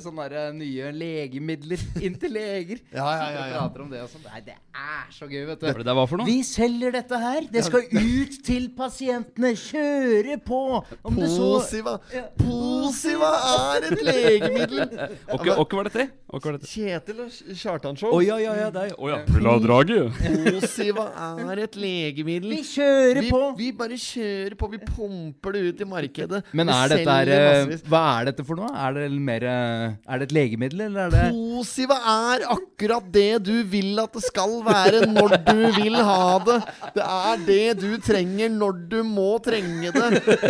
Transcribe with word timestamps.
sånne 0.00 0.24
der, 0.24 0.34
eh, 0.40 0.52
nye 0.56 0.90
legemidler 0.96 1.80
inn 2.06 2.14
til 2.16 2.32
leger. 2.32 2.78
Ja, 2.94 3.04
ja, 3.12 3.26
ja, 3.28 3.42
ja. 3.50 3.58
prater 3.58 3.82
om 3.84 3.90
det 3.92 3.98
og 4.00 4.08
sånn. 4.08 4.22
Nei, 4.24 4.40
det 4.46 4.54
er 4.56 5.10
så 5.12 5.26
gøy, 5.28 5.42
vet 5.50 5.60
Hva 5.60 5.68
er 5.68 5.82
det 5.84 5.94
var 5.98 6.08
for 6.08 6.22
noe? 6.22 6.24
Vi 6.24 6.38
selger 6.48 6.94
dette 6.94 7.18
her. 7.20 7.44
Det 7.52 7.64
skal 7.66 7.84
ut 7.92 8.38
til 8.46 8.70
pasientene. 8.72 9.52
Kjøre 9.62 10.38
på. 10.40 10.60
Om 11.04 11.18
det 11.20 11.28
så 11.28 11.50
Posiva. 11.52 11.98
Posiva 12.40 13.32
er 13.50 13.86
et 13.90 14.02
legemiddel! 14.08 14.94
Hva 15.28 15.58
var 15.60 15.90
dette? 15.90 16.06
Var 16.32 16.56
dette? 16.56 16.70
Kjetil 16.72 17.20
og 17.26 17.36
Kjartanshow. 17.52 18.14
Å 18.14 18.16
oh, 18.16 18.24
ja, 18.24 18.38
ja, 18.40 18.56
ja, 18.62 18.70
deg. 18.72 18.94
Oh, 18.96 19.10
ja. 19.12 19.20
Vil 19.28 19.50
ha 19.50 19.58
draget? 19.60 20.22
Posiva 20.56 21.10
er 21.52 21.64
et 21.66 21.76
legemiddel. 21.76 22.56
Vi 22.56 22.62
kjører 22.70 23.20
Vi, 23.26 23.34
på. 23.36 23.42
vi 23.60 23.68
bare 23.76 24.00
kjører 24.00 24.56
på. 24.56 24.72
Vi 24.72 24.80
pumper 24.88 25.58
det 25.58 25.64
ut 25.68 25.84
i 25.84 25.90
markedet. 25.92 26.42
Men 26.56 26.72
er 26.72 26.96
dette 26.96 27.20
her, 27.20 27.34
eh. 27.36 27.76
Hva 27.92 28.04
er 28.16 28.32
dette 28.32 28.48
for 28.48 28.56
noe? 28.56 28.72
Er 28.72 28.96
det 28.96 29.10
mer 29.20 29.44
eh, 29.52 29.81
Er 30.08 30.18
det 30.22 30.28
et 30.28 30.34
legemiddel, 30.36 30.80
eller 30.86 31.06
er 31.06 31.10
det 31.14 31.22
Posiva 31.32 31.96
er 32.12 32.44
akkurat 32.54 33.06
det 33.14 33.28
du 33.46 33.52
vil 33.72 33.98
at 34.02 34.12
det 34.16 34.22
skal 34.24 34.56
være 34.66 35.04
når 35.10 35.36
du 35.46 35.60
vil 35.80 35.96
ha 36.08 36.38
det. 36.48 36.58
Det 36.96 37.04
er 37.06 37.44
det 37.46 37.66
du 37.82 37.90
trenger 38.04 38.50
når 38.52 38.80
du 38.92 38.98
må 39.06 39.28
trenge 39.44 39.92
det. 39.94 40.08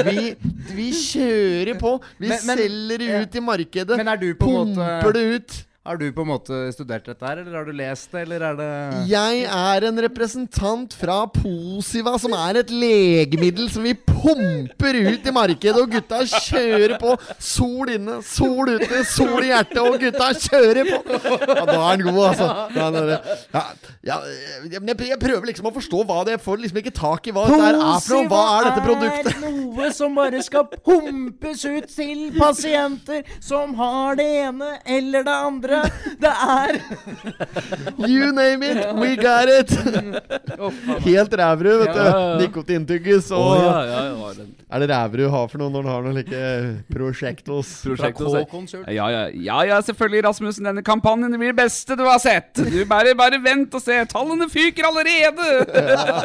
Vi, 0.08 0.28
vi 0.76 0.88
kjører 0.96 1.78
på. 1.80 1.96
Vi 2.18 2.28
Men- 2.32 2.46
men- 2.46 2.58
selger 2.62 2.98
det 3.04 3.10
ut 3.26 3.34
i 3.36 3.44
markedet. 3.50 3.96
Men 3.96 4.08
er 4.08 4.16
du 4.16 4.28
på 4.34 4.48
en 4.48 4.72
måte 4.74 4.80
Pumper 4.80 5.12
det 5.18 5.26
ut. 5.36 5.60
Har 5.82 5.96
du 5.98 6.04
på 6.14 6.22
en 6.22 6.28
måte 6.30 6.58
studert 6.70 7.08
dette 7.08 7.26
her, 7.26 7.40
eller 7.42 7.56
har 7.58 7.64
du 7.66 7.72
lest 7.74 8.12
det, 8.14 8.20
eller 8.22 8.42
er 8.46 8.54
det 8.54 8.66
Jeg 9.10 9.40
er 9.50 9.86
en 9.88 9.96
representant 10.04 10.92
fra 10.94 11.16
Posiva, 11.26 12.12
som 12.22 12.36
er 12.38 12.60
et 12.60 12.68
legemiddel 12.70 13.66
som 13.66 13.82
vi 13.82 13.96
pumper 13.98 14.94
ut 15.08 15.26
i 15.26 15.32
markedet. 15.34 15.74
Og 15.82 15.90
gutta 15.90 16.20
kjører 16.30 16.94
på. 17.02 17.16
Sol 17.42 17.90
inne, 17.96 18.20
sol 18.22 18.70
ute, 18.76 19.00
sol 19.10 19.42
i 19.42 19.48
hjertet, 19.50 19.80
og 19.82 19.98
gutta 20.04 20.28
kjører 20.44 20.86
på. 20.92 21.16
Ja, 21.50 21.66
da 21.66 21.80
er 21.80 21.98
den 21.98 22.06
god, 22.06 22.20
altså. 22.28 22.46
Ja, 22.78 23.64
ja, 24.06 24.20
jeg, 24.70 24.84
jeg 24.86 25.18
prøver 25.18 25.50
liksom 25.50 25.66
å 25.66 25.74
forstå 25.74 26.04
hva 26.06 26.20
det 26.22 26.36
er. 26.36 26.38
Jeg 26.38 26.44
får 26.46 26.62
liksom 26.62 26.80
ikke 26.84 26.94
tak 27.00 27.26
i 27.26 27.34
hva 27.34 27.48
dette 27.50 27.72
er 27.72 28.06
for 28.06 28.20
noe. 28.20 28.30
Hva 28.30 28.44
er 28.54 28.68
dette 28.70 28.86
produktet? 28.86 29.32
Posiva 29.34 29.50
er 29.50 29.58
noe 29.58 29.90
som 29.98 30.14
bare 30.14 30.46
skal 30.46 30.70
pumpes 30.78 31.66
ut 31.66 31.90
til 31.90 32.24
pasienter 32.38 33.26
som 33.42 33.74
har 33.82 34.14
det 34.22 34.30
ene 34.46 34.76
eller 34.86 35.26
det 35.26 35.36
andre. 35.50 35.71
Det 36.22 36.32
er 36.32 36.76
You 37.98 38.32
name 38.32 38.62
it, 38.70 38.78
we 39.00 39.16
got 39.16 39.48
it! 39.58 39.70
Helt 41.04 41.34
rævrud, 41.38 41.78
vet 41.82 41.94
du. 41.96 42.04
Nikotintyggis 42.42 43.30
og 43.30 43.48
og 43.48 43.56
ja, 43.62 43.80
ja, 43.80 44.04
ja. 44.06 44.46
Er 44.72 44.80
det 44.80 44.88
Ræverud 44.88 45.28
har 45.34 45.48
for 45.52 45.60
noe 45.60 45.68
når 45.74 45.84
han 45.84 45.92
har 45.92 46.04
noe 46.06 46.14
like 46.16 46.42
prosjektos? 46.92 47.72
Prosjekt 47.86 48.18
Fra 48.22 48.24
hos. 48.30 48.46
K-konsult. 48.46 48.86
Ja, 48.88 49.08
ja, 49.12 49.22
ja, 49.36 49.58
ja, 49.68 49.80
selvfølgelig, 49.84 50.22
Rasmussen. 50.24 50.64
Denne 50.68 50.82
kampanjen 50.86 51.34
blir 51.36 51.52
det 51.52 51.58
beste 51.60 51.96
du 51.98 52.04
har 52.08 52.18
sett. 52.22 52.56
Du 52.56 52.78
bare, 52.88 53.12
bare 53.18 53.36
vent 53.44 53.74
og 53.76 53.82
se. 53.84 53.98
Tallene 54.10 54.48
fyker 54.52 54.88
allerede! 54.88 55.48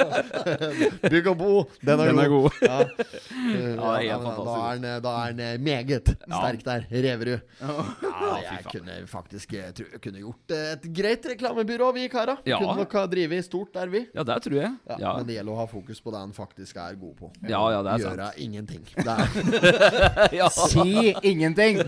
Bygg 1.11 1.27
og 1.33 1.37
bo, 1.39 1.51
den 1.83 1.99
er 1.99 2.11
Den 2.13 2.19
er 2.23 2.31
god. 2.31 2.47
god. 2.47 2.51
Ja. 2.67 2.79
Ja, 3.47 3.93
det 3.93 4.07
er 4.09 4.11
helt 4.11 4.23
da, 4.23 4.31
fantastisk. 4.31 4.47
da 4.47 4.63
er 4.67 4.77
den, 4.77 4.85
da 5.03 5.11
er 5.17 5.33
den 5.33 5.41
eh, 5.45 5.59
meget 5.63 6.09
sterk 6.27 6.63
der. 6.65 6.85
Reverud. 6.91 7.39
Ja, 7.61 8.31
jeg 8.43 8.63
kunne 8.71 8.95
faktisk 9.09 9.53
jeg 9.55 9.73
tror 9.77 9.91
jeg 9.93 10.01
kunne 10.03 10.21
gjort 10.23 10.53
eh, 10.55 10.71
et 10.75 10.87
greit 10.97 11.27
reklamebyrå, 11.31 11.89
vi 11.95 12.07
kara. 12.11 12.37
Ja. 12.47 12.59
Kunne 12.61 12.75
nok 12.81 12.95
ha 12.97 13.03
drevet 13.11 13.45
stort 13.47 13.71
der, 13.77 13.91
vi. 13.93 14.01
Ja, 14.15 14.25
det 14.27 14.37
tror 14.45 14.57
jeg. 14.59 14.71
Ja, 14.89 14.97
Ja, 15.03 15.13
Men 15.19 15.27
det 15.29 15.37
gjelder 15.37 15.53
å 15.55 15.59
ha 15.61 15.67
fokus 15.69 16.01
på 16.03 16.13
det 16.13 16.21
han 16.23 16.33
faktisk 16.35 16.79
er 16.81 16.97
god 16.99 17.15
på. 17.21 17.31
ja, 17.47 17.61
ja 17.75 17.81
det 17.85 17.93
er 17.95 18.03
Gjøre 18.05 18.29
sant. 18.31 18.36
Ingenting. 18.43 18.83
Det 18.95 19.07
er, 19.07 20.29
Ja. 20.39 20.47
Si 20.49 21.13
ingenting. 21.23 21.79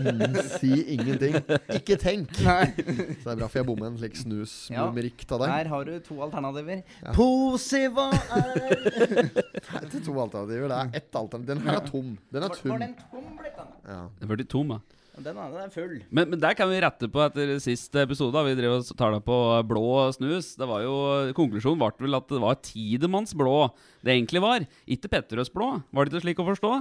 si 0.58 0.72
ingenting. 0.96 1.36
Ikke 1.74 1.96
tenk. 2.00 2.32
Nei. 2.44 2.66
Så 2.76 3.24
det 3.24 3.32
er 3.34 3.40
bra 3.40 3.48
for 3.48 3.60
jeg 3.60 3.66
bommer 3.70 3.90
en 3.90 3.98
slik 4.00 4.14
Ja. 4.16 4.22
snusmummerikk 4.24 5.24
av 5.32 5.44
deg. 5.44 5.54
Her 5.54 5.72
har 5.74 5.84
du 5.90 5.92
to 6.06 6.20
alternativer. 6.26 6.82
Posiva 7.16 8.08
er 8.12 8.54
Det 8.60 9.42
er 9.74 9.86
ikke 9.88 10.04
to 10.06 10.16
alternativer. 10.20 10.68
Det 10.70 10.78
er 10.78 10.96
ett 11.02 11.20
alternativ. 11.22 11.46
Den 11.54 11.62
her 11.66 11.80
er 11.80 11.86
tom. 11.90 12.14
Den 12.32 12.42
er 12.48 12.56
tom. 12.56 12.70
Var 12.74 12.84
den 12.86 12.96
tom 13.10 13.36
blitt, 13.40 13.56
den? 13.60 13.76
Ja. 13.90 14.00
Den 14.20 14.32
ble 14.34 14.44
tom, 14.56 14.74
ja. 14.76 14.80
Den 15.20 15.36
andre 15.36 15.66
er 15.66 15.72
full. 15.74 15.98
Men, 16.08 16.30
men 16.32 16.40
der 16.40 16.54
kan 16.56 16.70
vi 16.70 16.80
rette 16.80 17.08
på 17.12 17.20
etter 17.24 17.52
siste 17.62 18.04
episode. 18.06 18.32
da 18.32 18.44
Vi 18.46 18.56
drev 18.58 18.78
og 18.78 18.92
tar 18.96 19.12
det 19.14 19.20
på 19.26 19.36
blå 19.68 19.84
snus. 20.16 20.54
Det 20.58 20.68
var 20.68 20.84
jo, 20.86 20.94
Konklusjonen 21.36 21.80
ble 21.82 22.06
vel 22.06 22.18
at 22.20 22.30
det 22.32 22.40
var 22.42 22.60
Tidemanns 22.64 23.36
blå 23.36 23.68
det 24.00 24.14
egentlig 24.14 24.42
var. 24.44 24.64
Ikke 24.88 25.10
Petterøes 25.12 25.52
blå. 25.52 25.74
Var 25.92 26.08
det 26.08 26.14
ikke 26.14 26.24
slik 26.24 26.42
å 26.42 26.48
forstå? 26.48 26.72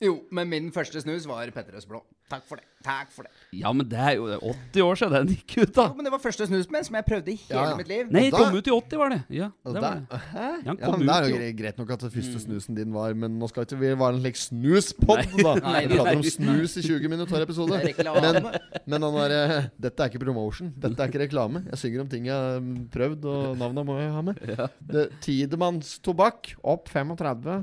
Jo, 0.00 0.14
men 0.32 0.48
min 0.48 0.70
første 0.72 1.02
snus 1.02 1.26
var 1.28 1.50
Petterøes 1.54 1.88
blå. 1.88 2.04
Takk 2.30 2.44
for 2.46 2.60
det. 2.60 2.66
Takk 2.80 3.10
for 3.12 3.26
det. 3.26 3.30
Ja, 3.60 3.68
men 3.76 3.84
det 3.90 3.98
er 4.00 4.14
jo 4.16 4.24
80 4.72 4.80
år 4.86 4.96
siden 4.96 5.12
den 5.26 5.32
gikk 5.34 5.54
ut, 5.66 5.72
da. 5.76 5.82
Jo, 5.90 5.96
men 5.98 6.06
det 6.06 6.12
var 6.14 6.20
første 6.22 6.46
snusen 6.48 6.76
som 6.86 6.94
jeg 6.96 7.04
prøvde 7.04 7.28
i 7.28 7.34
hele 7.42 7.58
Ja, 7.58 7.64
ja. 7.68 7.76
mitt 7.76 7.90
liv. 7.90 8.06
Nei, 8.08 8.22
den 8.30 8.36
kom 8.38 8.54
ut 8.56 8.70
i 8.70 8.72
80, 8.72 8.96
var 9.02 9.10
det. 9.12 9.18
Ja, 9.36 9.48
det 9.66 9.74
der- 9.74 9.82
var 9.82 9.98
det. 9.98 10.20
Hæ? 10.30 10.44
Ja, 10.64 10.74
Ja, 10.80 10.90
men 10.94 11.02
det 11.04 11.16
er 11.16 11.26
jo 11.28 11.50
greit 11.58 11.76
nok 11.82 11.90
at 11.92 12.04
det 12.06 12.12
første 12.14 12.40
snusen 12.40 12.78
din 12.78 12.94
var 12.94 13.12
Men 13.12 13.34
nå 13.38 13.48
skal 13.50 13.66
ikke 13.66 13.76
vi 13.82 13.90
være 14.00 14.14
en 14.16 14.22
slik 14.22 14.38
snuspod, 14.40 15.20
da. 15.42 15.52
Nei, 15.66 15.82
Vi 15.90 15.98
prater 15.98 16.16
om 16.16 16.22
snus 16.22 16.76
i 16.80 16.84
20 16.86 17.08
minutter 17.12 17.34
hver 17.34 17.44
episode. 17.44 17.82
Men, 18.22 18.48
men 18.86 19.02
han 19.02 19.18
der, 19.28 19.68
dette 19.88 20.00
er 20.06 20.08
ikke 20.14 20.22
promotion. 20.24 20.72
Dette 20.80 21.04
er 21.04 21.12
ikke 21.12 21.22
reklame. 21.26 21.64
Jeg 21.74 21.82
synger 21.84 22.00
om 22.06 22.08
ting 22.08 22.30
jeg 22.30 22.38
har 22.38 22.64
prøvd, 22.96 23.28
og 23.34 23.58
navna 23.60 23.84
må 23.84 23.98
jeg 24.00 24.14
ha 24.16 24.22
med. 24.30 24.40
Det, 24.80 25.04
Tidemanns 25.20 25.98
tobakk 26.00 26.54
opp 26.64 26.88
35. 26.88 27.60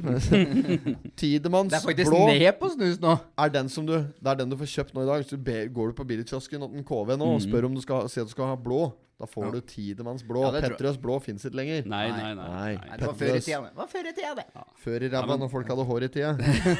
Tidemanns 1.18 1.74
Det 1.74 1.80
er 1.82 1.86
faktisk 1.88 2.12
blå 2.14 2.22
ned 2.36 2.54
på 2.62 2.70
snus 2.76 3.02
nå. 3.02 3.18
er 3.38 3.50
den 3.58 3.70
som 3.74 3.86
du 3.88 3.96
Det 3.98 4.30
er 4.36 4.36
den 4.44 4.54
du 4.54 4.57
får 4.62 4.72
kjøpt 4.74 4.96
nå 4.96 5.04
i 5.04 5.10
dag. 5.10 5.24
Hvis 5.24 5.34
du 5.34 5.42
ber, 5.50 5.68
går 5.74 5.92
du 5.92 5.98
på 5.98 6.06
billigkiosken 6.12 6.64
og 6.66 6.74
den 6.76 6.86
KV 6.88 7.14
nå 7.20 7.28
og 7.36 7.44
spør 7.44 7.68
om 7.70 7.76
du 7.78 7.84
skal 7.84 8.10
si 8.12 8.22
at 8.22 8.30
du 8.30 8.34
skal 8.34 8.52
ha 8.52 8.58
blå, 8.60 8.88
da 9.18 9.26
får 9.26 9.54
du 9.56 9.62
Tidemanns 9.66 10.26
blå. 10.26 10.44
Ja, 10.46 10.52
det. 10.54 10.64
Petterøes 10.68 10.98
blå 11.02 11.18
fins 11.26 11.46
ikke 11.48 11.58
lenger. 11.58 11.88
Nei, 11.90 12.04
nei, 12.14 12.34
nei. 12.38 12.50
Nei. 12.52 12.74
Nei, 12.78 12.98
det 13.02 13.08
var 13.08 13.16
før 13.18 13.40
i 13.40 13.40
tida, 13.42 13.62
det. 13.66 13.72
Var 13.80 13.88
før 13.94 14.10
i 14.10 14.14
tida, 14.18 14.34
det. 14.38 14.66
Før 14.84 15.06
i 15.08 15.10
ræva, 15.14 15.38
når 15.42 15.54
folk 15.54 15.72
hadde 15.74 15.88
hår 15.92 16.06
i 16.06 16.12
tida. 16.18 16.34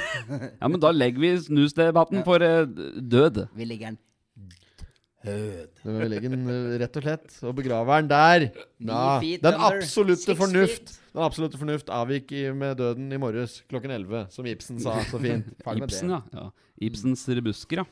Ja, 0.62 0.70
men 0.70 0.82
da 0.84 0.92
legger 0.94 1.24
vi 1.24 1.32
snusdebatten 1.48 2.22
for 2.28 2.44
uh, 2.46 2.68
død. 3.02 3.48
Vi 3.58 3.66
legger 3.66 3.94
den 3.94 3.98
død. 5.26 5.82
Vi 5.84 6.08
legger 6.12 6.34
den 6.34 6.46
eh, 6.52 6.78
rett 6.84 7.00
og 7.00 7.06
slett 7.06 7.40
og 7.44 7.56
begraver 7.58 8.04
den 8.04 8.12
der. 8.12 8.48
Ja. 8.80 9.02
feet 9.24 9.44
Den 9.44 9.58
absolutte 9.70 10.36
fornuft 10.38 10.94
feet. 10.94 11.02
Den 11.18 11.26
absolutte 11.26 11.58
fornuft 11.58 11.88
avgikk 11.90 12.30
med 12.54 12.78
døden 12.78 13.10
i 13.10 13.18
morges 13.18 13.64
klokken 13.72 13.90
11, 13.96 14.28
som 14.30 14.46
Ibsen 14.46 14.78
sa 14.84 15.00
så 15.10 15.18
fint. 15.18 15.48
Ibsen, 15.82 16.12
ja. 16.14 16.20
ja. 16.30 16.52
Ibsens 16.86 17.24
rebusker, 17.32 17.82
ja. 17.82 17.88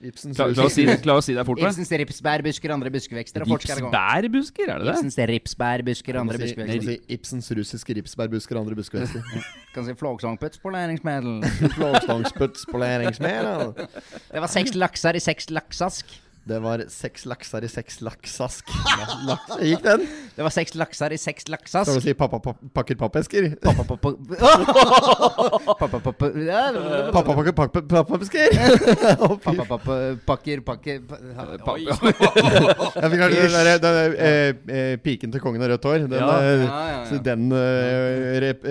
Ibsens 0.00 0.38
Klar, 0.38 0.54
klar, 0.56 0.66
å 0.66 0.72
si, 0.72 0.86
klar 1.04 1.20
å 1.20 1.22
si 1.22 1.34
det 1.36 1.44
fort? 1.46 1.60
Ibsens 1.60 1.92
ripsbærbusker 2.00 2.72
andre 2.74 2.90
buskevekster. 2.94 3.44
og 3.44 3.52
Ripsbærbusker, 3.52 4.72
er 4.72 4.80
det 4.80 4.88
det? 4.88 4.94
Ibsens 4.96 5.18
ripsbærbusker 5.30 6.18
andre 6.22 6.40
si, 6.40 6.48
buskevekster. 6.48 6.88
si 6.88 7.14
Ibsens 7.18 7.52
russiske 7.60 7.98
ripsbærbusker 8.00 8.62
andre 8.62 8.78
buskevekster. 8.80 9.46
Kan 9.76 9.86
si 9.86 9.94
flågsangputs 10.00 10.64
på 10.64 10.72
læringsmiddel. 10.72 11.44
Flågstangspøts 11.76 12.64
på 12.72 12.82
læringsmel. 12.82 13.52
Det 13.76 14.42
var 14.42 14.50
seks 14.50 14.74
lakser 14.80 15.20
i 15.20 15.22
seks 15.22 15.52
laksask. 15.52 16.16
Det 16.42 16.58
var 16.58 16.80
seks 16.90 17.22
lakser 17.30 17.62
i 17.62 17.68
seks 17.70 18.00
laksask. 18.02 18.66
Laks. 19.28 19.52
Gikk 19.62 19.84
den? 19.84 20.00
Det 20.34 20.42
var 20.42 20.50
seks 20.50 20.74
lakser 20.74 21.12
i 21.14 21.18
seks 21.20 21.46
laksask. 21.52 21.86
Skal 21.86 22.00
du 22.00 22.02
si 22.02 22.14
pappa 22.18 22.40
pakker 22.74 22.98
pappesker? 22.98 23.52
Pappa, 23.62 23.84
pappa 23.92 24.10
Pappa, 25.78 26.00
pappa 26.02 26.30
ja, 26.42 26.64
pakker 27.14 27.52
pappesker? 27.54 28.56
Pappa, 29.22 29.54
pappa, 29.68 29.98
pakker, 30.26 30.64
pakker. 30.66 30.98
Jeg 32.98 33.12
fikk 33.12 33.22
kanskje 33.22 33.76
den 33.84 34.00
eh, 34.16 34.50
eh, 34.66 34.96
piken 35.04 35.30
til 35.36 35.44
kongen 35.44 35.62
av 35.62 35.70
rødt 35.76 35.86
hår. 35.92 36.08
Den, 36.08 36.18
Ja. 36.22 36.32
Ja, 36.42 36.82
ja, 36.88 36.98
så 37.06 37.18
ja. 37.18 37.22
den 37.30 37.52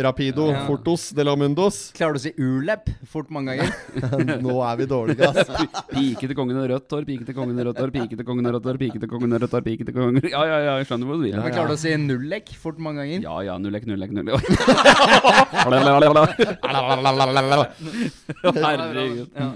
Rapido 0.04 0.50
Ja. 0.52 0.66
Fortos 0.68 1.10
de 1.16 1.24
la 1.24 1.36
Mundos. 1.40 1.80
Klarer 1.96 2.18
du 2.18 2.20
å 2.20 2.24
si 2.24 2.34
ulep 2.36 2.90
fort 3.08 3.32
mange 3.32 3.56
ganger? 3.56 3.72
Nå 4.44 4.60
er 4.66 4.76
vi 4.82 4.88
dårlige, 4.92 5.32
ass. 5.32 5.52
Pike 5.92 6.28
til 6.28 6.36
kongen 6.38 6.60
av 6.60 6.68
rødt 6.72 6.92
hår, 6.96 7.08
pike 7.08 7.28
til 7.28 7.38
kongen 7.38 7.56
av 7.60 7.61
rødt 7.68 7.80
hår, 7.82 7.92
pike 7.96 8.16
til 8.20 8.26
kongen 8.28 8.46
rødt 8.56 8.68
hår, 8.70 8.78
pike 8.82 8.98
til 9.02 9.10
kongen 9.12 9.32
rødt 9.38 9.56
hår, 9.58 9.64
pike 9.68 9.84
til 9.88 9.94
kongen 9.98 10.16
Ja, 10.32 10.42
ja, 10.50 10.58
ja, 10.66 10.74
jeg 10.82 10.86
skjønner 10.90 11.06
hvor 11.10 11.18
du 11.20 11.24
vil. 11.28 11.36
Men 11.38 11.56
klarer 11.56 11.70
du 11.72 11.76
å 11.78 11.82
si 11.82 11.90
nullek 12.00 12.48
fort 12.62 12.78
mange 12.82 12.98
ganger? 13.04 13.20
Ja, 13.28 13.36
ja, 13.52 13.56
nullek, 13.62 13.84
nullek, 13.90 14.12
nullek. 14.16 14.42
Herregud. 18.62 19.28
Ja. 19.36 19.48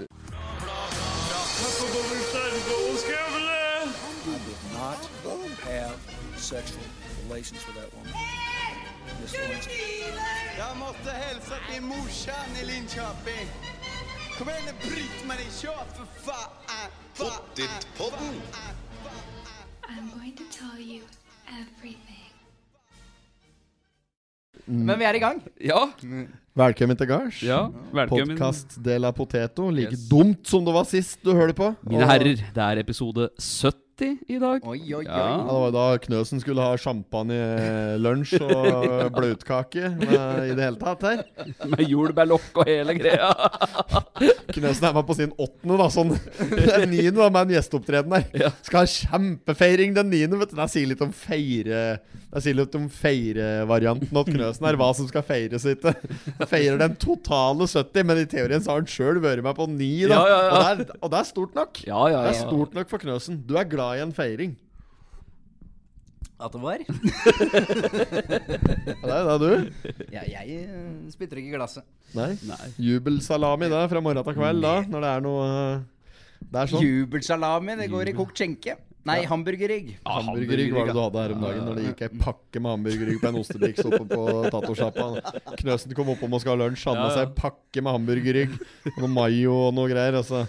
sexual 6.46 6.84
relations 7.26 7.66
with 7.66 7.74
that 7.74 7.92
woman. 7.92 8.12
Miss 9.20 9.34
Lewinsky. 9.34 9.82
Jeg 10.56 10.76
måtte 10.78 11.10
hälsa 11.10 11.56
til 11.70 11.82
morsan 11.82 12.50
i 12.62 12.64
Linköping. 12.70 13.48
Kom 14.38 14.48
igen 14.48 14.62
nu 14.66 14.72
Britt-Marie, 14.90 15.50
kör 15.62 15.84
for 15.96 16.06
fan! 16.24 16.90
Pottitpodden. 17.18 18.34
I'm 19.88 20.18
going 20.18 20.36
to 20.36 20.44
tell 20.58 20.80
you 20.80 21.00
everything. 21.60 22.32
Men 24.64 24.98
vi 24.98 25.04
er 25.04 25.14
i 25.14 25.18
gang. 25.22 25.42
Ja, 25.60 25.88
Velkommen 26.56 26.96
til 26.96 27.06
gards. 27.06 27.42
ja. 27.42 27.68
Velkommen. 27.92 28.28
Podkast 28.36 28.76
de 28.84 28.98
la 28.98 29.10
poteto. 29.12 29.70
Like 29.70 29.92
Yes. 29.92 30.08
dumt 30.08 30.46
som 30.48 30.64
det 30.64 30.74
var 30.74 30.84
sist 30.84 31.22
du 31.24 31.32
hører 31.32 31.52
på. 31.52 31.74
Mine 31.82 32.04
herrer, 32.08 32.34
det 32.54 32.62
er 32.62 32.78
episode 32.80 33.28
70 33.38 33.72
i 34.04 34.36
dag. 34.38 34.60
Oi, 34.68 34.76
oi, 34.92 34.98
oi. 34.98 35.04
Ja. 35.06 35.16
Ja, 35.16 35.36
det 35.46 35.54
var 35.62 35.70
da 35.72 35.84
Knøsen 36.04 36.40
skulle 36.42 36.60
ha 36.60 36.76
champagne, 36.76 37.38
lunsj 38.02 38.34
og 38.44 39.12
blautkake 39.16 39.88
med- 39.96 40.50
i 40.50 40.54
det 40.58 40.66
hele 40.66 40.76
tatt 40.80 41.02
her. 41.06 41.22
Med 41.72 41.84
jordbærlokk 41.88 42.60
og 42.60 42.68
hele 42.68 42.96
greia. 42.98 43.30
Knøsen 44.52 44.84
er 44.90 44.92
med 44.98 45.06
på 45.08 45.16
sin 45.16 45.32
åttende, 45.40 45.78
da. 45.80 45.88
Sånn 45.92 46.12
den 46.12 46.90
niende 46.92 47.16
var 47.22 47.32
med 47.32 47.48
en 47.48 47.56
gjesteopptreden 47.56 48.12
der. 48.18 48.28
Ja. 48.46 48.52
Skal 48.66 48.84
ha 48.84 48.90
kjempefeiring 48.92 49.96
den 49.96 50.10
niende, 50.12 50.38
vet 50.42 50.52
du. 50.52 50.58
Det 50.60 50.68
sier 50.72 50.92
litt 50.92 51.02
om 51.04 51.12
feire 51.16 51.80
Det 52.36 52.42
sier 52.44 52.56
litt 52.58 52.74
om 52.76 52.88
feirevarianten 52.92 54.18
at 54.20 54.28
Knøsen 54.28 54.66
er 54.68 54.76
hva 54.76 54.90
som 54.98 55.08
skal 55.08 55.24
feires 55.24 55.64
og 55.64 55.76
ikke. 55.76 55.94
Feirer 56.50 56.80
den 56.82 56.96
totale 57.00 57.64
70, 57.70 58.04
men 58.10 58.20
i 58.20 58.28
teorien 58.28 58.60
så 58.60 58.74
har 58.74 58.82
han 58.82 58.90
sjøl 58.90 59.22
vært 59.24 59.40
med 59.46 59.56
på 59.56 59.68
ni, 59.72 59.92
da. 60.04 60.18
Ja, 60.20 60.26
ja, 60.28 60.36
ja. 60.36 60.50
Og, 60.50 60.58
det 60.60 60.68
er, 60.90 60.98
og 61.00 61.12
det 61.14 61.20
er 61.22 61.28
stort 61.32 61.56
nok. 61.56 61.80
Ja, 61.86 62.02
ja, 62.12 62.22
Det 62.26 62.34
er 62.34 62.40
stort 62.44 62.76
nok 62.76 62.90
for 62.92 63.00
Knøsen. 63.06 63.40
Du 63.46 63.56
er 63.56 63.64
glad 63.70 63.84
i 63.94 64.02
en 64.04 64.14
feiring. 64.16 64.56
At 66.36 66.52
det 66.52 66.60
var? 66.60 66.82
Ja, 69.06 69.06
det 69.06 69.14
er 69.16 69.26
det, 69.26 69.36
du. 69.40 69.52
Ja, 70.12 70.22
jeg 70.28 70.56
eh, 70.66 71.10
spytter 71.12 71.40
ikke 71.40 71.54
i 71.54 71.56
glasset. 71.56 71.86
Nei. 72.16 72.34
Nei. 72.46 72.66
Jubelsalami 72.82 73.70
da, 73.72 73.86
fra 73.90 74.02
morgen 74.04 74.26
til 74.26 74.36
kveld, 74.36 74.60
da. 74.64 74.74
Når 74.90 75.04
det 75.04 75.12
er 75.12 75.24
noe 75.24 75.46
uh, 75.46 75.78
Det 76.42 76.60
er 76.60 76.72
sånn. 76.72 76.84
Jubelsalami, 76.84 77.78
det 77.80 77.88
går 77.92 78.12
i 78.12 78.14
kokt 78.16 78.42
skjenke. 78.42 78.76
Nei, 79.06 79.20
hamburgerrygg. 79.30 79.92
Ja, 80.00 80.16
Hamburgerrygg 80.26 80.72
var 80.74 80.88
det 80.88 80.94
du 80.96 81.00
hadde 81.04 81.20
her 81.22 81.32
om 81.36 81.42
dagen 81.44 81.68
Når 81.68 81.76
det 81.78 81.82
gikk 81.84 82.00
ei 82.02 82.08
pakke 82.24 82.62
med 82.62 82.72
hamburgerrygg 82.72 83.20
på 83.22 83.28
en 83.30 83.36
ostebiks 83.38 83.84
oppe 83.86 84.02
på 84.10 84.22
tatosjappa. 84.50 85.06
Knøsen 85.60 85.94
kom 85.94 86.10
oppom 86.16 86.34
og 86.34 86.42
skal 86.42 86.56
ha 86.56 86.64
lunsj. 86.64 86.88
Hadde 86.88 87.04
med 87.04 87.14
seg 87.14 87.28
ei 87.28 87.36
pakke 87.38 87.84
med 87.86 87.94
hamburgerrygg 87.94 88.56
og 88.56 88.98
noe 89.04 89.12
mayo 89.14 89.54
og 89.68 89.76
noe 89.78 89.92
greier. 89.92 90.18
Og 90.18 90.26
så 90.26 90.42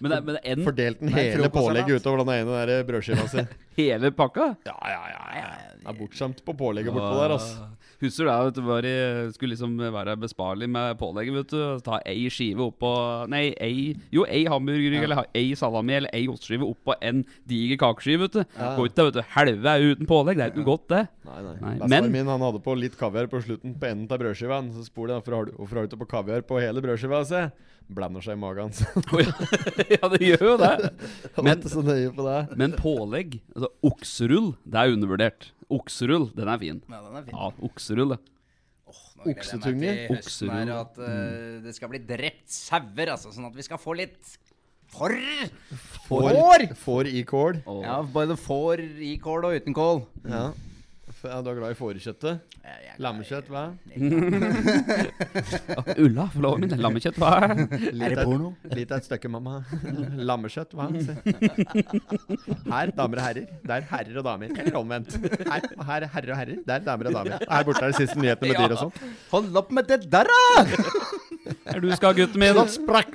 Men 0.00 0.10
det, 0.14 0.20
men 0.24 0.36
det 0.38 0.40
en 0.54 0.64
Fordelt 0.64 1.00
den 1.00 1.12
hele 1.12 1.50
pålegget 1.52 2.00
utover 2.00 2.24
den 2.24 2.32
ene 2.38 2.62
der 2.66 2.84
brødskiva 2.88 3.26
si. 3.28 3.44
hele 3.80 4.10
pakka. 4.16 4.54
Ja, 4.66 4.76
ja, 4.88 5.02
ja. 5.12 5.26
ja. 5.40 5.50
Det 5.80 5.88
er 5.88 5.96
bortskjemt 5.98 6.40
på 6.44 6.54
pålegget 6.56 6.92
bortpå 6.92 7.20
der, 7.20 7.34
altså. 7.36 7.68
Husker 8.00 8.24
du 8.24 8.28
det? 8.30 8.36
vet 8.46 8.56
du, 8.56 8.60
var 8.64 8.86
i, 8.88 8.92
Skulle 9.34 9.52
liksom 9.52 9.74
være 9.92 10.14
besparelig 10.16 10.68
med 10.72 10.96
pålegget. 10.96 11.34
vet 11.36 11.50
du 11.52 11.80
Ta 11.84 11.98
ei 12.08 12.30
skive 12.32 12.64
oppå 12.70 12.88
Nei, 13.28 13.50
ei 13.60 13.90
Jo, 14.12 14.24
ei 14.24 14.46
hamburgerrygg 14.48 15.04
eller 15.04 15.26
ei 15.36 15.50
salami 15.60 15.98
eller 15.98 16.14
ei 16.16 16.22
osteskive 16.32 16.64
oppå 16.64 16.94
en 17.04 17.20
diger 17.48 17.76
kakeskive. 17.82 18.22
vet 18.24 18.38
du 18.38 18.40
Ja. 18.56 18.70
Går 18.78 18.88
ikke, 18.88 19.04
vet 19.10 19.18
du. 19.18 19.22
Helve 19.36 19.68
er 19.76 19.84
uten 19.92 20.08
pålegg. 20.08 20.40
Det 20.40 20.46
er 20.46 20.54
ikke 20.54 20.62
noe 20.64 20.70
godt, 20.70 20.86
det. 20.88 21.02
Nei, 21.28 21.40
nei. 21.44 21.54
Nei, 21.60 21.74
Bestefaren 21.76 21.90
men- 22.08 22.12
min 22.16 22.26
han 22.32 22.40
hadde 22.48 22.62
på 22.64 22.78
litt 22.80 22.96
kaviar 22.96 23.28
på 23.28 23.42
slutten 23.44 23.76
på 23.76 23.90
enden 23.92 24.08
av 24.16 24.18
brødskiva. 24.24 24.62
Så 24.72 24.86
spurte 24.88 25.12
de 25.12 25.20
hvorfor 25.20 25.36
har 25.36 25.44
du, 25.44 25.52
hvorfor 25.60 25.74
har 25.76 25.84
du 25.84 25.92
ikke 25.92 26.00
på 26.06 26.10
kaviar 26.16 26.40
på 26.48 26.60
hele 26.64 26.80
brødskiva. 26.80 27.20
Se. 27.28 27.50
Blander 27.90 28.22
seg 28.24 28.36
i 28.38 28.40
magen. 28.40 28.70
Ja. 29.94 30.08
det 30.12 30.20
gjør 30.22 30.44
jo 30.52 30.56
det. 30.60 30.90
Men- 31.42 31.64
så 31.72 31.82
nøye 31.84 32.10
på 32.14 32.26
det. 32.26 32.40
Men 32.60 32.76
pålegg, 32.78 33.40
altså 33.54 33.70
okserull, 33.90 34.52
det 34.64 34.82
er 34.84 34.94
undervurdert. 34.94 35.48
Okserull, 35.70 36.28
den 36.34 36.50
er 36.50 36.58
fin. 36.62 36.82
Ja, 36.90 37.00
den 37.06 37.18
er 37.18 37.26
fin. 37.26 37.34
Ja, 37.36 37.50
okserull, 37.70 38.14
det. 38.16 38.20
Oksetunge. 39.30 39.90
Okserull. 40.14 40.70
At 40.74 40.96
uh, 40.98 41.58
det 41.64 41.74
skal 41.76 41.90
bli 41.92 42.00
drept 42.08 42.48
sauer, 42.50 43.12
altså. 43.12 43.30
Sånn 43.34 43.50
at 43.50 43.58
vi 43.58 43.66
skal 43.66 43.78
få 43.78 43.94
litt 43.98 44.36
for 44.90 45.12
Får, 46.08 46.64
får 46.80 47.10
i 47.12 47.20
kål. 47.28 47.60
Og, 47.70 47.84
Ja, 47.84 48.00
både 48.02 48.34
får 48.40 48.82
i 49.06 49.12
kål 49.22 49.46
og 49.46 49.60
uten 49.60 49.76
kål. 49.76 50.00
Ja. 50.26 50.48
Ja, 51.20 51.42
Du 51.44 51.50
er 51.50 51.56
glad 51.58 51.74
i 51.74 51.76
fårekjøttet? 51.76 52.38
Lammekjøtt, 53.00 53.48
hva? 53.52 53.62
Ulla, 56.04 56.24
forloveden 56.32 56.64
min. 56.64 56.72
Lammekjøtt, 56.80 57.18
hva? 57.20 57.30
Litt 58.00 58.14
det 58.16 58.24
porno? 58.24 58.50
Litt 58.72 58.92
av 58.92 58.98
et 59.02 59.06
stykke, 59.08 59.28
mamma. 59.32 59.58
Lammekjøtt, 60.30 60.72
hva? 60.76 60.86
Her, 62.70 62.92
damer 62.96 63.20
og 63.20 63.24
herrer. 63.24 63.46
Der 63.68 63.84
herrer 63.90 64.16
og 64.22 64.26
damer. 64.30 64.48
Eller 64.64 64.78
omvendt. 64.80 65.10
Her, 65.44 65.60
her 65.90 66.06
er 66.06 66.10
herrer 66.14 66.32
og 66.34 66.38
herrer. 66.40 66.58
Der 66.68 66.80
damer 66.88 67.04
og 67.10 67.14
damer. 67.18 67.32
Her 67.44 67.62
borte 67.68 67.84
er 67.84 67.92
de 67.92 67.98
siste 68.00 68.16
nyhetene 68.20 68.52
med 68.52 68.56
dyr 68.62 68.72
og 68.76 68.80
sånt. 68.86 68.96
Hold 69.34 69.48
opp 69.60 69.70
med 69.76 69.84
det 69.92 70.00
der, 70.12 70.26
da! 70.30 70.38
Er 71.70 71.80
du 71.82 71.88
skal, 71.96 72.14
gutten 72.16 72.40
min? 72.40 72.54
Da 72.56 72.64
sprakk! 72.70 73.12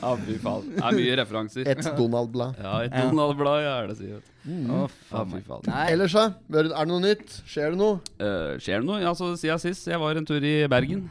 Ja, 0.00 0.10
fy 0.20 0.34
faen. 0.42 0.64
Det 0.74 0.84
er 0.84 0.92
mye 0.98 1.14
referanser. 1.22 1.62
Et 1.72 1.80
Donald-blad. 1.96 2.52
Ja, 2.60 2.74
et 2.88 2.94
Donald-blad, 2.96 3.58
ja, 3.64 3.74
er 3.84 3.88
det 3.92 3.96
sier. 4.00 4.20
Vet 4.44 4.70
Oh, 4.72 4.86
faen 5.10 5.28
meg. 5.34 5.42
faen. 5.44 5.66
Nei, 5.68 5.86
Ellers, 5.92 6.14
da? 6.16 6.24
Er 6.56 6.68
det 6.70 6.86
noe 6.88 7.00
nytt? 7.04 7.34
Skjer 7.46 7.74
det 7.74 7.78
noe? 7.80 7.98
Uh, 8.20 8.56
skjer 8.62 8.80
det 8.80 8.86
noe? 8.88 9.00
Ja, 9.02 9.12
så 9.14 9.34
Siden 9.36 9.60
sist 9.60 9.86
jeg 9.90 10.00
var 10.00 10.16
en 10.16 10.24
tur 10.28 10.40
i 10.40 10.54
Bergen, 10.70 11.08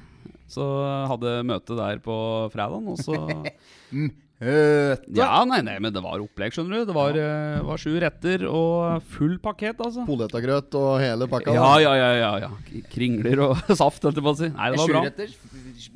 så 0.50 0.66
hadde 1.12 1.36
møte 1.46 1.78
der 1.78 2.00
på 2.02 2.16
fredagen, 2.54 2.88
og 2.90 2.98
så 2.98 3.20
Høte. 4.40 5.12
Ja, 5.18 5.42
nei, 5.44 5.60
nei, 5.68 5.76
men 5.84 5.92
det 5.92 6.00
var 6.00 6.22
opplegg, 6.24 6.54
skjønner 6.56 6.80
du. 6.80 6.88
Det 6.88 6.96
var, 6.96 7.18
eh, 7.20 7.60
var 7.68 7.82
sju 7.82 7.92
retter 8.00 8.46
og 8.48 9.04
full 9.12 9.36
pakket, 9.44 9.82
altså. 9.84 10.06
Poletagrøt 10.08 10.78
og 10.80 10.94
hele 11.04 11.28
pakka? 11.28 11.56
Ja, 11.58 11.74
ja, 11.84 11.92
ja, 12.00 12.12
ja, 12.16 12.32
ja. 12.46 12.84
Kringler 12.94 13.44
og 13.50 13.58
saft, 13.82 14.06
holdt 14.08 14.22
jeg 14.22 14.24
på 14.24 14.32
å 14.32 14.40
si. 14.40 14.48
Nei, 14.56 14.70
det 14.72 14.80
var 14.80 14.94
bra. 14.94 15.02
Retter, 15.10 15.34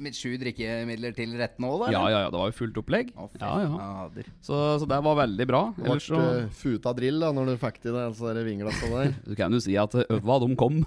med 0.04 0.16
sju 0.16 0.34
drikkemidler 0.40 1.16
til 1.16 1.32
retten 1.40 1.66
òg, 1.68 1.86
da? 1.86 1.94
Ja, 1.96 2.04
ja, 2.12 2.20
ja, 2.26 2.34
det 2.34 2.40
var 2.40 2.52
jo 2.52 2.58
fullt 2.58 2.82
opplegg. 2.84 3.14
Å, 3.16 3.30
Ja, 3.40 3.54
ja. 3.64 4.28
Så, 4.44 4.60
så 4.82 4.88
det 4.92 5.00
var 5.08 5.18
veldig 5.24 5.48
bra. 5.48 5.64
Ellers 5.80 6.08
så 6.12 6.20
ble 6.20 6.44
futa 6.60 6.94
drill 7.00 7.24
da 7.24 7.32
når 7.36 7.54
du 7.54 7.56
fikk 7.64 7.80
til 7.84 7.96
det, 7.96 8.06
altså 8.12 8.36
vinglassa 8.44 8.92
der. 8.92 9.16
Du 9.28 9.34
kan 9.40 9.56
jo 9.56 9.64
si 9.64 9.76
at 9.80 9.96
øva, 10.04 10.40
de 10.44 10.52
kom. 10.60 10.84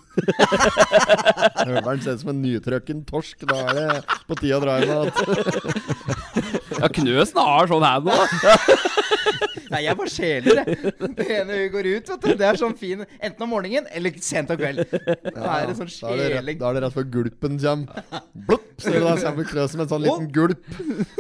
Høveren 1.67 2.05
ser 2.05 2.17
ut 2.17 2.25
som 2.25 2.33
en 2.37 2.43
nytrøkken 2.45 3.05
torsk. 3.09 3.49
Da 3.49 3.65
er 3.65 3.77
det 3.81 4.19
på 4.29 4.39
tide 4.45 4.61
å 4.61 4.65
dra 4.65 4.77
hjem 4.81 4.93
igjen. 4.93 6.26
Ja, 6.81 6.89
Knøsen 6.93 7.39
har 7.41 7.71
sånn 7.71 7.87
her 7.87 8.01
nå. 8.05 8.17
Nei, 9.67 9.81
jeg 9.83 9.97
bare 9.99 10.11
skjeler, 10.13 10.59
jeg. 10.63 10.91
Det 11.19 11.25
ene 11.41 11.55
øyet 11.59 11.73
går 11.75 11.87
ut, 11.91 12.11
vet 12.13 12.23
du. 12.23 12.29
Det 12.39 12.45
er 12.47 12.59
sånn 12.61 12.77
fin 12.79 13.01
Enten 13.19 13.43
om 13.43 13.51
morgenen 13.51 13.89
eller 13.99 14.15
sent 14.23 14.53
om 14.55 14.59
kveld. 14.61 14.85
Da 14.95 15.57
er 15.57 15.67
det 15.67 15.75
sånn 15.81 15.91
Da 15.91 16.13
er 16.13 16.21
det 16.21 16.29
rett, 16.29 16.37
skjeling. 16.37 16.59
da 16.61 16.69
er 16.71 16.77
det 16.79 16.83
rett 16.85 16.95
før 16.95 17.07
gulpen 17.17 17.57
kommer. 17.59 18.05
Blupp, 18.47 18.69
så 18.79 18.93
er 18.93 19.01
det 19.01 19.09
der 19.09 19.25
kommer 19.25 19.49
Knøsen 19.51 19.81
med 19.81 19.85
en 19.89 19.91
sånn 19.91 20.05
liten 20.07 20.29
gulp. 20.37 20.71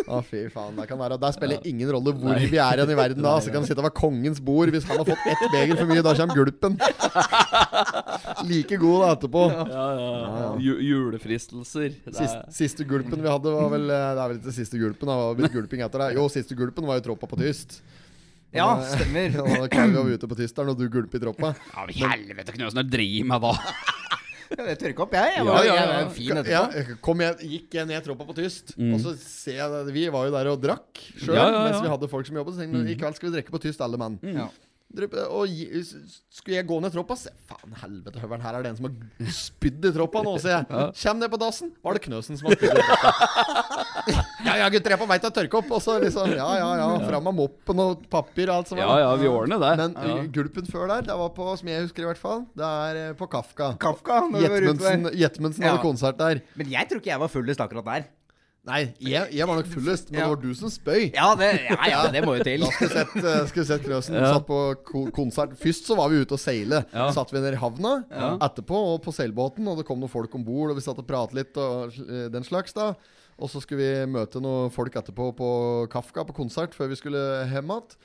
Å, 0.06 0.20
fy 0.28 0.44
faen. 0.54 0.76
Det 0.78 0.86
kan 0.92 1.00
være 1.02 1.18
Der 1.24 1.34
spiller 1.34 1.66
ingen 1.66 1.90
rolle 1.96 2.14
hvor 2.14 2.38
vi 2.38 2.60
er 2.62 2.78
igjen 2.78 2.94
i 2.94 2.98
verden 3.00 3.26
da. 3.26 3.34
Så 3.42 3.50
kan 3.50 3.66
det 3.66 3.72
sitte 3.72 3.82
ved 3.88 3.96
kongens 3.98 4.38
bord. 4.46 4.70
Hvis 4.76 4.86
han 4.92 5.02
har 5.02 5.10
fått 5.10 5.26
ett 5.34 5.44
beger 5.56 5.82
for 5.82 5.90
mye, 5.90 6.06
da 6.06 6.14
kommer 6.20 6.38
gulpen. 6.38 6.78
Like 8.46 8.78
god 8.78 9.02
da 9.02 9.10
etterpå. 9.16 9.44
Ja, 9.74 9.88
ja. 9.98 10.54
Ju 10.62 10.78
julefristelser. 10.86 11.98
Det 11.98 12.14
er- 12.14 12.20
Siste, 12.22 12.46
siste 12.62 12.86
gulpen 12.88 13.18
vi 13.22 13.28
hadde, 13.28 13.50
var 13.58 13.68
vel 13.74 13.90
eh, 13.90 14.06
Det 14.14 14.22
er 14.22 14.28
vel 14.30 14.38
ikke 14.40 14.54
siste 14.62 14.78
gulpen. 14.80 15.10
Det 15.10 15.18
var 15.18 15.34
gulping 15.52 15.82
etter 15.86 15.98
deg. 16.06 16.16
Jo, 16.18 16.26
siste 16.32 16.54
gulpen 16.58 16.86
var 16.88 17.00
jo 17.00 17.06
troppa 17.10 17.26
på 17.30 17.38
tyst. 17.40 17.80
Ja, 18.54 18.68
stemmer. 18.86 19.34
Og 19.42 19.50
da 19.64 19.68
kan 19.76 19.90
vi 19.92 19.98
jo 20.00 20.16
ute 20.16 20.28
på 20.30 20.36
tyst 20.38 20.58
og 20.62 20.76
du 20.78 20.86
gulper 20.88 21.18
i 21.20 21.24
troppa. 21.26 21.52
Ja, 21.74 21.84
men 21.88 22.10
helvete, 22.14 22.54
Knøsen, 22.56 22.78
hva 22.80 22.86
driver 22.88 23.30
med 23.34 23.46
da? 23.48 23.54
Ja, 24.46 24.62
det 24.62 24.76
tørka 24.78 25.02
opp, 25.02 25.14
jeg. 25.18 25.30
Jeg 25.34 25.42
Ja, 25.42 25.44
var, 25.48 25.64
ja, 25.66 25.72
jeg 25.74 25.88
var 25.90 26.10
fin 26.14 26.38
etterpå. 26.38 26.52
Ja, 26.54 26.98
kom 27.02 27.22
jeg, 27.24 27.48
gikk 27.50 27.72
jeg 27.80 27.88
ned 27.90 28.04
troppa 28.06 28.26
på 28.28 28.34
tyst, 28.36 28.76
og 28.78 29.00
så 29.02 29.16
ser 29.18 29.56
jeg 29.58 29.72
det- 29.88 29.94
Vi 29.96 30.04
var 30.14 30.28
jo 30.28 30.34
der 30.36 30.50
og 30.52 30.60
drakk 30.62 31.00
sjøl 31.18 31.34
Ja, 31.34 31.48
ja, 31.48 31.56
ja. 31.56 31.62
mens 31.66 31.80
vi 31.82 31.90
hadde 31.90 32.08
folk 32.12 32.28
som 32.28 32.38
jobbet. 32.38 32.54
Så 32.54 32.62
tenkte 32.62 32.78
jeg, 32.84 32.94
i 32.94 33.00
kveld 33.00 33.16
skal 33.18 33.26
vi 33.26 33.34
drikke 33.40 33.50
på 33.56 33.58
tyst, 33.64 33.82
alle 33.82 33.98
mann. 33.98 34.20
Ja. 34.22 34.46
Og 35.04 35.50
skulle 36.32 36.56
jeg 36.56 36.66
gå 36.68 36.78
ned 36.80 36.94
troppa, 36.94 37.16
se 37.20 37.32
faen 37.50 37.74
helvete, 37.82 38.20
høveren, 38.22 38.44
her 38.46 38.56
er 38.58 38.64
det 38.64 38.70
en 38.72 38.78
som 38.78 38.88
har 38.88 39.34
spydd 39.36 39.84
i 39.90 39.92
troppa 39.94 40.22
nå, 40.24 40.36
sier 40.42 40.56
jeg. 40.62 40.86
Kjem 41.02 41.20
ned 41.20 41.32
på 41.32 41.40
dassen, 41.40 41.72
var 41.84 41.98
det 41.98 42.02
Knøsen 42.06 42.38
som 42.40 42.48
har 42.48 42.56
spydd 42.56 42.72
i 42.72 42.86
troppa. 42.86 43.12
ja 44.46 44.56
ja, 44.62 44.68
gutter, 44.72 44.92
jeg 44.92 44.96
er 44.96 45.02
på 45.02 45.08
vei 45.10 45.18
til 45.22 45.30
å 45.30 45.34
tørke 45.36 45.60
opp. 45.60 45.70
Og 45.76 45.82
så 45.84 45.98
liksom, 46.02 46.32
ja 46.36 46.48
ja 46.60 46.68
ja, 46.80 46.88
fram 47.06 47.26
med 47.28 47.38
moppen 47.42 47.82
og 47.84 48.04
papir 48.12 48.50
og 48.50 48.60
alt 48.62 48.72
som 48.72 48.80
Ja, 48.80 48.88
var. 48.90 49.02
ja, 49.04 49.14
vi 49.20 49.30
ordner 49.30 49.62
det. 49.62 49.72
Men 49.82 49.96
ja. 50.00 50.18
uh, 50.20 50.28
gulpen 50.36 50.68
før 50.70 50.90
der, 50.92 51.06
det 51.10 51.18
var 51.22 51.32
på, 51.36 51.48
som 51.60 51.72
jeg 51.72 51.86
husker 51.86 52.06
i 52.06 52.10
hvert 52.10 52.22
fall, 52.22 52.44
det 52.56 52.72
er 52.90 53.00
uh, 53.10 53.16
på 53.18 53.28
Kafka. 53.32 53.72
Kafka, 53.82 54.22
når 54.32 54.46
vi 54.46 54.52
var 54.54 55.12
Jetmundsen. 55.16 55.64
Ja. 55.66 55.74
hadde 55.74 55.84
konsert 55.84 56.20
der. 56.20 56.42
Men 56.56 56.70
jeg 56.72 56.88
tror 56.88 57.02
ikke 57.02 57.12
jeg 57.12 57.22
var 57.26 57.32
fullest 57.32 57.62
akkurat 57.64 57.92
der. 57.92 58.08
Nei, 58.66 58.80
jeg, 58.98 59.28
jeg 59.36 59.46
var 59.46 59.60
nok 59.60 59.68
fullest, 59.70 60.08
men 60.10 60.18
Ja. 60.18 60.24
det 60.26 60.30
var 60.34 60.40
du 60.42 60.54
som 60.58 60.70
spøy. 60.74 61.12
Ja, 61.14 61.28
det, 61.38 61.50
ja, 61.68 61.76
ja, 61.92 62.00
det 62.10 62.22
må 62.26 62.34
jo 62.34 62.42
til. 62.46 62.64
Da 62.64 62.70
skulle 62.74 62.88
vi 62.90 62.96
sett, 62.98 63.14
uh, 63.22 63.46
skulle 63.52 63.66
sett 63.68 63.84
Knøsen 63.86 64.16
Ja. 64.18 64.32
satt 64.34 64.46
på 64.48 64.58
konsert. 65.14 65.54
Først 65.60 65.86
så 65.86 65.94
var 65.98 66.10
vi 66.10 66.18
ute 66.24 66.34
og 66.34 66.42
seile. 66.42 66.82
Ja. 66.92 67.06
Satt 67.14 67.30
vi 67.30 67.38
nede 67.38 67.54
i 67.54 67.60
havna 67.62 67.92
etterpå 68.42 68.80
og 68.94 69.04
på 69.06 69.14
seilbåten, 69.14 69.68
og 69.70 69.78
det 69.78 69.86
kom 69.86 70.00
noen 70.02 70.10
folk 70.10 70.34
om 70.34 70.42
bord, 70.44 70.72
og 70.74 70.80
vi 70.80 70.82
satt 70.82 70.98
og 70.98 71.06
pratet 71.06 71.38
litt 71.38 71.56
og 71.62 71.94
uh, 71.94 72.26
den 72.34 72.42
slags, 72.48 72.74
da. 72.74 72.94
Og 73.36 73.50
så 73.52 73.60
skulle 73.60 73.84
vi 73.84 74.08
møte 74.08 74.40
noen 74.40 74.70
folk 74.72 74.94
etterpå 74.96 75.28
på 75.36 75.48
Kafka 75.92 76.22
på 76.24 76.34
konsert 76.38 76.72
før 76.76 76.88
vi 76.88 76.96
skulle 76.96 77.20
hjem 77.50 77.72
igjen. 77.74 77.96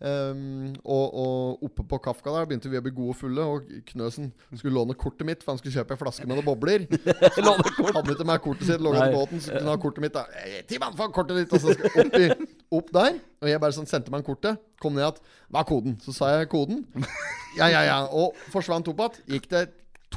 Um, 0.00 0.70
og, 0.80 1.04
og 1.12 1.66
oppe 1.68 1.84
på 1.90 1.98
Kafka 2.06 2.32
der 2.32 2.46
begynte 2.48 2.70
vi 2.72 2.80
å 2.80 2.84
bli 2.86 2.94
gode 2.96 3.12
og 3.12 3.18
fulle, 3.20 3.44
og 3.44 3.66
Knøsen 3.90 4.30
skulle 4.54 4.72
låne 4.72 4.96
kortet 4.98 5.28
mitt, 5.28 5.44
for 5.44 5.52
han 5.52 5.60
skulle 5.60 5.76
kjøpe 5.76 5.92
en 5.92 6.00
flaske 6.00 6.24
med 6.24 6.38
noen 6.38 6.46
bobler. 6.46 6.86
Hadde 6.88 8.14
ikke 8.14 8.28
med 8.30 8.40
kortet 8.46 8.70
sitt, 8.70 8.84
lå 8.84 8.94
i 8.96 9.10
båten, 9.12 9.42
så 9.44 9.52
kunne 9.52 9.66
han 9.66 9.74
ha 9.74 9.82
kortet 9.82 10.06
mitt. 10.06 10.16
da 10.16 10.24
«Eh, 10.40 10.62
Timan, 10.70 10.96
faen, 10.96 11.12
kortet 11.14 11.42
ditt! 11.42 11.52
Og 11.52 11.66
så 11.66 11.76
skal 11.76 12.06
opp, 12.06 12.16
i, 12.16 12.54
opp 12.80 12.94
der. 12.96 13.20
Og 13.44 13.52
jeg 13.52 13.62
bare 13.66 13.76
sånn 13.76 13.90
sendte 13.90 14.14
meg 14.14 14.24
en 14.24 14.30
kortet. 14.30 14.64
Kom 14.80 14.96
ned 14.96 15.04
igjen. 15.04 15.20
Hva 15.52 15.62
er 15.66 15.68
koden? 15.68 15.98
Så 16.04 16.16
sa 16.16 16.32
jeg 16.36 16.48
koden. 16.54 16.86
Ja, 17.58 17.66
ja, 17.72 17.80
ja. 17.82 17.94
Og 18.14 18.36
forsvant 18.52 18.86
opp 18.92 19.00
igjen. 19.02 19.22
Gikk 19.34 19.48
det 19.50 19.62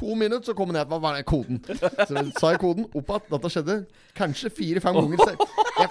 to 0.02 0.16
minutter, 0.18 0.50
så 0.50 0.54
kom 0.58 0.72
han 0.72 0.80
ned. 0.80 0.90
Hva 0.90 0.98
var 1.02 1.16
det 1.16 1.24
koden? 1.28 1.62
Så 1.68 2.24
sa 2.40 2.52
jeg 2.52 2.60
koden 2.62 2.88
opp 2.90 3.14
igjen. 3.14 3.28
Dette 3.30 3.52
skjedde 3.54 3.78
kanskje 4.18 4.50
fire-fem 4.50 4.98
ganger. 4.98 5.22
Så 5.22 5.30
jeg, 5.32 5.88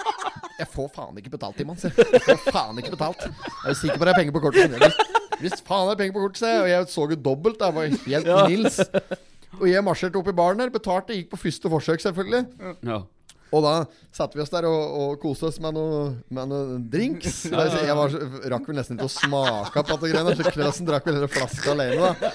jeg, 0.60 0.70
får 0.76 0.92
faen 0.98 1.22
ikke 1.22 1.34
betalt, 1.38 1.58
Timon. 1.58 1.80
Jeg 1.82 1.96
Jeg 2.12 2.24
får 2.28 2.46
faen 2.52 2.84
ikke 2.84 2.94
betalt. 2.98 3.26
Jeg 3.26 3.74
er 3.74 3.80
sikker 3.80 3.98
på 3.98 4.06
at 4.06 4.12
jeg 4.12 4.14
har 4.14 4.22
penger 4.22 4.38
på 4.38 4.44
kortet. 4.46 4.78
Hvis, 4.78 5.02
hvis 5.46 5.66
faen 5.68 5.92
er 5.94 6.00
penger 6.04 6.18
på 6.18 6.26
kortet, 6.28 6.48
jeg. 6.48 6.64
Og 6.66 6.72
jeg 6.74 6.92
så 6.96 7.08
jo 7.16 7.20
dobbelt. 7.30 7.64
Jeg 7.64 7.78
var 7.80 7.88
helt 7.88 8.32
Nils. 8.52 8.82
Og 9.60 9.66
jeg 9.68 9.84
marsjerte 9.84 10.20
opp 10.20 10.30
i 10.32 10.36
baren 10.36 10.62
der, 10.62 10.72
betalte, 10.74 11.16
gikk 11.18 11.34
på 11.34 11.42
første 11.42 11.72
forsøk, 11.72 12.04
selvfølgelig. 12.04 12.46
Ja. 12.88 13.02
Og 13.52 13.64
da 13.66 13.74
satte 14.16 14.38
vi 14.38 14.44
oss 14.44 14.52
der 14.52 14.66
og, 14.68 14.94
og 15.02 15.16
koste 15.20 15.50
oss 15.50 15.58
med 15.64 15.76
noe, 15.76 16.12
drinks. 16.92 17.42
Ja, 17.52 17.60
drinks. 17.60 17.76
Jeg, 17.76 17.88
jeg 17.90 17.96
var, 17.98 18.14
rakk 18.54 18.68
vel 18.70 18.78
nesten 18.80 18.98
ikke 18.98 19.08
å 19.10 19.12
smake 19.12 19.84
på 19.84 19.98
dette 19.98 20.12
greiene. 20.12 20.36
Så 20.38 20.54
Knøsen 20.56 20.88
drakk 20.88 21.08
vel 21.08 21.18
hele 21.20 21.30
flaska 21.32 21.74
alene. 21.74 22.12
da 22.12 22.32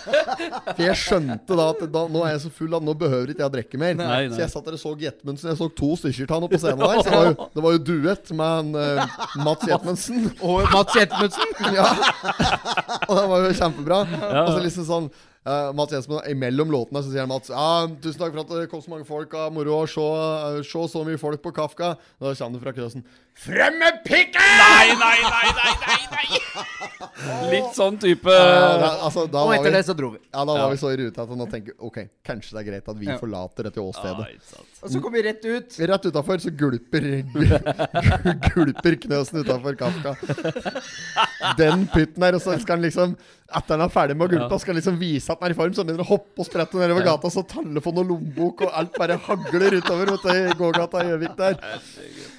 For 0.73 0.83
jeg 0.85 0.99
skjønte 1.01 1.59
da 1.59 1.69
at 1.73 1.85
da, 1.93 2.03
nå 2.13 2.25
er 2.25 2.35
jeg 2.35 2.43
så 2.47 2.53
full 2.59 2.77
at 2.77 2.85
nå 2.85 2.97
behøver 3.01 3.33
ikke 3.33 3.45
jeg 3.45 3.51
å 3.51 3.55
drikke 3.57 3.81
mer. 3.81 3.97
Nei, 3.99 4.09
nei. 4.13 4.35
Så 4.35 4.43
jeg 4.45 4.53
satt 4.53 4.69
der 4.69 4.77
og 4.77 4.83
så 4.83 4.93
Jetmundsen. 5.07 5.51
Jeg 5.53 5.61
så 5.61 5.71
to 5.81 5.93
stykker 6.01 6.35
han 6.37 6.49
oppe 6.49 6.59
på 6.59 6.65
scenen 6.65 6.85
der. 6.85 7.01
Så 7.01 7.09
det 7.09 7.17
var 7.17 7.31
jo, 7.31 7.49
det 7.57 7.65
var 7.67 7.77
jo 7.79 7.85
duett 7.91 8.35
med 8.41 8.59
en, 8.61 8.75
uh, 8.77 9.17
Mats 9.47 9.71
Jetmundsen. 9.71 10.29
Og 10.41 10.69
Mats 10.75 11.01
Jetmundsen. 11.01 11.55
Ja. 11.77 11.87
Og 13.09 13.17
det 13.19 13.25
var 13.31 13.43
jo 13.43 13.57
kjempebra. 13.57 13.99
Og 14.45 14.53
så 14.53 14.61
liksom 14.65 14.87
sånn 14.89 15.09
eh, 15.47 15.69
Mats 15.79 15.93
Jensen 15.95 16.19
Imellom 16.31 16.71
låtene 16.75 17.03
så 17.05 17.13
sier 17.13 17.23
han 17.25 17.31
Mats 17.31 17.51
ah, 17.55 17.87
tusen 18.03 18.19
takk 18.21 18.35
for 18.35 18.43
at 18.45 18.55
det 18.57 18.71
kom 18.73 18.83
så 18.83 18.91
mange 18.93 19.07
folk. 19.09 19.33
Ah, 19.39 19.49
moro 19.55 19.79
å 19.81 19.87
se, 19.91 20.03
uh, 20.03 20.59
se 20.67 20.89
så 20.93 21.05
mye 21.07 21.21
folk 21.23 21.43
på 21.45 21.55
Kafka. 21.57 21.95
Da 22.19 22.35
kommer 22.35 22.59
det 22.59 22.65
fra 22.67 22.75
Krøsen. 22.77 23.07
Frem 23.37 23.75
med 23.79 23.99
pikken! 24.07 24.41
Nei, 24.41 24.95
nei, 24.97 25.17
nei, 25.21 25.49
nei, 25.59 25.73
nei, 25.83 25.99
nei! 26.15 26.29
Litt 27.53 27.75
sånn 27.77 27.99
type 28.01 28.33
uh, 28.33 28.77
da, 28.81 28.89
altså, 29.05 29.27
da 29.29 29.43
Og 29.45 29.53
etter 29.53 29.69
vi, 29.69 29.75
det 29.77 29.83
så 29.89 29.95
dro 29.97 30.09
vi. 30.15 30.21
ja, 30.25 30.41
da 30.49 30.55
var 30.57 30.71
vi 30.73 30.79
så 30.81 30.89
i 30.95 30.97
rute 31.03 31.21
at 31.21 31.35
nå 31.37 31.47
tenker 31.53 31.75
Ok, 31.85 31.99
kanskje 32.25 32.57
det 32.57 32.63
er 32.63 32.67
greit 32.71 32.89
at 32.93 32.97
vi 33.01 33.11
Ja. 33.11 33.17
forlater 33.21 33.69
dette 33.69 33.83
åstedet. 33.83 34.25
Ah. 34.57 34.65
Og 34.87 34.93
så 34.93 35.01
kom 35.05 35.13
vi 35.13 35.23
rett 35.27 35.45
ut. 35.45 35.77
Rett 35.91 36.09
utafor 36.09 36.41
så 36.43 36.53
gulper 36.57 37.07
Gulper 38.55 38.97
Knøsen 39.05 39.43
utafor 39.45 39.77
Kafka. 39.81 40.15
Den 41.61 41.85
pytten 41.93 42.25
der, 42.25 42.39
og 42.39 42.43
så 42.45 42.57
skal 42.63 42.79
han 42.79 42.87
liksom 42.89 43.17
Etter 43.47 43.77
han 43.77 43.85
er 43.85 43.93
ferdig 43.95 44.17
med 44.19 44.27
å 44.27 44.33
gulpe, 44.33 44.49
Ja. 44.57 44.59
skal 44.65 44.75
han 44.75 44.81
liksom 44.81 44.97
vise 44.99 45.36
at 45.37 45.45
han 45.45 45.51
er 45.53 45.55
i 45.55 45.59
form, 45.59 45.75
så 45.77 45.85
han 45.85 45.91
begynner 45.91 46.07
å 46.07 46.09
hoppe 46.11 46.43
og 46.43 46.49
sprette 46.49 46.81
nedover 46.81 47.07
gata, 47.07 47.31
så 47.33 47.45
telefon 47.51 48.03
og 48.03 48.11
lommebok 48.11 48.65
og 48.67 48.75
alt 48.81 48.97
bare 48.97 49.19
hagler 49.29 49.79
utover 49.79 50.13
vet 50.15 50.27
du, 50.27 50.33
i 50.41 50.59
gågata 50.59 51.05
i 51.05 51.11
Gjøvik 51.13 51.37
der. 51.39 51.59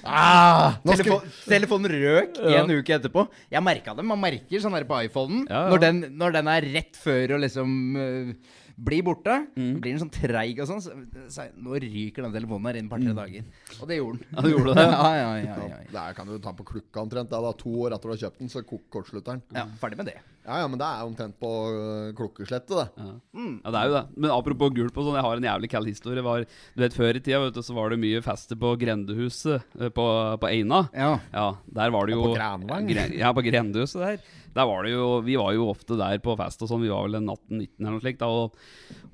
Ah, 0.08 0.78
Telefon, 0.86 1.24
vi, 1.24 1.32
telefonen 1.48 1.92
røk 1.92 2.38
en 2.52 2.70
uke 2.78 2.94
etterpå. 2.98 3.26
Jeg 3.52 3.64
merka 3.64 3.94
det. 3.96 4.06
Man 4.06 4.20
merker 4.22 4.62
sånn 4.62 4.76
her 4.76 4.86
på 4.88 5.00
iPhonen. 5.08 5.44
Ja, 5.48 5.64
ja. 5.66 5.72
Når, 5.72 5.82
den, 5.84 6.00
når 6.20 6.38
den 6.38 6.50
er 6.52 6.68
rett 6.76 6.98
før 7.00 7.36
og 7.36 7.42
liksom 7.44 7.74
øh, 7.98 8.32
bli 8.78 9.00
borte, 9.02 9.34
Mm. 9.58 9.80
blir 9.82 9.90
den 9.96 9.98
sånn 10.04 10.12
treig 10.14 10.60
og 10.62 10.68
sånn, 10.70 10.80
så, 10.84 10.92
så 11.34 11.48
Nå 11.58 11.74
ryker 11.82 12.22
den 12.22 12.34
telefonen 12.36 12.68
her 12.70 12.78
innen 12.78 12.86
et 12.86 12.92
par-tre 12.94 13.14
dager. 13.16 13.44
Og 13.82 13.88
det 13.90 13.96
gjorde 13.98 14.20
den. 14.22 14.30
Ja, 14.36 14.42
det 14.46 14.52
gjorde 14.54 14.74
det. 14.78 14.84
ja, 14.94 15.10
ja, 15.18 15.30
ja, 15.42 15.54
ja, 15.58 15.68
ja. 15.82 15.84
det 15.98 16.16
kan 16.16 16.30
du 16.30 16.38
ta 16.44 16.52
på 16.54 16.66
klukka 16.68 17.02
omtrent. 17.02 17.30
Da, 17.32 17.40
da, 17.42 17.50
to 17.58 17.72
år 17.84 17.96
etter 17.96 18.08
du 18.08 18.14
har 18.14 18.22
kjøpt 18.22 18.38
den, 18.44 18.52
så 18.52 18.62
kortslutter 18.68 19.34
den. 19.38 19.42
ja 19.58 19.66
ferdig 19.82 19.98
med 19.98 20.12
det. 20.12 20.16
Ja, 20.48 20.62
ja, 20.62 20.68
men 20.70 20.80
det 20.80 20.86
er 20.86 21.04
omtrent 21.04 21.34
på 21.42 21.48
øh, 21.76 22.12
klokkeslettet, 22.16 22.70
det. 22.72 22.86
Ja. 22.96 23.10
ja, 23.36 23.72
det 23.74 23.80
er 23.82 23.90
jo 23.90 23.96
det. 23.98 24.04
Men 24.16 24.30
apropos 24.32 24.70
gulp 24.72 24.96
og 24.96 25.04
sånn, 25.10 25.18
jeg 25.18 25.26
har 25.26 25.36
en 25.42 25.48
jævlig 25.50 25.68
kald 25.74 25.90
historie. 25.90 26.22
Var, 26.24 26.46
du 26.48 26.80
vet, 26.86 26.96
Før 26.96 27.18
i 27.18 27.20
tida 27.20 27.42
vet 27.42 27.58
du, 27.58 27.60
så 27.66 27.76
var 27.76 27.92
det 27.92 27.98
mye 28.00 28.22
fester 28.24 28.56
på 28.56 28.70
Grendehuset 28.80 29.58
eh, 29.76 29.90
på, 29.92 30.06
på 30.40 30.48
Eina. 30.48 30.86
Ja. 30.96 31.10
Ja, 31.34 31.48
der 31.80 31.92
var 31.92 32.08
det 32.08 32.16
jo 32.16 32.24
på 32.30 32.34
Granvang? 32.38 32.88
Ja, 33.18 33.34
på 33.36 33.44
Grendehuset 33.44 34.00
der. 34.00 34.22
Der 34.56 34.64
var 34.66 34.82
det 34.82 34.90
jo 34.94 35.20
Vi 35.22 35.36
var 35.38 35.52
jo 35.54 35.68
ofte 35.70 35.94
der 36.00 36.18
på 36.24 36.32
fest 36.40 36.62
og 36.64 36.70
sånn. 36.72 36.80
Vi 36.82 36.88
var 36.90 37.04
vel 37.04 37.18
en 37.20 37.28
18-19 37.28 37.68
eller 37.84 37.92
noe 37.98 38.00
slikt. 38.02 38.22
da, 38.24 38.26
Og, 38.32 38.56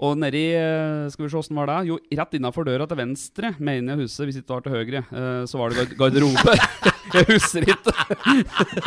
og 0.04 0.16
nedi 0.18 0.40
eh, 0.58 1.04
Skal 1.12 1.24
vi 1.26 1.30
se 1.30 1.38
åssen 1.38 1.56
var 1.58 1.70
det? 1.70 1.76
Jo, 1.90 1.98
rett 2.18 2.34
innafor 2.38 2.66
døra 2.66 2.86
til 2.90 2.98
venstre, 2.98 3.52
mener 3.62 3.94
jeg 3.94 4.04
huset, 4.08 4.24
hvis 4.26 4.40
ikke 4.40 4.48
det 4.50 4.56
var 4.56 4.64
til 4.66 4.74
høyre, 4.78 5.04
eh, 5.06 5.44
så 5.50 5.60
var 5.60 5.70
det 5.70 5.78
gard- 5.84 5.96
garderobe. 6.02 6.56
jeg 7.12 7.26
husker 7.28 7.66
ikke. 7.68 7.92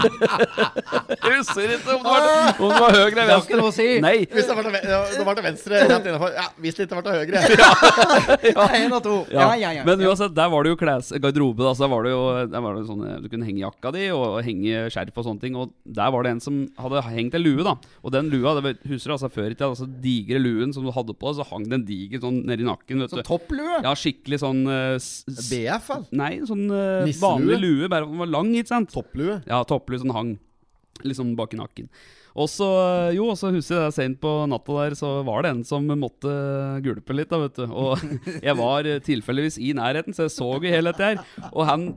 jeg 0.08 1.38
husker 1.38 1.74
ikke 1.76 1.94
om 1.96 2.04
det 2.04 2.12
var, 2.12 2.60
om 2.60 2.72
det 2.72 2.80
var 2.82 2.96
høyre 2.96 3.12
eller 3.12 3.28
Det 3.28 3.34
har 3.34 3.44
ikke 3.46 3.60
noe 3.60 3.70
å 3.72 3.76
si. 3.76 3.88
Nei. 4.04 4.16
Hvis 4.32 4.48
det 4.50 4.56
var 4.58 4.68
til, 4.68 4.78
det 5.18 5.26
var 5.28 5.38
til 5.38 5.46
venstre, 5.48 5.82
rett 5.92 6.10
innafor. 6.12 6.34
Ja, 6.38 6.46
hvis 6.64 6.78
det 6.78 6.88
ikke 6.88 7.00
var 7.00 7.06
til 7.08 7.16
høyre. 7.18 7.44
Ja, 8.58 8.66
en 8.78 8.94
og 8.96 9.02
to. 9.06 9.16
Ja, 9.34 9.48
ja, 9.60 9.72
ja. 9.76 9.84
Men 9.88 10.02
uansett, 10.08 10.34
der 10.38 10.50
var 10.52 10.66
det 10.66 10.72
jo 10.74 10.78
kles, 10.80 11.12
garderobe. 11.22 11.66
Da, 11.68 11.74
så 11.78 11.86
der 11.86 11.92
var 11.94 12.06
det 12.08 12.12
jo 12.14 12.22
der 12.52 12.64
var 12.64 12.78
det 12.78 12.86
sånn, 12.88 13.04
Du 13.24 13.28
kunne 13.32 13.48
henge 13.48 13.62
jakka 13.64 13.92
di 13.96 14.08
og 14.14 14.38
henge 14.46 14.86
skjerf 14.94 15.18
og 15.22 15.28
sånne 15.28 15.44
ting. 15.44 15.58
Og 15.60 15.72
der 15.86 16.12
var 16.14 16.26
det 16.26 16.34
en 16.36 16.42
som 16.44 16.60
hadde 16.80 17.04
hengt 17.10 17.38
en 17.38 17.44
lue. 17.46 17.66
da 17.68 17.76
Og 18.04 18.14
den 18.16 18.32
lua, 18.34 18.56
det 18.62 18.76
husker 18.88 19.12
du 19.12 19.16
altså 19.18 19.30
før 19.34 19.50
i 19.52 19.56
tida, 19.56 19.70
altså 19.72 19.88
digre 20.04 20.42
luen 20.42 20.74
som 20.76 20.86
du 20.88 20.92
hadde 20.96 21.16
på 21.18 21.34
så 21.38 21.46
hang 21.52 21.68
den 21.70 21.86
diger 21.88 22.22
sånn 22.24 22.42
nedi 22.48 22.66
nakken. 22.68 23.04
vet 23.04 23.14
Sånn 23.14 23.26
topplue. 23.28 23.82
Ja, 23.86 23.94
skikkelig 23.98 24.40
sånn 24.44 24.64
eh, 24.72 24.96
s- 25.02 25.24
s- 25.30 25.50
BF, 25.52 25.90
vel? 25.92 26.06
Nei, 26.18 26.32
sånn 26.48 26.66
uh, 26.72 27.08
vanlig 27.22 27.60
lue, 27.62 27.90
bare 27.92 28.07
den 28.10 28.22
var 28.24 28.32
lang, 28.32 28.54
ikke 28.56 28.74
sant? 28.74 28.94
Topplue. 28.94 29.42
Ja, 29.50 29.64
topplue 29.68 30.02
som 30.02 30.16
hang 30.16 30.38
liksom 31.06 31.36
bak 31.38 31.54
i 31.54 31.60
nakken. 31.60 31.90
Og 32.38 32.50
så, 32.54 32.68
jo, 33.16 33.32
og 33.32 33.38
så 33.40 33.50
husker 33.54 33.88
jeg 33.88 33.96
seint 33.96 34.20
på 34.22 34.32
natta 34.50 34.76
der, 34.78 34.96
så 34.98 35.10
var 35.26 35.42
det 35.44 35.54
en 35.56 35.64
som 35.66 35.88
måtte 35.98 36.34
gulpe 36.86 37.16
litt, 37.18 37.32
da, 37.32 37.40
vet 37.42 37.58
du. 37.58 37.66
Og 37.66 38.04
jeg 38.48 38.58
var 38.60 38.90
eh, 38.90 39.02
tilfeldigvis 39.04 39.58
i 39.58 39.74
nærheten, 39.78 40.14
så 40.14 40.28
jeg 40.28 40.36
så 40.36 40.52
jo 40.58 40.70
hele 40.70 40.94
dette 40.94 41.12
her. 41.12 41.24
Og 41.50 41.66
han 41.70 41.88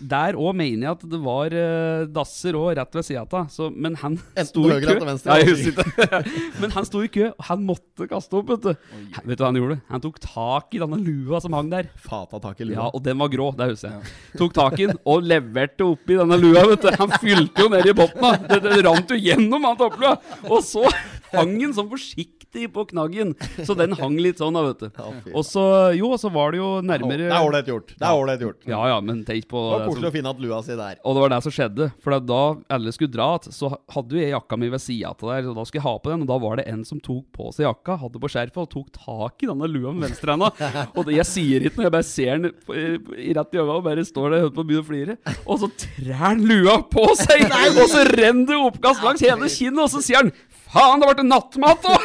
Der 0.00 0.36
òg 0.36 0.52
mener 0.58 0.82
jeg 0.86 0.92
at 0.92 1.04
det 1.08 1.18
var 1.24 1.54
uh, 1.56 2.04
dasser 2.12 2.56
òg 2.58 2.74
rett 2.76 2.98
ved 2.98 3.06
sida 3.06 3.22
av, 3.24 3.72
men 3.72 3.96
han 4.02 4.18
sto 4.44 4.66
i 4.68 4.76
kø. 4.82 4.96
venstre, 5.06 5.38
Ja. 5.40 6.20
Men 6.60 6.72
han 6.74 6.86
sto 6.88 7.00
i 7.04 7.08
kø, 7.12 7.30
og 7.32 7.44
han 7.48 7.64
måtte 7.66 8.06
kaste 8.10 8.36
opp, 8.38 8.50
vet 8.52 8.62
du. 8.66 8.70
Vet 9.24 9.38
du 9.38 9.42
hva 9.44 9.48
han 9.50 9.58
gjorde? 9.60 9.78
Han 9.88 10.04
tok 10.04 10.20
tak 10.22 10.76
i 10.76 10.80
denne 10.82 10.98
lua 11.00 11.40
som 11.40 11.56
hang 11.56 11.70
der. 11.72 11.88
Fata 11.96 12.40
tak 12.42 12.60
i 12.60 12.68
lua. 12.68 12.76
Ja, 12.76 12.86
og 12.92 13.02
den 13.04 13.18
var 13.20 13.32
grå, 13.32 13.50
det 13.56 13.70
husker 13.72 13.94
jeg. 13.96 14.14
Tok 14.40 14.56
tak 14.56 14.78
i 14.80 14.88
den 14.92 15.00
og 15.04 15.24
leverte 15.24 15.88
oppi 15.88 16.18
denne 16.20 16.38
lua, 16.40 16.66
vet 16.72 16.84
du. 16.84 16.90
Han 17.00 17.16
fylte 17.22 17.64
jo 17.66 17.72
ned 17.72 17.88
i 17.88 17.96
bunnen. 17.96 18.46
Det, 18.50 18.60
det 18.68 18.80
rant 18.86 19.12
jo 19.16 19.20
gjennom 19.20 19.68
han 19.70 19.80
topplua. 19.80 20.16
Og 20.50 20.60
så 20.64 20.84
hang 21.32 21.56
den 21.58 21.74
sånn 21.76 21.88
forsiktig 21.90 22.35
på 22.72 22.84
knaggen. 22.90 23.34
Så 23.66 23.76
den 23.78 23.92
hang 24.00 24.16
litt 24.22 24.40
sånn, 24.40 24.56
da, 24.56 24.62
vet 24.70 24.80
du. 24.86 25.30
Og 25.36 25.44
så, 25.46 25.62
jo, 25.96 26.08
så 26.20 26.30
var 26.32 26.54
det 26.54 26.60
jo 26.62 26.70
nærmere 26.84 27.26
Det 27.28 27.34
er 27.36 27.44
ålreit 27.44 27.68
gjort. 27.70 27.92
Det 27.94 28.06
er 28.08 28.16
ålreit 28.22 28.44
gjort. 28.46 28.64
Ja, 28.70 28.80
ja, 28.90 28.96
men 29.04 29.20
tenk 29.28 29.46
på 29.50 29.60
Det 29.66 29.74
var 29.76 29.86
koselig 29.90 30.08
å 30.10 30.14
finne 30.16 30.32
at 30.32 30.40
lua 30.42 30.62
si 30.64 30.74
der. 30.78 30.96
og 31.04 31.16
det 31.18 31.24
var 31.26 31.34
det 31.34 31.40
som 31.46 31.54
skjedde. 31.58 31.90
For 32.04 32.16
da 32.32 32.40
alle 32.78 32.94
skulle 32.96 33.12
dra, 33.14 33.28
igjen, 33.36 33.56
så 33.58 33.70
hadde 33.94 34.16
jo 34.16 34.22
jeg 34.24 34.32
jakka 34.34 34.58
mi 34.60 34.70
ved 34.72 34.82
sida 34.82 35.12
av 35.12 35.20
der. 35.28 35.44
så 35.50 35.54
da 35.60 35.66
skulle 35.68 35.82
jeg 35.82 35.86
ha 35.90 35.94
på 36.02 36.12
den, 36.14 36.24
og 36.26 36.30
da 36.32 36.38
var 36.46 36.56
det 36.62 36.66
en 36.72 36.84
som 36.88 37.00
tok 37.04 37.24
på 37.36 37.50
seg 37.56 37.66
jakka, 37.68 37.98
hadde 38.02 38.22
på 38.22 38.32
skjerfet 38.32 38.62
og 38.64 38.70
tok 38.72 38.90
tak 38.96 39.44
i 39.44 39.50
denne 39.52 39.68
lua 39.70 39.92
med 39.92 40.08
venstrehanda. 40.08 40.52
Og 40.96 41.04
det, 41.06 41.16
jeg 41.18 41.28
sier 41.28 41.66
ikke 41.68 41.80
noe, 41.82 41.86
jeg 41.88 41.94
bare 41.96 42.06
ser 42.08 42.38
den 42.38 42.50
i- 42.50 43.32
rett 43.36 43.52
i 43.54 43.58
øynene 43.60 43.76
og 43.76 43.84
bare 43.86 44.04
står 44.06 44.30
der 44.32 44.46
og 44.48 44.54
på 44.56 44.62
og 44.64 44.68
begynner 44.70 44.84
å 44.84 44.88
flire. 44.88 45.16
Og 45.46 45.60
så 45.62 45.68
trær 45.82 46.20
han 46.22 46.44
lua 46.48 46.78
på 46.90 47.04
seg, 47.18 47.44
og 47.76 47.82
så 47.92 48.04
renner 48.12 48.46
det 48.52 48.58
oppkast 48.70 49.04
langs 49.04 49.24
hele 49.26 49.50
kinnet, 49.52 49.82
og 49.84 49.90
så 49.92 50.00
sier 50.04 50.22
han 50.22 50.32
Faen, 50.72 51.00
det 51.02 51.08
ble 51.14 51.24
nattmat 51.30 51.84
òg! 51.86 52.02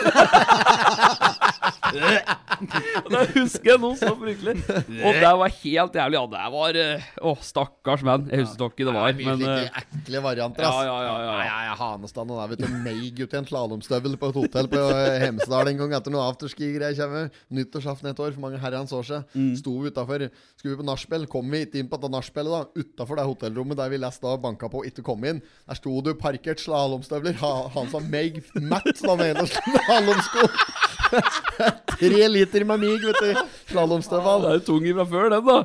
Da 3.11 3.21
husker 3.35 3.71
jeg 3.73 3.79
noe 3.81 3.97
så 3.99 4.11
fryktelig. 4.15 4.53
Og 5.01 5.17
det 5.17 5.31
var 5.41 5.53
helt 5.61 5.95
jævlig. 5.97 6.17
Ja, 6.17 6.23
det 6.31 6.43
var 6.53 6.77
eh, 6.79 7.07
Å, 7.27 7.33
stakkars 7.43 8.03
mann. 8.07 8.27
Jeg 8.31 8.45
husker 8.45 8.69
ikke 8.71 8.85
det 8.87 8.93
var, 8.95 9.15
Mye 9.17 9.27
men 9.31 9.41
slike 9.41 9.55
eh, 9.65 9.81
ekle 9.81 10.21
varianter, 10.23 10.67
ass. 10.67 10.77
ja, 10.85 10.95
ja, 11.03 11.15
ja, 11.25 11.33
ja. 11.41 11.57
Ja, 11.67 11.75
Hanestad 11.79 12.29
og 12.31 12.37
der, 12.39 12.51
vet 12.53 12.61
du. 12.63 12.67
Meig 12.85 13.19
ut 13.23 13.33
i 13.35 13.39
en 13.41 13.49
slalåmstøvel 13.49 14.15
på 14.21 14.29
et 14.31 14.39
hotell 14.39 14.69
på 14.71 14.83
eh, 14.93 15.17
Hemsedal 15.25 15.71
en 15.73 15.81
gang 15.81 15.95
etter 15.99 16.13
noe 16.15 16.27
afterski-greier. 16.31 16.95
kommer. 17.01 17.31
Nyttårsaften 17.57 18.11
et 18.13 18.21
år 18.23 18.35
for 18.37 18.45
mange 18.45 18.61
herrens 18.61 18.93
år 18.95 19.07
siden. 19.09 19.27
Mm. 19.35 19.51
Sto 19.59 19.75
vi 19.81 19.91
utafor. 19.91 20.27
Skulle 20.61 20.75
vi 20.75 20.81
på 20.83 20.87
nachspiel, 20.87 21.27
kom 21.31 21.51
vi 21.51 21.63
ikke 21.65 21.81
inn 21.81 21.89
på 21.91 21.97
dette 21.99 22.13
nachspielet, 22.13 22.53
da. 22.53 22.85
Utafor 22.85 23.19
det 23.19 23.27
hotellrommet 23.31 23.81
der 23.81 23.91
vi 23.91 24.01
leste 24.05 24.27
da 24.29 24.37
banka 24.41 24.69
på 24.71 24.85
ikke 24.87 25.05
kom 25.07 25.25
inn. 25.27 25.41
Der 25.67 25.81
sto 25.81 25.97
du 26.05 26.13
parkert 26.19 26.61
slalåmstøvler. 26.63 27.35
Ha, 27.41 27.53
han 27.75 27.91
sa 27.91 27.99
Meg 28.11 28.41
Matt, 28.61 28.85
den 29.01 29.23
ene 29.25 29.45
slalåmsko. 29.49 30.47
Tre 31.97 32.27
liter 32.31 32.65
med 32.69 32.79
mig, 32.83 32.97
vet 33.03 33.21
du. 33.21 33.43
Slalåmstøvel. 33.71 34.45
Det 34.45 34.51
er 34.51 34.59
jo 34.59 34.65
tung 34.69 34.85
fra 34.95 35.05
før, 35.11 35.29
den, 35.33 35.45
da. 35.45 35.57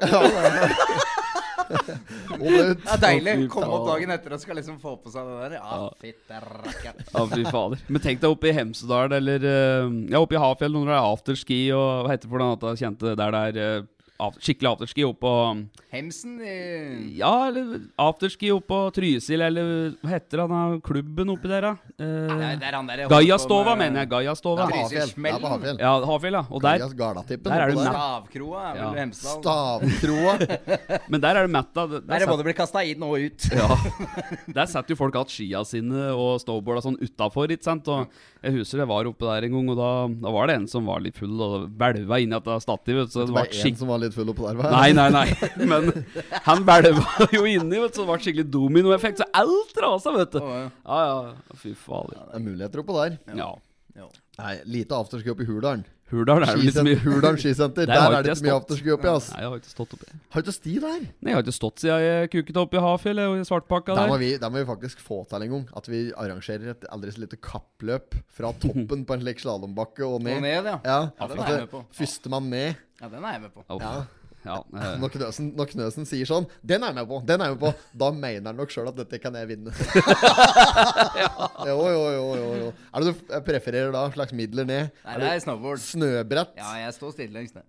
Og 1.67 2.51
det- 2.53 2.77
Det 2.79 2.93
er 2.93 3.01
deilig. 3.03 3.33
Å, 3.47 3.49
Komme 3.51 3.73
opp 3.75 3.87
dagen 3.89 4.11
etter 4.15 4.33
og 4.37 4.41
skal 4.41 4.57
liksom 4.57 4.79
få 4.81 4.97
på 5.03 5.11
seg 5.11 5.27
det 5.27 5.51
der. 5.51 5.57
Ja, 5.59 5.89
fitte 6.01 6.41
rakkeren. 6.45 7.01
Ja, 7.15 7.27
fy 7.27 7.45
fader. 7.51 7.79
Men 7.89 8.01
tenk 8.05 8.21
deg 8.23 8.31
oppe 8.31 8.49
i 8.49 8.53
Hemsedal, 8.55 9.13
eller 9.13 9.37
eh, 9.43 9.91
Ja, 10.13 10.21
oppe 10.21 10.37
i 10.37 10.39
Hafjell, 10.39 10.73
når 10.73 10.87
det 10.87 10.97
er 10.97 11.11
afterski 11.11 11.61
og 11.75 12.07
hva 12.07 12.11
heter 12.15 12.27
det 12.29 12.31
for 12.31 12.39
noe 12.39 12.55
annet, 12.57 12.79
kjente 12.81 13.17
der 13.19 13.31
det 13.35 13.43
er 13.57 13.61
eh, 13.79 13.83
av, 14.19 14.35
skikkelig 14.41 14.71
afterski 14.73 15.05
oppå 15.05 15.31
Hemsen 15.93 16.39
i 16.41 17.19
Ja, 17.19 17.49
eller 17.49 17.83
afterski 18.01 18.49
oppå 18.55 18.79
Trysil, 18.97 19.43
eller 19.45 19.93
hva 20.01 20.11
heter 20.15 20.43
han 20.45 20.53
da, 20.55 20.79
klubben 20.85 21.29
oppi 21.35 21.49
der, 21.51 21.67
da? 21.67 21.73
Eh, 21.99 22.05
er- 22.07 22.57
det 22.61 22.69
er 22.71 22.77
han 22.79 22.87
der 22.89 23.03
jeg 23.05 23.09
Gaiastova, 23.13 23.75
med- 23.77 23.93
mener 23.93 24.01
jeg. 24.05 24.09
Gajastova. 24.11 24.67
På 24.69 24.73
Trysilsmellen. 24.89 25.41
på 25.41 25.49
Hafjell. 25.53 25.79
Ja, 25.81 25.93
Hafjell, 26.07 26.33
ja. 26.33 26.45
Og 26.51 26.63
der, 26.63 26.79
der 26.79 27.61
er 27.61 27.71
du 27.71 27.77
det. 27.77 27.87
Stavkroa 27.93 28.63
er 28.71 28.75
vel 28.75 28.83
Ja. 28.83 28.93
Hemsedal. 29.05 29.43
Stavkroa. 29.43 31.01
men 31.11 31.21
der 31.21 31.37
er 31.37 31.47
det 31.47 31.51
matta. 31.53 31.87
Der, 31.87 32.01
Der 32.01 32.15
er 32.15 32.19
det 32.25 32.29
både 32.29 32.45
blir 32.45 32.57
kasta 32.57 32.83
inn 32.85 33.03
og 33.03 33.19
ut. 33.21 33.49
Ja. 33.53 33.69
Der 34.57 34.67
setter 34.67 34.95
jo 34.95 34.97
folk 34.97 35.15
alt 35.17 35.29
skia 35.33 35.63
sine 35.67 36.09
og 36.17 36.41
snowboarda 36.41 36.83
sånn 36.85 36.97
utafor, 37.03 37.49
ikke 37.53 37.65
sant. 37.65 37.89
Og 37.89 38.09
jeg 38.43 38.53
husker 38.59 38.79
jeg 38.79 38.89
var 38.89 39.05
oppe 39.11 39.27
der 39.27 39.45
en 39.49 39.53
gang, 39.57 39.69
og 39.71 39.77
da, 39.77 39.91
da 40.27 40.31
var 40.33 40.47
det 40.49 40.57
en 40.61 40.67
som 40.71 40.87
var 40.87 41.01
litt 41.05 41.17
full 41.19 41.41
og 41.43 41.69
hvelva 41.77 42.21
inn 42.23 42.33
i 42.33 42.37
dette 42.39 42.57
stativet. 42.63 43.11
Så 43.13 43.25
det 43.25 43.27
Det 43.27 43.35
ble 43.35 43.43
var 43.43 43.51
en 44.07 44.15
skikk... 44.15 44.19
som 44.19 44.27
var 44.27 44.33
litt 44.33 44.33
full 44.33 44.33
oppå 44.33 44.47
der. 44.47 44.55
Nei, 44.73 44.91
nei, 44.97 45.09
nei. 45.13 45.27
Men 45.67 45.91
han 46.47 46.65
hvelva 46.67 47.29
jo 47.35 47.43
inni, 47.51 47.81
vet 47.83 47.93
du, 47.93 47.99
så 47.99 48.05
det 48.05 48.09
ble 48.13 48.19
skikkelig 48.25 48.47
dominoeffekt. 48.55 49.23
Så 49.23 49.29
alt 49.43 49.83
rasa, 49.83 50.15
vet 50.17 50.37
du. 50.37 50.41
Å, 50.41 50.55
ja. 50.55 50.69
Ja, 50.87 51.03
ja. 51.11 51.59
Fy 51.63 51.75
fader. 51.75 52.23
Det 52.31 52.41
er 52.41 52.47
muligheter 52.47 52.83
oppå 52.85 52.97
der. 53.03 53.19
Ja. 53.39 53.53
Nei, 54.37 54.55
lite 54.69 54.93
afterski 54.99 55.33
opp 55.33 55.41
i 55.41 55.49
Hurdalen. 55.49 55.85
Hurdal 56.07 56.45
er 56.47 56.53
jo 56.55 56.63
litt 56.63 56.77
så 56.77 56.85
mye 56.87 56.99
Hurdal 57.03 57.37
skisenter. 57.41 57.87
Der 57.91 57.95
Der 57.97 58.05
er 58.05 58.19
ikke 58.21 58.23
det 58.29 58.35
ikke 58.37 58.47
mye 58.47 58.57
afterski 58.61 58.93
oppi, 58.95 59.09
ass. 59.11 59.31
Nei, 59.33 59.41
jeg 59.43 59.51
har 59.51 59.57
ikke 59.63 59.73
stått 59.73 59.95
oppi. 59.97 60.11
Har 60.31 60.45
du 60.45 60.47
ikke 60.47 60.55
sti 60.57 60.75
der? 60.85 61.01
Nei, 61.03 61.33
jeg 61.33 61.37
har 61.39 61.43
ikke 61.47 61.55
stått 61.57 61.83
siden 61.83 62.05
jeg 62.07 62.31
kuket 62.37 62.61
opp 62.63 62.77
i 62.79 62.83
Hafjell 62.85 63.23
og 63.25 63.35
i 63.41 63.47
Svartpakka 63.49 63.97
Der 63.99 64.11
må, 64.13 64.19
vi, 64.23 64.29
der 64.39 64.53
må 64.55 64.63
vi 64.63 64.69
faktisk 64.69 65.03
få 65.03 65.19
til 65.31 65.47
en 65.49 65.55
gang 65.57 65.65
at 65.83 65.91
vi 65.91 66.03
arrangerer 66.15 66.71
et 66.77 66.87
aldri 66.95 67.11
så 67.17 67.25
lite 67.25 67.41
kappløp 67.43 68.15
fra 68.39 68.53
toppen 68.63 69.03
på 69.09 69.19
en 69.19 69.25
slik 69.27 69.43
slalåmbakke 69.43 70.07
og 70.07 70.23
ned. 70.23 70.39
Og 70.39 70.47
ned, 70.47 70.71
ja. 70.71 70.79
Ja, 70.87 71.01
Ja, 71.19 71.29
den 71.33 71.43
er 71.43 71.51
jeg 71.57 71.65
med 71.67 71.73
på. 71.75 71.83
Førstemann 71.99 72.51
ned. 72.55 72.79
Ja, 73.03 73.11
den 73.13 73.27
er 73.27 73.35
jeg 73.37 73.43
med 73.49 73.57
på. 73.57 73.67
Ja. 73.83 73.97
Ja, 74.47 74.59
eh, 74.81 74.97
Når 75.03 75.13
Knøsen, 75.17 75.53
når 75.59 75.71
Knøsen 75.73 76.09
sier 76.09 76.29
sånn 76.29 76.49
'Den 76.63 76.87
er 76.87 76.95
jeg 76.95 76.99
med 77.01 77.11
på!' 77.11 77.21
Den 77.27 77.43
er 77.43 77.53
jeg 77.53 77.59
med 77.59 77.65
på 77.67 77.99
Da 77.99 78.11
mener 78.15 78.51
han 78.51 78.61
nok 78.61 78.75
sjøl 78.75 78.91
at 78.93 78.99
dette 78.99 79.21
kan 79.23 79.35
jeg 79.35 79.51
vinne. 79.53 79.75
jo, 81.69 81.79
jo, 81.83 82.03
jo, 82.17 82.27
jo, 82.41 82.51
jo. 82.65 82.75
Er 82.93 83.05
det 83.07 83.15
du 83.15 83.41
prefererer 83.47 83.95
da? 83.95 84.09
Slags 84.15 84.37
midler 84.37 84.69
ned? 84.69 84.93
Nei, 85.05 85.17
det 85.23 85.33
er 85.33 85.41
snowboard. 85.47 85.83
Snøbrett? 85.83 86.55
Ja, 86.59 86.77
jeg 86.87 86.95
står 86.97 87.17
stillengst 87.19 87.59
ned. 87.59 87.67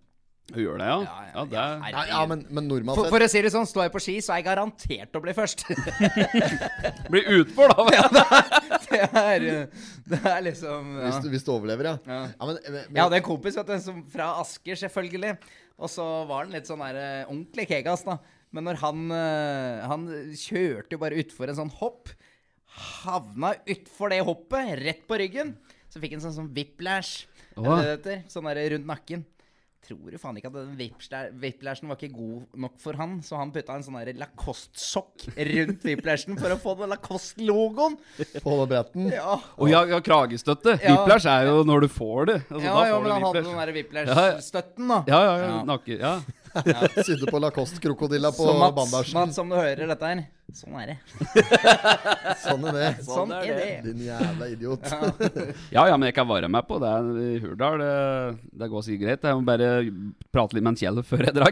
Hun 0.47 0.61
gjør 0.63 0.77
det, 0.79 0.85
ja? 0.87 0.99
Ja, 1.03 1.15
ja, 1.27 1.31
Ja, 1.35 1.43
det 1.43 1.57
er 1.59 1.89
Ja, 1.91 2.03
ja 2.07 2.25
men, 2.25 2.45
men 2.49 2.69
normalt 2.69 2.95
For, 2.95 3.09
for 3.11 3.23
å 3.25 3.27
si 3.27 3.41
det 3.43 3.49
sånn, 3.51 3.67
står 3.67 3.89
jeg 3.89 3.91
på 3.97 4.01
ski, 4.03 4.15
så 4.23 4.31
er 4.31 4.39
jeg 4.39 4.45
garantert 4.47 5.17
å 5.19 5.21
bli 5.25 5.33
først. 5.35 5.65
bli 7.11 7.23
utfor, 7.41 7.73
da. 7.73 8.21
det, 8.87 9.01
er, 9.03 9.47
eh, 9.51 9.89
det 10.07 10.21
er 10.23 10.45
liksom 10.45 10.93
ja. 10.95 11.09
hvis, 11.09 11.19
du, 11.25 11.27
hvis 11.33 11.43
du 11.43 11.51
overlever, 11.51 11.91
ja. 11.91 11.95
Ja. 12.07 12.21
ja 12.31 12.47
men, 12.47 12.61
men, 12.63 12.79
Jeg 12.85 13.01
hadde 13.01 13.19
en 13.19 13.27
kompis 13.27 13.59
vet 13.59 13.73
du, 13.73 13.75
som 13.83 13.99
fra 14.13 14.29
Asker, 14.39 14.79
selvfølgelig. 14.85 15.35
Og 15.77 15.91
så 15.93 16.05
var 16.29 16.45
han 16.45 16.55
litt 16.55 16.69
sånn 16.69 16.81
der 16.81 16.97
eh, 17.01 17.29
ordentlig 17.29 17.67
kegas, 17.69 18.03
da. 18.07 18.17
Men 18.55 18.65
når 18.65 18.79
han 18.79 19.01
eh, 19.11 19.85
Han 19.91 20.05
kjørte 20.39 20.95
jo 20.95 21.01
bare 21.01 21.19
utfor 21.21 21.51
en 21.51 21.59
sånn 21.59 21.73
hopp. 21.81 22.11
Havna 23.03 23.53
utfor 23.69 24.13
det 24.13 24.21
hoppet, 24.25 24.75
rett 24.81 25.03
på 25.09 25.19
ryggen. 25.21 25.55
Så 25.91 26.01
fikk 26.01 26.15
han 26.17 26.23
sånn 26.23 26.35
sånn 26.35 26.53
whiplash. 26.55 27.25
Heter. 27.57 28.23
Sånn 28.29 28.49
der 28.49 28.61
rundt 28.73 28.89
nakken. 28.89 29.25
Tror 29.87 30.11
jo 30.11 30.19
faen 30.19 30.35
ikke 30.39 30.49
at 30.51 30.55
den 30.57 30.73
whiplashen 31.39 31.87
var 31.87 31.95
ikke 31.95 32.11
god 32.17 32.57
nok 32.59 32.73
for 32.83 32.97
han, 32.99 33.17
så 33.23 33.37
han 33.39 33.53
putta 33.55 33.77
en 33.77 33.85
sånn 33.85 33.95
Lacoste-sokk 34.19 35.29
rundt 35.47 35.85
whiplashen 35.87 36.35
for 36.39 36.51
å 36.51 36.57
få 36.59 36.73
den 36.81 36.91
Lacoste-logoen. 36.91 37.95
på 38.43 38.57
bretten 38.67 39.07
Ja. 39.13 39.37
Og 39.55 39.71
ja, 39.71 39.85
ja, 39.87 40.01
kragestøtte. 40.03 40.75
Ja. 40.83 40.97
Whiplash 40.97 41.29
er 41.31 41.47
jo 41.47 41.63
når 41.67 41.85
du 41.85 41.89
får 41.93 42.29
det. 42.33 42.37
Altså, 42.49 42.65
ja, 42.65 42.73
da 42.75 42.87
ja, 42.89 42.97
men 42.99 43.07
du 43.07 43.13
han 43.15 43.27
hadde 43.29 43.45
den 43.45 43.53
der 43.53 43.55
Ja, 43.55 43.67
ja. 43.67 43.77
whiplash-støtten, 43.77 44.91
da. 44.91 44.99
Ja, 45.07 45.21
ja, 45.23 45.37
ja. 45.37 45.47
Ja. 45.53 45.63
Nakke, 45.71 45.99
ja. 46.01 46.15
Sydde 47.07 47.29
på 47.31 47.39
Lacoste-krokodilla 47.39 48.31
på 48.35 48.47
bandasjen. 48.75 49.31
Som, 49.33 49.47
om 49.47 49.55
du 49.55 49.61
hører 49.61 49.87
dette 49.93 50.11
her, 50.11 50.25
sånn 50.59 50.77
er 50.79 50.87
det. 50.89 50.95
Sånn 52.41 52.63
er 52.69 52.75
det. 52.77 52.89
Sånn 53.05 53.33
er 53.35 53.49
det. 53.51 53.65
Din 53.85 54.03
jævla 54.07 54.47
idiot. 54.53 54.85
Ja, 55.75 55.83
ja, 55.89 55.97
men 55.97 56.07
jeg 56.07 56.15
kan 56.15 56.27
være 56.29 56.47
med 56.51 56.67
på 56.69 56.79
det 56.81 56.91
i 57.23 57.39
Hurdal. 57.43 57.81
Det, 57.83 57.91
det 58.61 58.69
går 58.71 58.85
sikkert 58.85 59.03
greit. 59.03 59.27
Jeg 59.27 59.39
må 59.41 59.45
bare 59.47 59.69
prate 60.33 60.57
litt 60.57 60.63
med 60.65 60.73
en 60.75 60.79
Kjell 60.79 61.03
før 61.05 61.27
jeg 61.27 61.35
drar. 61.35 61.51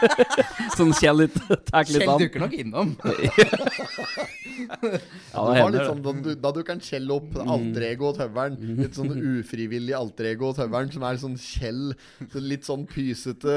sånn 0.78 0.94
Kjell 0.96 1.26
litt 1.26 1.36
tar 1.68 1.84
litt 1.84 2.00
Kjell 2.00 2.14
an. 2.14 2.24
dukker 2.24 2.46
nok 2.46 2.56
innom. 2.64 2.96
Ja, 4.56 5.42
Du 5.42 5.52
det 5.52 5.60
har 5.60 5.70
litt 5.74 5.86
sånn, 5.86 6.02
da, 6.04 6.12
du, 6.24 6.30
da 6.40 6.52
du 6.56 6.60
kan 6.66 6.80
kjelle 6.82 7.16
opp 7.16 7.36
alterego 7.42 8.10
og 8.10 8.18
tøvelen. 8.20 8.76
Litt 8.80 8.96
sånn 8.98 9.12
ufrivillig 9.16 9.94
alterego 9.96 10.50
og 10.52 10.58
tøvelen, 10.60 10.92
som 10.94 11.04
er 11.08 11.20
sånn 11.20 11.36
Kjell. 11.40 11.82
Litt 12.46 12.66
sånn 12.68 12.86
pysete 12.90 13.56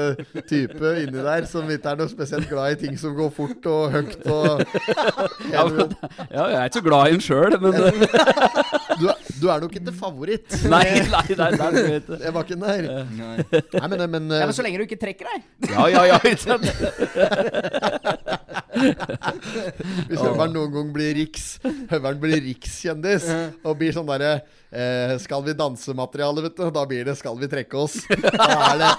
type 0.50 0.94
inni 1.02 1.24
der, 1.24 1.46
som 1.50 1.68
ikke 1.70 1.94
er 1.94 2.00
noe 2.02 2.10
spesielt 2.12 2.48
glad 2.50 2.76
i 2.76 2.80
ting 2.84 2.98
som 3.00 3.14
går 3.18 3.32
fort 3.34 3.70
og 3.70 3.96
høyt 3.96 4.26
og 4.30 4.62
Ja, 5.54 5.64
men, 5.66 5.94
ja, 6.30 6.44
jeg 6.44 6.58
er 6.60 6.68
ikke 6.68 6.78
så 6.80 6.84
glad 6.86 7.08
i 7.08 7.16
den 7.16 7.24
sjøl, 7.24 7.56
men 7.60 7.78
du, 9.00 9.06
du 9.40 9.48
er 9.50 9.62
nok 9.62 9.74
ikke 9.78 9.92
favoritt. 9.96 10.48
Nei, 10.72 10.84
nei, 11.10 11.24
nei, 11.38 11.50
nei, 11.56 11.70
jeg. 11.86 12.32
Var 12.34 12.42
ikke 12.44 12.58
der. 12.60 12.82
Nei. 13.16 13.36
Nei, 13.74 13.88
men, 13.88 14.04
men, 14.12 14.24
Ja, 14.36 14.46
men 14.46 14.54
så 14.56 14.64
lenge 14.66 14.78
du 14.80 14.84
ikke 14.86 15.00
trekker 15.00 15.26
deg. 15.30 15.40
Ja, 15.72 15.88
ja, 15.90 16.02
ja. 16.10 16.18
Hvis 20.10 20.20
høveren 20.22 20.52
noen 20.54 20.72
gang 20.72 20.88
blir 20.94 21.10
riks 21.18 21.46
Høveren 21.90 22.20
blir 22.22 22.38
rikskjendis 22.44 23.26
og 23.66 23.76
blir 23.80 23.92
sånn 23.96 24.08
derre 24.08 24.40
eh, 24.72 25.14
Skal 25.22 25.42
vi 25.46 25.54
danse-materiale, 25.58 26.42
vet 26.46 26.56
du. 26.58 26.64
Da 26.74 26.84
blir 26.88 27.04
det 27.08 27.16
Skal 27.18 27.38
vi 27.40 27.48
trekke 27.50 27.78
oss. 27.80 27.98
Da 28.40 28.48
er 28.72 28.80
det 28.82 28.90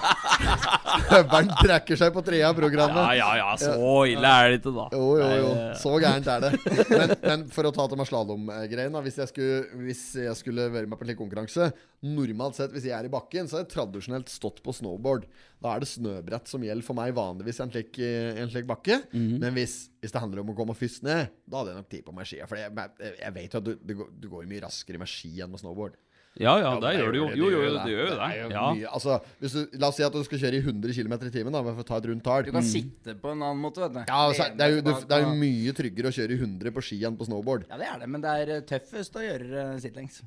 Høveren 1.12 1.52
trekker 1.62 2.00
seg 2.00 2.12
på 2.16 2.24
trea 2.26 2.50
av 2.50 2.58
programmet. 2.58 3.00
Ja, 3.16 3.16
ja, 3.16 3.30
ja, 3.40 3.52
så 3.60 3.94
ille 4.10 4.28
er 4.28 4.50
det 4.52 4.60
ikke, 4.60 4.74
da. 4.76 4.88
Jo, 4.96 5.06
jo, 5.22 5.30
jo. 5.42 5.52
Eh, 5.56 5.76
Så 5.80 5.94
gærent 6.04 6.28
er 6.34 6.44
det. 6.46 6.52
Men, 6.90 7.14
men 7.24 7.46
for 7.54 7.70
å 7.70 7.74
ta 7.76 7.86
til 7.92 8.00
meg 8.02 8.10
slalåmgreiene. 8.10 9.04
Hvis 9.06 9.20
jeg, 9.22 9.32
skulle, 9.32 9.62
hvis 9.86 10.04
jeg 10.26 10.36
skulle 10.40 10.68
være 10.74 10.90
med 10.90 11.00
på 11.00 11.06
en 11.06 11.12
slik 11.12 11.22
konkurranse 11.22 11.72
Normalt 12.02 12.58
sett, 12.58 12.72
hvis 12.74 12.88
jeg 12.90 12.96
er 12.98 13.06
i 13.06 13.14
bakken, 13.14 13.46
så 13.46 13.60
har 13.60 13.66
jeg 13.68 13.74
tradisjonelt 13.76 14.32
stått 14.34 14.64
på 14.66 14.74
snowboard. 14.74 15.28
Da 15.62 15.76
er 15.76 15.84
det 15.84 15.90
snøbrett 15.92 16.48
som 16.50 16.64
gjelder 16.66 16.86
for 16.88 16.98
meg 16.98 17.12
vanligvis 17.14 17.60
i 17.60 17.64
en 17.68 17.72
slik, 17.74 18.00
eh, 18.02 18.40
en 18.42 18.50
slik 18.50 18.66
bakke. 18.70 18.98
Mm. 19.14 19.36
Men 19.44 19.54
hvis, 19.54 19.76
hvis 20.02 20.14
det 20.16 20.22
handler 20.24 20.42
om 20.42 20.50
å 20.54 20.56
komme 20.58 20.74
først 20.78 21.04
ned, 21.06 21.30
da 21.46 21.60
hadde 21.62 21.76
jeg 21.76 21.82
nok 21.84 21.92
tid 21.92 22.06
på 22.08 22.16
meg 22.18 22.26
skia. 22.32 22.48
For 22.50 22.58
jeg, 22.58 22.74
jeg, 22.74 23.18
jeg 23.22 23.36
vet 23.38 23.54
jo 23.54 23.62
at 23.62 23.68
du, 23.68 23.76
du, 23.78 23.94
går- 24.00 24.16
du 24.24 24.30
går 24.32 24.48
mye 24.50 24.64
raskere 24.66 24.98
med 25.04 25.12
ski 25.12 25.36
enn 25.46 25.54
med 25.54 25.62
snowboard. 25.62 26.00
Ja, 26.40 26.54
ja, 26.64 26.70
det 26.80 26.94
gjør 26.96 27.12
du 27.12 27.18
jo. 27.20 27.26
Jo, 27.36 27.48
jo, 27.52 27.60
jo, 27.68 27.72
det 27.76 27.92
gjør 27.92 28.06
jo 28.08 28.14
det. 28.16 28.28
Ja. 28.56 28.92
altså, 28.96 29.18
hvis 29.42 29.52
du, 29.58 29.74
la 29.82 29.90
oss 29.92 29.98
si 30.00 30.06
at 30.08 30.14
du 30.16 30.22
skal 30.24 30.40
kjøre 30.40 30.62
i 30.62 30.64
100 30.64 30.94
km 30.96 31.16
i 31.28 31.32
timen, 31.34 31.52
da, 31.52 31.60
for 31.66 31.84
å 31.84 31.88
ta 31.90 31.98
et 32.00 32.08
rundt 32.08 32.24
tall. 32.24 32.46
Du 32.48 32.54
kan 32.56 32.64
sitte 32.64 33.18
på 33.20 33.34
en 33.34 33.42
annen 33.44 33.60
måte, 33.60 33.84
vet 33.84 33.98
du. 33.98 34.00
Ja, 34.08 34.22
altså, 34.30 34.48
det, 34.56 34.64
er 34.64 34.78
jo, 34.78 34.86
du, 34.86 34.92
det 35.10 35.18
er 35.18 35.26
jo 35.28 35.34
mye 35.42 35.74
tryggere 35.76 36.08
å 36.08 36.16
kjøre 36.16 36.38
i 36.38 36.40
100 36.40 36.72
på 36.78 36.86
ski 36.88 37.02
enn 37.10 37.18
på 37.20 37.28
snowboard. 37.28 37.68
Ja, 37.68 37.82
det 37.84 37.90
er 37.92 38.00
det, 38.06 38.08
men 38.16 38.24
det 38.24 38.36
er 38.46 38.54
eh, 38.56 38.64
tøffest 38.72 39.20
å 39.20 39.26
gjøre 39.26 39.66
uh, 39.74 39.76
sidelengs. 39.84 40.22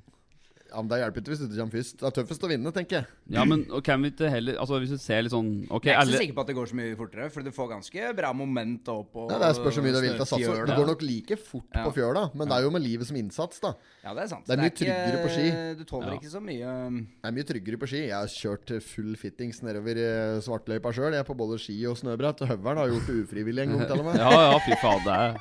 Ja, 0.74 0.80
men 0.82 0.88
Det 0.90 0.98
hjelper 0.98 1.22
ikke 1.22 1.30
hvis 1.30 1.38
du 1.38 1.44
ikke 1.46 1.58
kommer 1.60 1.76
først. 1.78 1.96
Det 2.00 2.06
er 2.08 2.14
tøffest 2.18 2.44
å 2.44 2.48
vinne, 2.50 2.72
tenker 2.74 2.96
jeg. 2.98 3.06
Ja, 3.30 3.44
men 3.46 3.60
og 3.70 3.84
kan 3.86 4.02
vi 4.02 4.10
ikke 4.10 4.28
heller 4.28 4.56
Altså, 4.58 4.80
hvis 4.82 4.90
du 4.90 4.98
ser 4.98 5.22
litt 5.22 5.32
sånn 5.32 5.50
okay, 5.70 5.92
Jeg 5.92 5.94
er 5.94 6.00
ikke 6.00 6.02
alle 6.02 6.16
så 6.18 6.22
sikker 6.24 6.34
på 6.34 6.42
at 6.42 6.50
det 6.50 6.56
går 6.58 6.66
så 6.72 6.78
mye 6.80 6.96
fortere, 6.98 7.28
for 7.30 7.46
du 7.46 7.50
får 7.54 7.68
ganske 7.70 8.08
bra 8.18 8.32
moment 8.34 8.90
opp 8.92 9.14
og 9.22 9.30
Nei, 9.30 9.38
det 9.44 9.50
spørs 9.60 9.78
hvor 9.78 9.86
mye 9.86 9.94
du 9.94 10.00
vil 10.02 10.18
ta 10.18 10.26
sats 10.26 10.42
på. 10.44 10.56
Det 10.66 10.76
går 10.80 10.90
nok 10.90 11.04
like 11.06 11.38
fort 11.38 11.70
Ja. 11.78 11.84
på 11.86 11.94
fjøla, 12.00 12.24
men 12.34 12.48
det 12.50 12.58
er 12.58 12.66
jo 12.66 12.70
med 12.74 12.82
livet 12.82 13.06
som 13.06 13.16
innsats, 13.16 13.60
da. 13.62 13.72
Ja, 14.02 14.12
det 14.18 14.24
er 14.24 14.28
sant. 14.34 14.44
Det 14.50 14.56
er 14.58 14.62
mye 14.64 14.72
ikke- 14.74 14.82
tryggere 14.84 15.22
på 15.22 15.30
ski. 15.36 15.46
Du 15.78 15.84
tåler 15.84 16.10
Ja. 16.12 16.18
ikke 16.18 16.32
så 16.34 16.42
mye 16.42 16.68
Det 17.14 17.30
er 17.30 17.32
mye 17.38 17.46
tryggere 17.48 17.78
på 17.78 17.86
ski. 17.88 18.00
Jeg 18.10 18.18
har 18.18 18.26
kjørt 18.26 18.82
full 18.82 19.14
fittings 19.16 19.62
nedover 19.62 19.96
eh, 19.96 20.40
svartløypa 20.42 20.92
sjøl, 20.92 21.12
jeg, 21.14 21.24
på 21.24 21.36
både 21.38 21.58
ski 21.62 21.78
og 21.86 21.96
snøbrett. 21.96 22.42
Høveren 22.50 22.76
har 22.82 22.88
gjort 22.90 23.06
det 23.06 23.16
ufrivillig 23.24 23.62
en 23.68 23.78
gang, 23.78 23.86
til 23.88 24.00
og 24.00 24.04
med. 24.10 24.16
Ja, 24.24 24.30
ja, 24.52 24.58
fy 24.58 24.74
fader. 24.80 25.36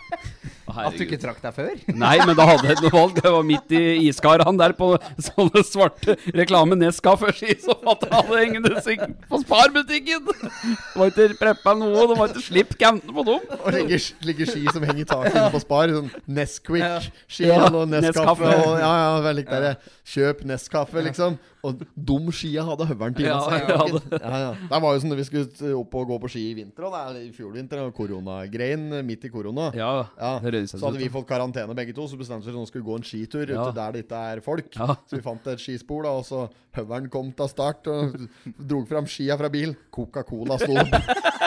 det 0.63 0.75
er 0.77 0.87
At 0.87 0.93
du 0.97 1.03
ikke 1.05 1.19
trakk 1.21 1.41
deg 1.43 1.53
før? 1.53 1.75
Nei, 1.95 2.17
men 2.25 2.35
da 2.35 2.45
hadde 2.47 2.67
jeg 2.69 2.77
noe 2.81 2.91
valg. 2.93 3.15
Det 3.19 3.31
var 3.31 3.43
midt 3.43 3.71
i 3.75 3.81
iskarene 4.09 4.57
der 4.57 4.73
på 4.77 4.87
sånne 5.29 5.63
svarte 5.67 6.15
reklame 6.35 6.77
Nescafé-ski 6.79 7.55
som 7.63 7.89
at 7.93 8.05
jeg 8.05 8.13
hadde 8.15 8.39
hengende 8.41 8.83
seg 8.85 9.03
på 9.29 9.39
sparbutikken. 9.43 10.27
Det 10.27 10.99
var 10.99 11.11
ikke 11.11 11.29
preppa 11.39 11.75
noe, 11.79 12.07
det 12.11 12.19
var 12.19 12.33
ikke 12.33 12.45
slipp 12.47 12.75
kantene 12.79 13.15
på 13.15 13.25
dem. 13.29 13.47
Og 13.59 13.69
ligger, 13.77 14.09
ligger 14.29 14.51
ski 14.53 14.65
som 14.69 14.85
henger 14.87 15.03
i 15.05 15.07
taket 15.13 15.37
inne 15.39 15.49
på 15.53 15.63
Spar. 15.63 15.93
Sånn 15.93 16.11
Nesquik-ski 16.39 17.49
Ja, 17.49 17.63
og. 17.69 17.87
Nescafé. 17.93 18.51
Og, 18.51 18.77
ja, 18.81 18.91
ja, 19.03 19.17
veldig 19.25 19.47
der, 19.49 19.73
Kjøp 20.13 20.43
Nescaffe, 20.49 21.03
liksom. 21.05 21.39
Og 21.63 21.79
dum 21.95 22.25
skia 22.35 22.63
hadde 22.67 22.83
høveren 22.89 23.13
til 23.15 23.23
Ja, 23.29 23.37
seg. 23.39 23.69
ja, 23.71 23.85
Ja, 24.19 24.39
ja. 24.41 24.49
Det 24.67 24.79
var 24.83 24.95
jo 24.97 24.99
sånn 24.99 25.13
da 25.13 25.15
vi 25.15 25.23
skulle 25.23 25.69
opp 25.79 25.93
og 25.95 26.09
gå 26.09 26.17
på 26.25 26.31
ski 26.33 26.41
i 26.49 26.55
vinter, 26.57 26.83
og 26.89 26.91
det 26.91 27.03
er 27.03 27.19
i 27.23 27.31
fjor 27.31 27.53
vinter, 27.55 27.79
og 27.85 27.93
koronagreien 27.95 28.89
midt 29.07 29.23
i 29.29 29.31
korona. 29.31 29.69
Ja, 29.77 29.93
Ja, 30.19 30.33
Så 30.43 30.81
hadde 30.83 30.99
vi 30.99 31.07
fått 31.13 31.27
karantene 31.29 31.73
begge 31.77 31.95
to, 31.95 32.03
så 32.11 32.19
bestemte 32.19 32.43
vi 32.43 32.51
oss 32.51 32.53
for 32.53 32.59
at 32.59 32.67
vi 32.67 32.71
skulle 32.73 32.89
gå 32.89 32.97
en 32.99 33.07
skitur 33.07 33.47
Ja. 33.47 33.63
ute 33.69 33.75
der 33.79 33.91
det 33.95 34.03
ikke 34.07 34.19
er 34.33 34.41
folk. 34.43 34.75
Ja. 34.75 34.87
Så 35.07 35.15
vi 35.15 35.21
fant 35.23 35.47
et 35.47 35.59
skispor, 35.63 36.03
da, 36.03 36.09
og 36.19 36.25
så 36.27 36.49
høveren 36.75 37.07
kom 37.13 37.31
til 37.31 37.47
start 37.47 37.87
og 37.87 38.17
drog 38.59 38.87
fram 38.89 39.05
skia 39.07 39.37
fra 39.37 39.47
bil. 39.53 39.75
Coca-Cola 39.93 40.57
sto. 40.59 40.73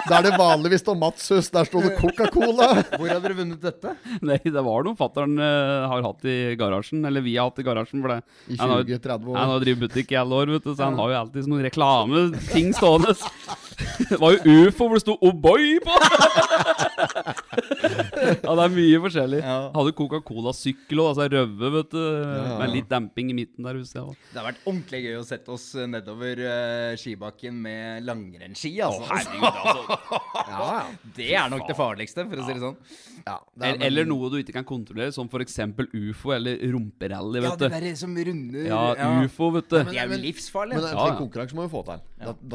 Der 0.07 0.23
det 0.23 0.33
vanligvis 0.39 0.85
står 0.85 0.97
Matshus, 1.01 1.51
der 1.51 1.65
sto 1.67 1.81
det 1.83 1.97
Coca-Cola. 1.99 2.69
Hvor 2.95 3.09
hadde 3.11 3.23
dere 3.27 3.35
vunnet 3.41 3.61
dette? 3.61 3.97
Nei, 4.23 4.39
det 4.45 4.63
var 4.63 4.85
noe 4.87 4.95
fatter'n 4.97 5.35
uh, 5.35 5.89
har 5.91 6.05
hatt 6.07 6.25
i 6.31 6.55
garasjen. 6.57 7.03
Eller 7.05 7.21
vi 7.27 7.35
har 7.37 7.51
hatt 7.51 7.59
i 7.59 7.67
garasjen. 7.67 8.01
For 8.05 8.15
det. 8.15 8.21
I 8.55 8.57
20-30 8.57 9.27
år. 9.33 9.37
Han 9.41 9.51
har 9.57 9.65
drevet 9.65 9.83
butikk 9.89 10.06
i 10.15 10.19
alle 10.21 10.35
år, 10.43 10.53
vet 10.57 10.67
du, 10.67 10.73
så 10.75 10.87
han 10.87 10.99
har 11.01 11.13
jo 11.13 11.19
alltid 11.21 11.47
sånne 11.47 11.67
reklameting 11.67 12.73
stående. 12.77 13.17
Det 14.09 14.19
var 14.21 14.33
jo 14.37 14.67
ufo 14.69 14.87
hvor 14.87 14.97
det 14.97 15.03
sto 15.05 15.15
O'boy 15.25 15.77
på! 15.85 15.97
Ja, 17.57 18.53
det 18.57 18.65
er 18.65 18.73
mye 18.75 18.99
forskjellig. 19.05 19.41
Ja. 19.43 19.57
Hadde 19.75 19.93
Coca-Cola-sykkel 19.99 21.01
og 21.03 21.11
altså 21.13 21.27
røve, 21.33 21.71
vet 21.77 21.91
du. 21.95 22.01
ja. 22.01 22.57
Med 22.61 22.73
litt 22.75 22.89
damping 22.91 23.31
i 23.33 23.37
midten 23.37 23.67
der, 23.67 23.79
husker 23.81 24.01
jeg. 24.03 24.17
Det 24.33 24.41
har 24.41 24.47
vært 24.51 24.63
ordentlig 24.67 25.01
gøy 25.07 25.17
å 25.21 25.25
sette 25.29 25.53
oss 25.55 25.67
nedover 25.89 26.43
uh, 26.43 26.95
skibakken 27.01 27.59
med 27.67 28.07
langrennsski, 28.07 28.73
altså. 28.85 29.07
Herregud, 29.11 29.47
altså. 29.47 30.21
Ja, 30.47 30.61
ja. 30.61 30.83
Det 31.17 31.29
er 31.37 31.51
nok 31.53 31.67
det 31.69 31.77
farligste, 31.79 32.27
for 32.31 32.43
å 32.43 32.47
si 32.49 32.57
det 32.57 32.63
sånn. 32.65 32.79
ja 33.27 33.37
det 33.57 33.67
er, 33.67 33.75
Eller, 33.77 33.87
eller 33.91 34.09
noe 34.11 34.31
du 34.33 34.39
ikke 34.41 34.57
kan 34.59 34.67
kontrollere, 34.69 35.13
som 35.15 35.29
f.eks. 35.31 35.59
ufo 35.97 36.33
eller 36.37 36.61
rumperally, 36.73 37.43
Ja, 37.45 37.55
det 37.57 37.71
du. 37.71 37.77
der 37.77 37.89
som 37.99 38.17
runder 38.17 38.69
Ja, 38.71 38.83
ufo, 39.25 39.51
vet 39.57 39.71
du. 39.73 39.79
Det 39.91 40.01
er 40.03 40.11
jo 40.13 40.21
livsfarlig. 40.25 40.77
Men 40.77 40.85
en 40.85 40.91
Ja, 40.93 40.97
slik 40.97 41.13
ja. 41.15 41.19
konkurranse 41.21 41.57
må 41.59 41.67
vi 41.67 41.73
få 41.73 41.85
til. 41.89 42.05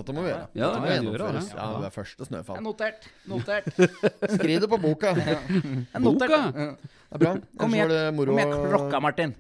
Dette 0.02 0.16
må 0.16 0.26
vi 0.26 0.32
gjøre. 0.32 0.48
Ja, 0.58 0.72
det 0.74 0.82
må 0.84 0.92
gjennomføres. 0.92 1.50
det, 1.52 1.58
Ja, 1.60 1.68
det 1.82 1.88
er 1.90 1.96
første 1.96 2.28
snøfall. 2.28 2.62
notert. 2.66 3.08
Notert. 3.30 3.70
Skriv 4.38 4.62
det 4.64 4.70
på 4.72 4.80
boka. 4.94 5.14
Det 5.14 6.76
Det 7.12 7.18
er 7.18 7.24
bra. 7.26 7.32
Kom 7.60 7.74
igjen, 7.76 7.92
moro 8.16 8.32
kom 8.32 8.38
igjen, 8.40 8.52
klokka, 8.72 9.00
Martin. 9.04 9.34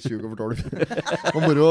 20 0.00 0.22
over 0.24 0.38
12. 0.38 0.62
Og 1.36 1.40
moro, 1.44 1.66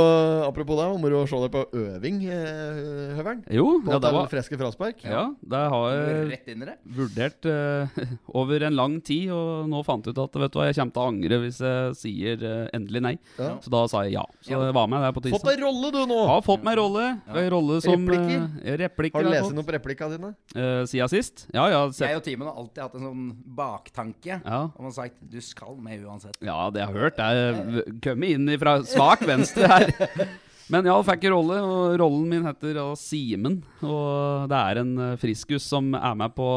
apropos 0.45 0.77
det, 0.77 0.85
og 0.93 0.99
moro 1.01 1.21
å 1.23 1.29
se 1.29 1.39
deg 1.41 1.49
på 1.55 1.63
øving, 1.81 2.19
eh, 2.29 2.81
Høveren. 3.17 3.41
Jo, 3.49 3.65
På 3.81 3.95
ja, 3.95 3.99
det 4.03 4.11
var 4.13 4.29
Freske 4.29 4.59
fraspark. 4.59 5.01
Ja, 5.01 5.23
det 5.41 5.61
har 5.73 5.87
jeg 5.95 6.27
Rett 6.29 6.51
inn 6.53 6.61
i 6.61 6.67
det. 6.69 6.75
vurdert 6.85 7.47
uh, 7.49 8.03
over 8.43 8.67
en 8.69 8.77
lang 8.77 8.99
tid, 9.01 9.31
og 9.33 9.65
nå 9.71 9.81
fant 9.87 10.05
jeg 10.05 10.13
ut 10.13 10.21
at 10.21 10.37
vet 10.43 10.53
du 10.53 10.59
hva, 10.61 10.67
jeg 10.69 10.77
kommer 10.77 10.93
til 10.93 11.01
å 11.01 11.07
angre 11.09 11.41
hvis 11.47 11.59
jeg 11.65 11.97
sier 12.03 12.45
uh, 12.45 12.69
endelig 12.77 13.01
nei. 13.07 13.15
Ja. 13.41 13.55
Så 13.65 13.73
da 13.73 13.81
sa 13.89 14.03
jeg 14.05 14.15
ja. 14.19 14.27
Så 14.45 14.53
jeg 14.53 14.77
var 14.77 14.91
med 14.93 15.01
der 15.01 15.17
på 15.17 15.25
Fått 15.31 15.49
deg 15.49 15.65
rolle, 15.65 15.89
du, 15.95 15.99
nå! 16.09 16.19
Har 16.29 16.45
fått 16.45 16.63
meg 16.67 16.77
rolle. 16.77 17.07
Ja. 17.25 17.47
rolle 17.55 17.81
som 17.81 18.05
Replikker? 18.05 18.45
Uh, 18.61 18.71
replikker 18.85 19.17
Har 19.17 19.25
du 19.25 19.33
lest 19.33 19.57
noe 19.57 19.65
på 19.65 19.73
replikkene 19.75 20.17
dine? 20.19 20.31
Eh, 20.53 20.83
siden 20.89 21.09
sist? 21.11 21.47
Ja, 21.55 21.65
ja. 21.71 21.81
Sett. 21.89 22.09
Jeg 22.11 22.21
og 22.21 22.25
teamet 22.29 22.49
har 22.51 22.61
alltid 22.61 22.81
hatt 22.85 22.95
en 22.99 23.05
sånn 23.09 23.27
baktanke 23.57 24.37
Ja. 24.45 24.61
om 24.69 24.85
å 24.85 24.89
ha 24.91 24.95
sagt 25.01 25.17
du 25.31 25.41
skal 25.43 25.77
med 25.81 26.05
uansett. 26.05 26.37
ja, 26.43 26.59
det 26.73 26.85
har 26.85 26.95
jeg 26.95 27.03
hørt. 27.07 27.19
Jeg 27.19 27.99
kommet 28.03 28.35
inn 28.35 28.55
fra 28.61 28.79
svak 28.87 29.23
venstre 29.27 29.69
her. 29.71 29.93
Men 30.71 30.87
ja, 30.87 30.93
fikk 31.03 31.25
rolle, 31.33 31.57
og 31.67 31.97
rollen 31.99 32.29
min 32.31 32.45
heter 32.47 32.77
Simen. 32.95 33.57
Og 33.83 34.45
det 34.47 34.59
er 34.59 34.79
en 34.79 34.93
eh, 35.03 35.17
friskus 35.19 35.65
som 35.67 35.89
er 35.97 36.13
med 36.15 36.31
på 36.37 36.47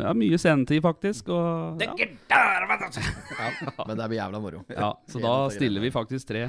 ja, 0.00 0.10
mye 0.18 0.40
scenetid, 0.40 0.80
faktisk. 0.82 1.30
Og, 1.30 1.84
ja. 1.84 1.92
Ja, 2.32 3.84
men 3.86 3.94
det 4.00 4.08
blir 4.10 4.18
jævla 4.18 4.40
moro. 4.42 4.64
Ja, 4.72 4.90
så 5.06 5.22
da 5.22 5.36
er 5.44 5.54
stiller 5.54 5.84
vi 5.84 5.92
faktisk 5.94 6.32
tre, 6.32 6.48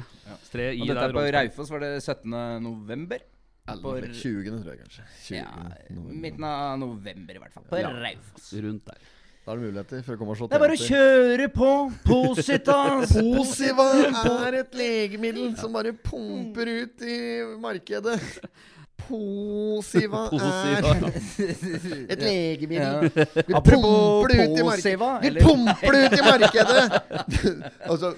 tre 0.50 0.72
i 0.72 0.82
Og 0.82 0.90
dette 0.90 0.98
der 0.98 1.12
er 1.12 1.14
på. 1.14 1.24
Raufoss 1.38 1.70
var 1.76 1.86
det 1.86 1.92
17. 2.02 2.34
november. 2.64 3.22
Eller 3.70 4.10
20. 4.10 4.58
tror 4.60 4.74
jeg 4.74 4.82
kanskje. 4.82 5.04
20. 5.28 5.36
ja, 5.38 6.00
midten 6.10 6.44
av 6.50 6.74
november, 6.82 7.38
i 7.38 7.44
hvert 7.44 7.54
fall. 7.54 7.68
På. 7.70 7.78
Raufoss. 7.78 8.50
Rundt 8.58 8.90
der. 8.90 9.06
Da 9.44 9.52
er 9.52 9.58
det 9.58 9.66
muligheter 9.66 10.04
for 10.06 10.16
å 10.16 10.16
komme 10.16 10.32
og 10.32 10.38
se 10.38 10.46
Det 10.48 10.56
er 10.56 10.62
bare 10.62 10.74
å 10.74 10.80
kjøre 10.80 11.46
på! 11.52 11.70
Positas! 12.06 13.10
Posiva 13.12 13.88
er 14.46 14.56
et 14.62 14.78
legemiddel 14.78 15.50
som 15.58 15.74
bare 15.76 15.92
pumper 15.92 16.70
ut 16.70 17.04
i 17.04 17.18
markedet. 17.60 18.16
Posiva 19.04 20.22
er 20.32 20.88
et 22.14 22.24
legemiddel. 22.24 23.10
Vi 23.12 23.60
pumper 23.68 24.32
det 24.32 24.40
ut 24.40 24.56
i 24.56 24.66
markedet. 24.70 25.12
Vi 25.26 25.44
pumper 25.44 25.92
det 25.92 26.02
ut 26.06 26.16
i 26.16 26.24
markedet! 26.24 26.88
altså, 27.90 28.14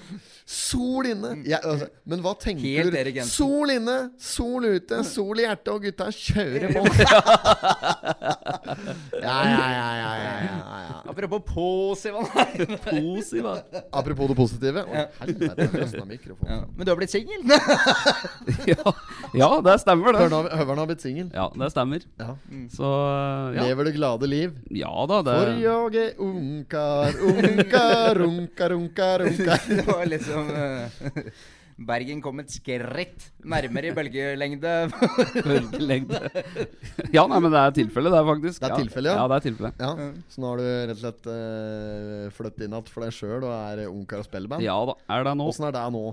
sol 0.47 1.07
inne. 1.11 1.33
Jeg, 1.43 1.59
altså, 1.67 1.89
men 2.07 2.21
hva 2.23 2.33
tenker 2.39 2.79
Helt 2.85 2.95
du? 2.95 2.99
Erik 3.01 3.17
Jensen. 3.19 3.35
Sol 3.35 3.73
inne, 3.75 3.97
sol 4.23 4.65
ute, 4.69 5.01
sol 5.09 5.41
i 5.43 5.47
hjertet, 5.47 5.73
og 5.75 5.83
gutta 5.83 6.07
kjører 6.15 6.71
på. 6.77 6.85
ja, 9.27 9.37
ja, 9.43 9.67
ja, 9.75 9.89
ja, 9.99 10.13
ja, 10.23 10.35
ja, 10.47 10.79
ja. 10.87 11.03
Apropos 11.11 11.43
Posiva. 11.49 12.23
Posiva. 12.85 13.57
Apropos 13.91 14.29
det 14.31 14.37
positive. 14.39 14.85
Å, 14.87 15.05
helvete, 15.21 15.67
Ja. 16.47 16.61
Men 16.77 16.85
du 16.87 16.91
har 16.93 16.99
blitt 17.01 17.11
singel? 17.13 17.43
ja. 18.73 18.93
ja, 19.35 19.51
det 19.67 19.77
stemmer, 19.83 20.15
det. 20.15 20.29
Høveren 20.31 20.79
har- 20.83 20.87
blitt 20.91 21.03
singel. 21.03 21.31
Ja, 21.35 21.49
det 21.55 21.71
stemmer. 21.75 22.05
Ja. 22.21 22.35
Så 22.75 22.91
ja, 23.57 23.67
Lever 23.67 23.89
det 23.91 23.97
glade 23.97 24.29
liv. 24.31 24.55
ja 24.71 24.93
da, 25.11 25.23
det 25.27 25.37
For 25.41 25.53
jeg 25.63 26.05
er 26.07 26.21
ungkar, 26.23 27.19
ungkar, 27.33 28.23
ungkar, 28.27 28.77
ungkar, 28.77 29.27
ungkar. 29.27 29.61
Det 29.77 29.85
var 29.87 30.07
liksom 30.37 31.23
eh, 31.25 31.33
Bergen 31.77 32.23
kom 32.25 32.39
et 32.41 32.49
skritt 32.55 33.27
nærmere 33.45 33.91
i 33.91 33.93
bølgelengde. 33.93 34.71
Bølgelengde. 35.45 36.23
Ja, 37.13 37.27
nei, 37.29 37.41
men 37.45 37.53
det 37.53 37.61
er 37.61 37.75
tilfellet, 37.77 38.15
det, 38.15 38.21
er 38.23 38.29
faktisk. 38.31 38.63
Det 38.63 38.71
er 38.71 38.81
tilfelle, 38.81 39.13
ja. 39.13 39.19
ja. 39.21 39.27
det 39.29 39.37
er 39.37 39.45
tilfellet. 39.45 39.85
Ja, 39.85 40.09
Så 40.33 40.41
nå 40.41 40.55
har 40.55 40.63
du 40.63 40.65
rett 40.65 40.95
og 40.95 41.03
slett 41.03 41.29
uh, 41.29 42.33
flyttet 42.39 42.65
inn 42.65 42.79
igjen 42.79 42.89
for 42.89 43.05
deg 43.05 43.13
sjøl 43.19 43.45
og 43.45 43.53
er 43.53 43.85
ungkar 43.91 44.25
og 44.25 44.29
spilleband? 44.29 44.65
Ja 44.65 44.79
da, 44.89 44.97
er 45.19 45.29
det 45.29 45.37
nå? 45.37 45.51
Åssen 45.53 45.69
er 45.69 45.77
det 45.77 45.85
nå? 45.93 46.05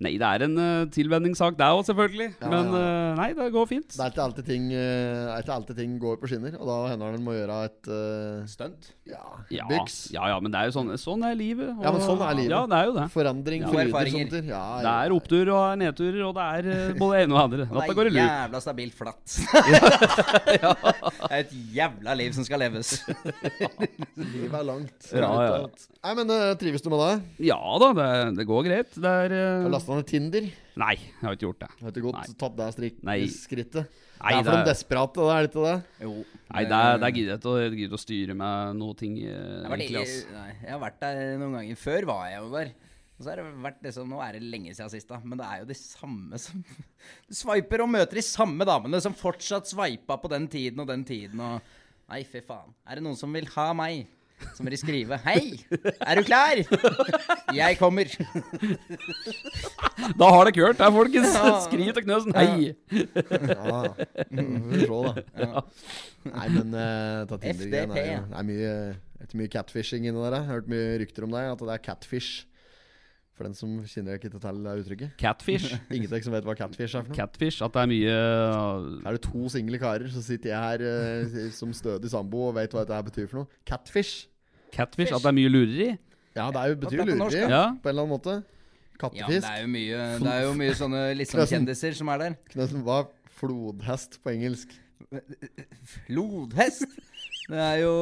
Nei, 0.00 0.14
det 0.16 0.24
er 0.24 0.42
en 0.46 0.54
uh, 0.56 0.86
tilvenningssak, 0.88 1.58
det 1.60 1.66
òg, 1.68 1.82
selvfølgelig. 1.84 2.30
Ja, 2.40 2.48
Men 2.48 2.70
ja. 2.72 2.78
Uh, 2.80 3.18
nei, 3.18 3.26
det 3.36 3.48
går 3.52 3.66
fint. 3.68 3.90
Det 3.92 4.00
er 4.00 4.12
ikke 4.14 4.22
alltid 4.24 4.46
ting, 4.48 4.70
er 4.72 5.42
ikke 5.42 5.52
alltid 5.58 5.76
ting 5.76 5.98
går 6.00 6.16
på 6.22 6.30
skinner, 6.30 6.54
og 6.56 6.70
da 6.70 6.76
hender 6.88 7.12
det 7.12 7.18
en 7.20 7.26
må 7.26 7.34
gjøre 7.36 7.58
et 7.68 7.90
uh, 7.92 8.46
Stunt. 8.48 8.88
ja, 9.10 9.20
Ja, 9.52 9.66
byks. 9.68 9.98
ja, 10.14 10.30
ja, 10.32 10.38
men 10.40 10.54
det 10.54 10.62
er 10.62 10.70
jo 10.70 10.74
sånn, 10.78 10.94
sånn 11.02 11.26
er 11.28 11.36
livet. 11.36 11.68
Ja, 11.84 11.92
men 11.92 12.00
sånn 12.06 12.22
er 12.24 12.38
livet. 12.38 12.54
Ja, 12.54 12.62
det 12.70 12.78
er 12.78 12.88
jo 12.88 12.94
det. 12.96 13.04
Forandring, 13.12 13.66
Ja, 13.66 13.74
erfaringer. 13.84 14.30
sånt. 14.32 14.48
Ja, 14.48 14.62
Det 14.86 14.94
er 15.04 15.16
opptur 15.18 15.52
og 15.58 15.66
nedturer, 15.82 16.22
og 16.30 16.34
det 16.40 16.48
er 16.48 16.96
både 16.96 17.18
det 17.18 17.26
ene 17.26 17.36
og 17.36 17.38
det 17.38 17.44
andre. 17.44 17.68
Og 17.68 17.92
det 17.92 17.98
går 18.00 18.08
i 18.08 18.14
er 18.14 18.20
jævla 18.24 18.62
stabilt 18.64 18.96
flatt. 18.96 19.36
Det 20.50 21.36
er 21.36 21.44
et 21.44 21.52
jævla 21.76 22.14
liv 22.18 22.32
som 22.34 22.44
skal 22.46 22.60
leves. 22.64 22.94
Livet 24.16 24.56
er 24.56 24.64
langt. 24.66 25.10
Ja, 25.12 25.30
ja. 25.44 25.60
Nei, 26.00 26.14
men 26.16 26.32
trives 26.60 26.82
du 26.84 26.88
med 26.92 27.02
det? 27.04 27.12
Ja 27.50 27.58
da, 27.82 27.90
det, 27.96 28.08
det 28.40 28.46
går 28.48 28.64
greit. 28.66 28.96
Det 28.96 29.14
er 29.26 29.34
uh, 29.36 29.68
lasta 29.90 29.96
ned 29.98 30.06
Tinder? 30.10 30.46
Nei, 30.80 30.94
jeg 30.96 31.20
har 31.22 31.34
ikke 31.36 31.46
gjort 31.48 31.60
det. 31.64 31.68
Har 31.80 31.90
ikke 31.92 32.04
gått 32.06 32.18
Nei. 32.18 32.34
tatt 32.40 32.56
det 32.56 32.66
skrittet? 33.34 33.88
Nei, 34.20 34.30
det 34.30 34.38
er 34.38 34.44
for 34.44 34.50
det- 34.52 34.64
de 34.64 34.70
desperate, 34.70 35.14
det 35.14 35.32
er 35.34 35.42
det 35.46 35.50
ikke 35.50 35.64
det? 35.66 35.84
Jo. 36.04 36.12
Nei, 36.54 36.64
det, 36.64 36.72
er- 36.80 36.98
det 36.98 37.10
gidder 37.14 37.30
jeg 37.34 37.40
ikke 37.40 37.54
å- 37.54 37.76
gidder 37.80 37.96
å 37.96 38.04
styre 38.04 38.34
med 38.36 38.76
noe 38.76 38.94
ting. 38.94 39.18
eh, 39.18 39.30
Jeg 39.30 39.64
har, 39.64 39.76
vært, 39.76 40.32
nei, 40.32 40.52
jeg 40.62 40.70
har 40.70 40.80
vært 40.80 41.00
der 41.00 41.38
noen 41.38 41.52
ganger. 41.58 41.76
Før 41.76 42.04
var 42.06 42.28
jeg 42.30 42.38
jo 42.40 42.50
der. 42.56 42.72
Og 43.20 43.24
så 43.24 43.28
har 43.28 43.36
det 43.36 43.44
vært 43.60 43.82
liksom, 43.82 44.08
Nå 44.08 44.20
er 44.22 44.32
det 44.32 44.42
lenge 44.42 44.70
siden 44.74 44.90
sist, 44.90 45.08
da. 45.08 45.18
Men 45.22 45.36
det 45.38 45.46
er 45.46 45.58
jo 45.60 45.64
de 45.66 45.74
samme 45.74 46.38
som 46.38 46.64
Du 47.28 47.34
sveiper 47.34 47.80
og 47.82 47.90
møter 47.90 48.14
de 48.14 48.22
samme 48.22 48.64
damene 48.64 49.00
som 49.02 49.12
fortsatt 49.12 49.66
sveipa 49.68 50.16
på 50.20 50.28
den 50.30 50.48
tiden 50.48 50.80
og 50.80 50.86
den 50.86 51.04
tiden 51.04 51.38
og 51.40 51.60
Nei, 52.08 52.24
fy 52.24 52.40
faen. 52.40 52.72
Er 52.88 52.94
det 52.96 53.04
noen 53.04 53.16
som 53.16 53.30
vil 53.32 53.44
ha 53.46 53.72
meg? 53.72 54.06
Så 54.54 54.64
må 54.64 54.72
de 54.72 54.78
skrive 54.80 55.18
'Hei, 55.24 55.64
er 56.00 56.14
du 56.14 56.22
klar?' 56.22 56.64
'Jeg 57.54 57.78
kommer'. 57.80 58.16
Da 60.18 60.30
har 60.32 60.44
det 60.44 60.54
kørt, 60.54 60.78
det, 60.78 60.92
folkens! 60.92 61.34
Ja. 61.34 61.60
Skriv 61.64 61.92
til 61.94 62.04
Knøsen. 62.04 62.34
Hei! 62.34 62.74
Ja, 62.92 63.82
vi 64.30 64.86
får 64.86 65.12
se, 65.14 65.24
da. 65.36 65.64
Nei, 66.30 66.48
men 66.56 66.76
uh, 66.76 67.24
ta 67.28 67.40
Tinder-greien 67.40 67.96
er 67.96 68.28
det 68.28 68.38
er 68.38 68.46
mye, 68.46 68.72
det 69.20 69.32
er 69.32 69.40
mye 69.40 69.52
catfishing 69.52 70.06
inni 70.08 70.20
der. 70.20 70.36
Jeg 70.36 70.46
har 70.46 70.54
hørt 70.60 70.70
mye 70.72 70.96
rykter 71.00 71.26
om 71.26 71.34
deg, 71.36 71.52
at 71.52 71.64
det 71.64 71.74
er 71.76 71.84
catfish. 71.84 72.46
For 73.40 73.48
den 73.48 73.56
som 73.56 73.78
kjenner 73.88 74.18
ikke 74.18 74.28
til 74.28 74.42
det 74.64 74.72
uttrykket. 74.82 75.12
Catfish. 75.20 75.76
Ingenting 75.96 76.26
som 76.26 76.34
vet 76.36 76.44
hva 76.44 76.56
catfish 76.58 76.92
er 76.92 77.06
for 77.06 77.08
noe. 77.08 77.16
Catfish, 77.16 77.64
at 77.64 77.72
det 77.72 77.80
er 77.80 77.88
mye 77.88 78.16
Er 79.08 79.16
det 79.16 79.22
to 79.24 79.48
single 79.48 79.80
karer, 79.80 80.10
så 80.12 80.20
sitter 80.24 80.52
jeg 80.52 80.60
her 80.60 80.84
uh, 81.24 81.46
som 81.56 81.72
stødig 81.72 82.12
sambo 82.12 82.50
og 82.50 82.58
vet 82.58 82.76
hva 82.76 82.84
dette 82.84 83.00
betyr 83.08 83.30
for 83.30 83.42
noe. 83.42 83.62
Catfish. 83.64 84.28
Catfish, 84.74 85.12
at 85.14 85.22
det 85.22 85.30
er 85.30 85.36
mye 85.36 85.52
lureri. 85.52 85.90
Ja, 86.36 86.48
det 86.54 86.62
er 86.62 86.72
jo, 86.72 86.80
betyr 86.84 87.02
er 87.02 87.10
lureri 87.12 87.42
ja. 87.42 87.62
på 87.74 87.90
en 87.90 87.94
eller 87.94 88.06
annen 88.06 88.14
måte. 88.14 88.40
Ja, 89.16 89.26
det 89.30 89.40
er 89.48 89.62
jo 89.62 89.68
mye, 89.72 90.00
det 90.20 90.32
er 90.32 90.42
jo 90.44 90.52
mye 90.58 90.72
sånne 90.76 91.02
liksom 91.16 91.40
Knøsen. 91.40 91.54
kjendiser 91.56 91.94
som 91.96 92.10
er 92.12 92.20
der. 92.20 92.34
Knøsen, 92.52 92.82
hva 92.84 92.98
er 93.00 93.36
flodhest 93.40 94.18
på 94.20 94.34
engelsk? 94.34 94.74
Flodhest? 96.06 96.84
Det 97.50 97.58
er 97.58 97.80
jo 97.82 97.94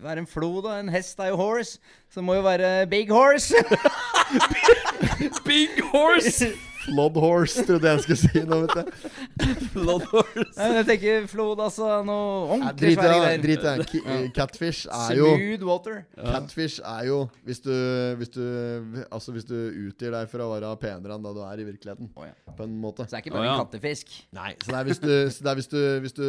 Hva 0.00 0.14
er 0.14 0.22
en 0.22 0.28
flod, 0.30 0.62
da? 0.64 0.78
En 0.80 0.88
hest 0.94 1.18
er 1.20 1.32
jo 1.32 1.36
horse. 1.36 1.80
Så 2.08 2.20
det 2.20 2.24
må 2.24 2.38
jo 2.38 2.44
være 2.46 2.86
big 2.88 3.10
horse. 3.12 3.54
Big 5.48 5.82
horse! 5.92 6.52
Flood 6.82 7.16
horse, 7.22 7.62
trodde 7.68 7.88
jeg 7.92 8.00
skulle 8.04 8.18
si 8.22 8.42
nå, 8.48 8.56
vet 8.64 8.74
du. 8.74 8.82
Nei, 9.76 10.66
men 10.68 10.76
jeg 10.80 10.86
tenker 10.88 11.26
flod, 11.30 11.60
altså. 11.62 11.88
Noe 12.06 12.56
ordentlig 12.56 12.94
svære 12.96 13.12
det. 13.12 13.20
greier. 13.22 13.42
Drit 13.42 13.62
i 13.62 13.74
det. 13.78 13.86
Ki- 13.90 14.02
eh, 14.06 14.24
Catfish 14.34 14.86
er 14.90 15.16
jo 15.18 15.28
Smooth 15.36 15.66
water. 15.68 15.98
Catfish 16.18 16.80
er 16.82 17.06
jo 17.08 17.18
hvis 17.46 17.60
du, 17.64 17.72
hvis 18.20 18.32
du 18.34 18.42
Altså 19.12 19.32
hvis 19.34 19.46
du 19.48 19.54
utgir 19.88 20.12
deg 20.14 20.28
for 20.30 20.42
å 20.44 20.48
være 20.54 20.72
penere 20.82 21.16
enn 21.16 21.24
da 21.24 21.32
du 21.36 21.40
er 21.46 21.62
i 21.62 21.66
virkeligheten. 21.68 22.10
Å, 22.18 22.26
ja. 22.28 22.34
På 22.56 22.66
en 22.66 22.74
måte. 22.82 23.06
Så 23.06 23.14
det 23.14 23.20
er 23.20 23.24
ikke 23.26 23.34
Å, 23.34 23.38
bare 23.38 23.48
ja. 23.48 23.54
en 23.56 23.62
kattefisk. 23.64 24.12
Nei, 24.36 24.50
så 24.62 24.72
det 24.74 24.78
er 24.82 24.88
hvis 24.90 25.02
du, 25.02 25.12
så 25.32 25.46
det 25.46 25.52
er 25.52 25.60
hvis 25.60 25.70
du, 25.72 25.78
hvis 26.04 26.16
du 26.18 26.24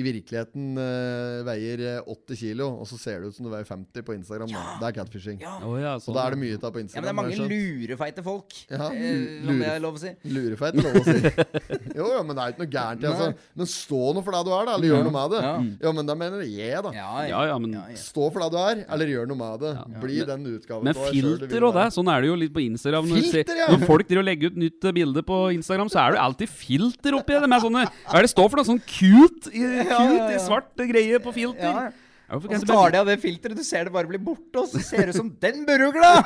i 0.00 0.06
virkeligheten 0.06 0.70
eh, 0.82 1.40
veier 1.48 1.84
eh, 1.96 2.12
80 2.16 2.40
kilo, 2.42 2.70
og 2.80 2.88
så 2.90 2.98
ser 3.00 3.20
det 3.24 3.32
ut 3.32 3.38
som 3.38 3.48
du 3.48 3.52
veier 3.52 3.66
50 3.68 4.06
på 4.06 4.16
Instagram. 4.16 4.52
Da. 4.54 4.64
Det 4.82 4.88
er 4.92 4.96
catfishing. 5.00 5.42
Ja. 5.44 5.56
Å 5.66 5.74
ja, 5.82 5.94
sånn. 6.00 6.12
Og 6.14 6.18
da 6.20 6.26
er 6.30 6.36
det 6.36 6.40
mye 6.44 6.56
av 6.60 6.72
på 6.72 6.82
Ja, 6.86 6.88
men 7.00 7.06
det 7.06 7.12
er 7.12 7.16
mange 7.16 7.32
har 7.32 7.36
jeg 7.36 7.42
skjønt. 7.42 7.86
lurefeite 7.86 8.24
folk, 8.26 8.56
Ja, 8.70 8.88
eh, 8.90 9.02
lu- 9.02 9.50
om 9.50 9.52
det 9.52 9.56
lure- 9.60 9.74
er 9.76 9.80
lov 9.84 9.95
å 9.96 10.02
si. 10.02 10.12
Lurefeit 10.32 10.76
er 10.76 10.86
lov 10.86 11.00
å 11.00 11.04
si. 11.06 11.16
Jo, 11.96 12.10
jo, 12.12 12.18
men 12.28 12.36
det 12.36 12.42
er 12.42 12.52
ikke 12.52 12.60
noe 12.60 12.68
gærent 12.68 13.04
i 13.04 13.06
altså. 13.08 13.26
Men 13.56 13.68
stå 13.72 14.00
nå 14.12 14.22
for 14.24 14.36
det 14.36 14.40
du 14.44 14.50
er, 14.52 14.66
da. 14.68 14.74
Eller 14.76 14.90
gjør 14.90 15.06
noe 15.06 15.14
med 15.14 15.32
det. 15.32 15.38
Ja. 15.46 15.52
Ja, 15.86 15.92
men 15.96 16.10
da 16.10 16.16
mener 16.18 16.42
jeg, 16.44 16.82
da. 16.84 16.92
Ja, 16.92 17.12
Ja, 17.24 17.40
ja, 17.48 17.56
men 17.62 17.72
ja, 17.72 17.84
ja. 17.94 17.96
Stå 18.00 18.28
for 18.34 18.44
det 18.44 18.50
du 18.52 18.58
er, 18.60 18.82
eller 18.92 19.12
gjør 19.14 19.30
noe 19.30 19.40
med 19.40 19.64
det. 19.64 19.72
Bli 20.02 20.18
den 20.28 20.44
utgaven 20.52 20.90
deg 20.90 21.00
vil 21.00 21.16
filter 21.16 21.68
og 21.70 21.76
det, 21.78 21.86
sånn 21.96 22.12
er 22.12 22.24
det 22.24 22.30
jo 22.30 22.38
litt 22.42 22.54
på 22.54 22.62
Instagram. 22.66 23.08
Når, 23.08 23.22
Filter, 23.24 23.48
ser, 23.48 23.62
ja. 23.62 23.68
når 23.72 23.88
folk 23.88 24.08
driver 24.10 24.22
og 24.22 24.28
legger 24.28 24.52
ut 24.52 24.60
nytt 24.60 24.88
bilde 25.00 25.24
på 25.32 25.38
Instagram, 25.56 25.92
så 25.92 26.02
er 26.04 26.16
det 26.16 26.24
alltid 26.26 26.52
filter 26.52 27.16
oppi 27.16 27.38
det. 27.40 27.50
Med 27.50 27.64
sånne, 27.64 27.86
hva 28.10 28.20
er 28.20 28.26
det 28.26 28.32
står 28.34 28.50
for 28.52 28.60
noe? 28.60 28.68
Sånn 28.68 28.82
cute 28.84 29.52
i, 29.56 29.64
ja, 29.64 30.02
cute 30.02 30.32
i 30.34 30.36
ja. 30.36 30.42
svart 30.44 30.86
greie 30.92 31.22
på 31.22 31.32
filter. 31.36 31.94
Og 32.26 32.42
så 32.42 32.66
tar 32.66 32.90
de 32.90 32.98
av 32.98 33.06
det 33.06 33.20
filteret, 33.22 33.54
du 33.54 33.62
ser 33.62 33.86
det 33.86 33.92
bare 33.94 34.08
blir 34.10 34.18
borte, 34.18 34.58
og 34.58 34.66
så 34.66 34.80
ser 34.82 35.06
det 35.06 35.14
ut 35.14 35.20
som 35.20 35.28
den 35.42 35.62
burugla! 35.68 36.24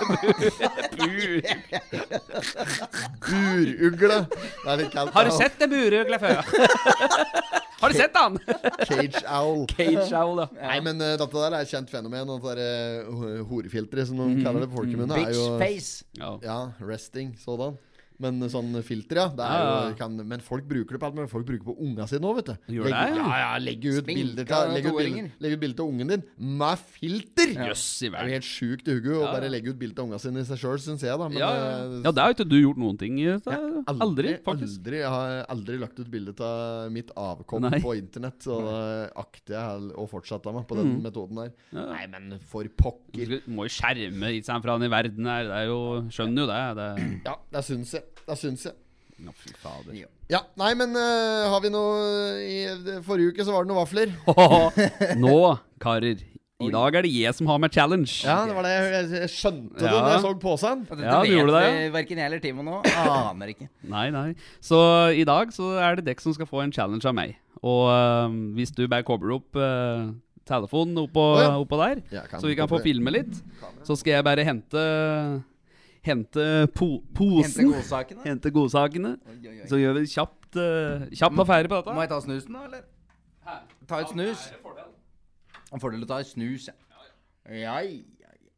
Burugle. 3.27 4.23
Det 4.31 4.71
er 4.73 4.81
litt 4.81 4.95
kaldt. 4.95 5.13
Har 5.13 5.29
du 5.29 5.35
sett 5.37 5.61
en 5.61 5.73
burugle 5.75 6.21
før? 6.23 6.41
Har 7.81 7.93
du 7.93 7.97
sett 7.97 8.17
han? 8.17 8.37
Cage 8.85 9.23
owl. 9.25 9.63
Cage 9.73 10.09
owl, 10.17 10.43
da. 10.43 10.49
Nei, 10.57 10.81
men 10.85 11.01
uh, 11.01 11.15
dette 11.21 11.29
der 11.37 11.55
er 11.57 11.63
et 11.65 11.71
kjent 11.71 11.93
fenomen. 11.93 12.33
Og 12.33 12.45
det 12.45 12.57
der, 12.59 13.07
uh, 13.09 13.39
horefilteret, 13.49 14.09
som 14.11 14.21
de 14.21 14.43
kaller 14.45 14.67
det 14.67 14.73
på 14.73 14.83
folkemunne, 14.83 15.17
er 15.17 15.31
Bitch 15.31 15.41
jo 15.41 15.55
face. 15.61 16.05
Ja, 16.45 16.59
resting 16.85 17.33
sådan. 17.41 17.79
Men 18.21 18.37
sånn 18.53 18.75
filter, 18.85 19.17
ja. 19.17 19.29
Det 19.33 19.45
er 19.47 19.61
Ja, 19.65 19.89
jo, 19.89 19.95
kan, 19.97 20.17
men 20.29 20.41
folk 20.45 20.67
bruker 20.69 20.93
det 20.97 21.01
på 21.01 21.07
alt 21.09 21.15
mulig. 21.17 21.31
Folk 21.33 21.47
bruker 21.49 21.65
det 21.65 21.69
på 21.71 21.77
unga 21.87 22.07
sine 22.11 22.21
nå, 22.21 22.35
vet 22.37 22.51
du. 22.51 22.75
Gjør 22.77 22.85
legg, 22.91 23.15
det? 23.15 23.21
Ja, 23.21 23.39
ja, 23.41 23.53
legg 23.65 23.85
ut 23.87 24.05
Sminka 24.05 24.19
bilder 24.21 24.53
av 24.59 24.75
legge 24.75 24.91
ut 24.93 24.99
bilder, 25.01 25.31
legge 25.41 25.57
ut 25.57 25.63
bilder 25.65 25.83
av 25.85 25.89
ungen 25.95 26.13
din 26.13 26.25
med 26.61 26.83
filter! 26.85 27.55
Jøss 27.71 27.87
i 28.03 28.11
Det 28.11 28.11
er 28.11 28.15
verden. 28.19 28.35
helt 28.37 28.49
sjukt 28.51 28.89
i 28.91 28.97
hodet 28.99 29.17
å 29.17 29.23
bare 29.33 29.49
ja. 29.49 29.53
legge 29.57 29.73
ut 29.73 29.79
bilde 29.81 29.99
av 30.03 30.11
unga 30.11 30.19
sine 30.21 30.43
i 30.45 30.49
seg 30.51 30.61
sjøl, 30.61 30.79
syns 30.85 31.05
jeg, 31.07 31.17
da. 31.17 31.29
Men 31.33 31.39
Ja, 31.41 31.51
ja. 31.57 31.71
eh, 31.81 31.97
ja, 32.05 32.13
det 32.13 32.25
har 32.27 32.35
ikke 32.37 32.49
du 32.51 32.57
gjort 32.61 32.81
noen 32.85 32.99
ting 33.01 33.17
i. 33.23 33.25
dette. 33.33 33.57
aldri, 33.89 34.05
Aldri, 34.11 34.35
faktisk. 34.45 34.79
Aldri, 34.85 35.01
jeg 35.01 35.15
har 35.17 35.47
aldri 35.57 35.79
lagt 35.81 35.99
ut 36.05 36.11
bilde 36.13 36.37
av 36.45 36.93
mitt 36.93 37.11
avkom 37.17 37.65
Nei. 37.67 37.81
på 37.81 37.97
internett. 37.97 38.37
Så 38.45 38.61
da 38.69 38.77
akter 39.25 39.57
jeg 39.57 39.91
å 39.97 40.07
fortsette 40.11 40.53
med 40.53 40.69
på 40.69 40.77
den 40.77 40.91
Mm. 40.91 41.03
metoden 41.05 41.37
der. 41.39 41.51
Ja. 41.73 41.87
Nei, 41.95 42.07
men 42.11 42.39
for 42.51 42.65
pokker. 42.77 43.29
Du 43.31 43.51
må 43.53 43.65
jo 43.69 43.73
skjerme 43.73 44.27
seg 44.33 44.45
sant, 44.45 44.65
fra 44.65 44.77
den 44.79 44.89
i 44.89 44.93
verden 44.93 45.25
her. 45.25 45.45
Det 45.47 45.57
er 45.63 45.67
jo, 45.71 45.81
skjønner 46.11 46.43
jo 46.43 46.47
det. 46.51 46.63
det. 46.81 47.21
Ja, 47.25 47.35
det 47.53 47.63
syns 47.65 47.93
jeg. 47.95 48.03
Det 48.27 48.39
syns 48.39 48.67
jeg. 48.69 48.77
Ja, 49.21 49.35
fy 49.37 49.53
fader. 49.61 49.97
Ja, 50.31 50.41
nei, 50.61 50.71
men 50.79 50.95
uh, 50.97 51.51
har 51.53 51.61
vi 51.61 51.71
noe 51.75 52.39
i 52.41 53.01
Forrige 53.05 53.35
uke 53.35 53.45
så 53.45 53.53
var 53.53 53.67
det 53.67 53.73
noen 53.73 53.83
vafler. 53.83 54.13
Nå, 55.25 55.37
karer. 55.83 56.23
I 56.61 56.69
dag 56.73 56.97
er 56.99 57.07
det 57.07 57.11
jeg 57.15 57.33
som 57.37 57.49
har 57.49 57.61
med 57.61 57.73
challenge. 57.73 58.21
Ja, 58.21 58.43
det 58.49 58.55
var 58.57 58.67
det 58.67 58.73
jeg, 58.75 58.89
jeg, 58.93 59.21
jeg 59.25 59.33
skjønte 59.33 59.81
det 59.81 59.89
Ja. 59.89 59.93
når 59.97 60.11
jeg 60.13 60.25
så 60.27 60.33
posen. 60.43 60.83
Og 60.91 61.03
Ja, 61.03 61.21
du 61.25 61.31
gjorde 61.33 61.55
det, 61.57 61.69
Ja. 61.69 61.93
Verken 61.95 62.21
jeg 62.21 62.27
eller 62.29 62.43
Timo 62.45 62.65
nå. 62.67 62.81
Aner 63.01 63.53
ikke. 63.55 63.69
Nei, 63.95 64.09
nei. 64.13 64.35
Så 64.61 64.81
i 65.17 65.25
dag 65.25 65.55
så 65.57 65.73
er 65.81 65.97
det 65.97 66.07
dere 66.11 66.21
som 66.21 66.37
skal 66.37 66.49
få 66.49 66.65
en 66.65 66.75
challenge 66.75 67.09
av 67.09 67.17
meg. 67.17 67.39
Og 67.61 67.89
uh, 67.89 68.29
hvis 68.57 68.73
du 68.77 68.85
bare 68.89 69.07
kobler 69.09 69.39
opp 69.39 69.57
uh, 69.57 70.13
telefonen 70.49 71.01
oppå, 71.01 71.25
oh, 71.37 71.41
ja. 71.41 71.55
oppå 71.61 71.81
der, 71.81 72.03
Ja, 72.13 72.27
så 72.37 72.49
vi 72.49 72.57
kan 72.59 72.69
få 72.69 72.81
filme 72.85 73.13
litt, 73.15 73.41
så 73.87 73.97
skal 73.97 74.19
jeg 74.19 74.27
bare 74.27 74.45
hente 74.45 74.85
Hente 76.07 76.45
po 76.73 76.87
Hente 76.97 77.15
posen. 77.19 77.71
godsakene. 77.73 78.25
Hente 78.29 78.53
godsakene. 78.55 79.13
Oi, 79.29 79.37
oi, 79.37 79.55
oi. 79.61 79.69
Så 79.69 79.81
gjør 79.81 79.99
vi 79.99 80.07
kjapt, 80.09 80.57
uh, 80.57 81.07
kjapp 81.13 81.43
affære 81.45 81.69
på 81.69 81.81
dette. 81.81 81.97
Må 81.97 82.05
jeg 82.07 82.13
ta 82.13 82.21
snusen, 82.25 82.57
da, 82.57 82.65
eller? 82.71 82.87
Ta 83.91 84.01
et 84.05 84.13
snus. 84.15 84.47
En 85.71 85.83
fordel 85.83 86.07
å 86.07 86.09
ta 86.09 86.21
et 86.23 86.31
snus, 86.31 86.71
ja. 86.71 86.77
Ja, 87.51 87.77
ja, 87.83 88.33
ja. 88.33 88.53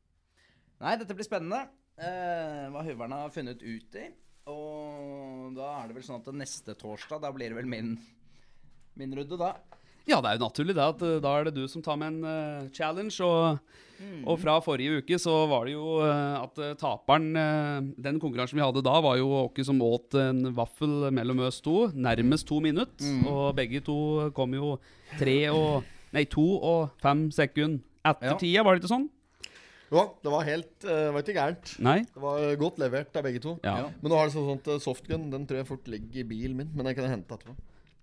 Nei, 0.83 0.97
dette 1.01 1.17
blir 1.17 1.27
spennende. 1.27 1.65
Uh, 1.99 2.71
hva 2.75 2.83
høveren 2.87 3.15
har 3.15 3.35
funnet 3.35 3.63
ut 3.63 3.99
i. 4.01 4.09
Og 4.51 5.53
da 5.55 5.69
er 5.81 5.91
det 5.91 5.99
vel 5.99 6.07
sånn 6.07 6.23
at 6.23 6.33
neste 6.35 6.75
torsdag, 6.79 7.23
da 7.23 7.31
blir 7.35 7.53
det 7.53 7.59
vel 7.61 7.69
min, 7.71 7.95
min 8.99 9.15
runde, 9.19 9.39
da. 9.39 9.55
Ja, 10.09 10.19
det 10.21 10.33
er 10.33 10.37
jo 10.39 10.45
naturlig 10.47 10.75
det 10.75 10.83
at 10.85 11.03
øh, 11.07 11.21
da 11.23 11.33
er 11.39 11.45
det 11.49 11.55
du 11.57 11.67
som 11.71 11.83
tar 11.85 11.97
med 12.01 12.09
en 12.09 12.25
uh, 12.27 12.69
challenge. 12.75 13.23
Og, 13.23 13.59
og 14.27 14.41
fra 14.43 14.57
forrige 14.65 14.99
uke 14.99 15.19
så 15.23 15.35
var 15.47 15.69
det 15.69 15.77
jo 15.77 16.01
uh, 16.03 16.43
at 16.43 16.59
taperen 16.81 17.29
uh, 17.39 17.79
Den 18.03 18.19
konkurransen 18.19 18.59
vi 18.59 18.65
hadde 18.65 18.83
da, 18.83 18.97
var 19.05 19.21
jo 19.21 19.29
Åke 19.45 19.63
som 19.65 19.79
åt 19.87 20.17
en 20.19 20.49
vaffel 20.57 21.07
mellom 21.15 21.45
oss 21.47 21.61
to. 21.63 21.87
Nærmest 21.95 22.49
to 22.51 22.59
minutter. 22.65 23.15
Og 23.31 23.55
begge 23.57 23.81
to 23.87 24.31
kom 24.35 24.55
jo 24.59 24.77
tre 25.21 25.39
og 25.55 25.85
Nei, 26.13 26.27
to 26.29 26.45
og 26.61 26.91
fem 27.01 27.31
sekunder 27.33 27.81
etter 28.05 28.35
Ja. 28.35 28.37
tida, 28.37 28.63
var 28.67 28.75
det 28.75 28.83
ikke 28.83 28.91
sånn? 28.91 29.07
Ja, 29.93 30.03
det 30.25 30.31
var 30.33 30.45
helt 30.45 30.85
eh, 30.85 31.05
Det 31.07 31.13
var 31.15 31.23
ikke 31.25 31.37
gærent. 31.37 31.71
Nei? 31.85 31.99
Det 32.05 32.21
var 32.21 32.55
godt 32.61 32.79
levert 32.81 33.17
av 33.17 33.25
begge 33.27 33.41
to. 33.45 33.55
Ja. 33.65 33.75
Ja. 33.85 33.89
Men 34.01 34.13
nå 34.13 34.19
har 34.19 34.29
det 34.29 34.35
sånn 34.35 34.51
at 34.59 34.69
eh, 34.73 34.81
softgun 34.83 35.31
Den 35.33 35.47
tror 35.49 35.61
jeg 35.63 35.69
fort 35.69 35.89
ligger 35.93 36.21
i 36.21 36.27
bilen 36.29 36.57
min. 36.59 36.71
Men 36.75 36.89
den 36.89 36.97
kan 36.97 37.07
jeg 37.07 37.15
hente 37.15 37.33
etterpå. 37.37 37.55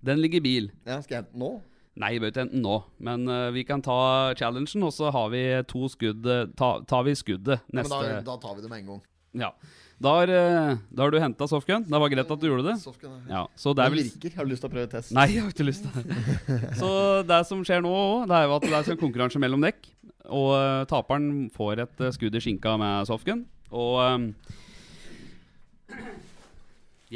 Den 0.06 0.22
ligger 0.24 0.40
i 0.42 0.46
bil. 0.46 0.72
Ja, 0.88 1.00
skal 1.02 1.18
jeg 1.18 1.24
hente 1.24 1.34
den 1.36 1.44
nå? 1.44 1.52
Nei, 2.00 2.14
vi 2.16 2.22
bør 2.24 2.32
ikke 2.32 2.46
hente 2.46 2.56
den 2.56 2.64
nå. 2.64 2.78
Men 3.04 3.28
uh, 3.28 3.50
vi 3.56 3.66
kan 3.68 3.84
ta 3.84 4.00
challengen, 4.40 4.86
og 4.88 4.94
så 4.96 5.12
har 5.12 5.30
vi 5.34 5.44
to 5.68 5.90
skudd 5.92 6.26
øh, 6.26 6.48
ta, 6.58 6.78
Tar 6.88 7.04
vi 7.08 7.16
skuddet 7.20 7.60
Ja, 7.60 7.76
men 7.76 7.92
da, 7.92 8.00
da 8.24 8.38
tar 8.40 8.56
vi 8.56 8.64
det 8.64 8.72
med 8.72 8.84
en 8.86 8.92
gang. 8.94 9.06
Ja. 9.44 9.52
Da 10.00 10.14
har, 10.16 10.32
øh, 10.32 10.78
da 10.96 11.04
har 11.04 11.12
du 11.12 11.20
henta 11.20 11.48
softgun. 11.52 11.84
Det 11.84 12.00
var 12.00 12.12
greit 12.12 12.32
at 12.32 12.40
du 12.40 12.48
gjorde 12.48 12.70
det. 12.70 12.78
Softgun, 12.80 13.18
ja. 13.28 13.42
Ja, 13.42 13.44
så 13.60 13.74
det 13.76 13.84
er 13.84 13.92
vel 13.92 14.06
virker. 14.06 14.36
Har 14.38 14.48
du 14.48 14.54
lyst 14.54 14.64
til 14.64 14.72
å 14.72 14.74
prøve 14.78 14.88
test? 14.94 15.12
Nei, 15.16 15.26
jeg 15.34 15.44
har 15.44 15.52
ikke 15.52 15.68
lyst 15.68 15.84
til 15.84 15.92
det. 16.00 16.16
Så 16.80 16.90
det 17.28 17.40
som 17.50 17.66
skjer 17.68 17.84
nå 17.84 17.92
òg, 17.92 18.30
det 18.32 18.38
er 18.38 18.48
jo 18.48 18.56
at 18.56 18.64
det 18.64 18.78
er 18.78 18.92
en 18.96 19.02
konkurranse 19.04 19.44
mellom 19.44 19.68
dekk. 19.68 19.92
Og 20.30 20.54
eh, 20.56 20.88
taperen 20.90 21.50
får 21.52 21.84
et 21.84 22.04
eh, 22.06 22.14
skudd 22.16 22.38
i 22.38 22.42
skinka 22.44 22.78
med 22.80 23.10
softgun. 23.10 23.44
Og 23.76 24.00
eh, 24.06 26.00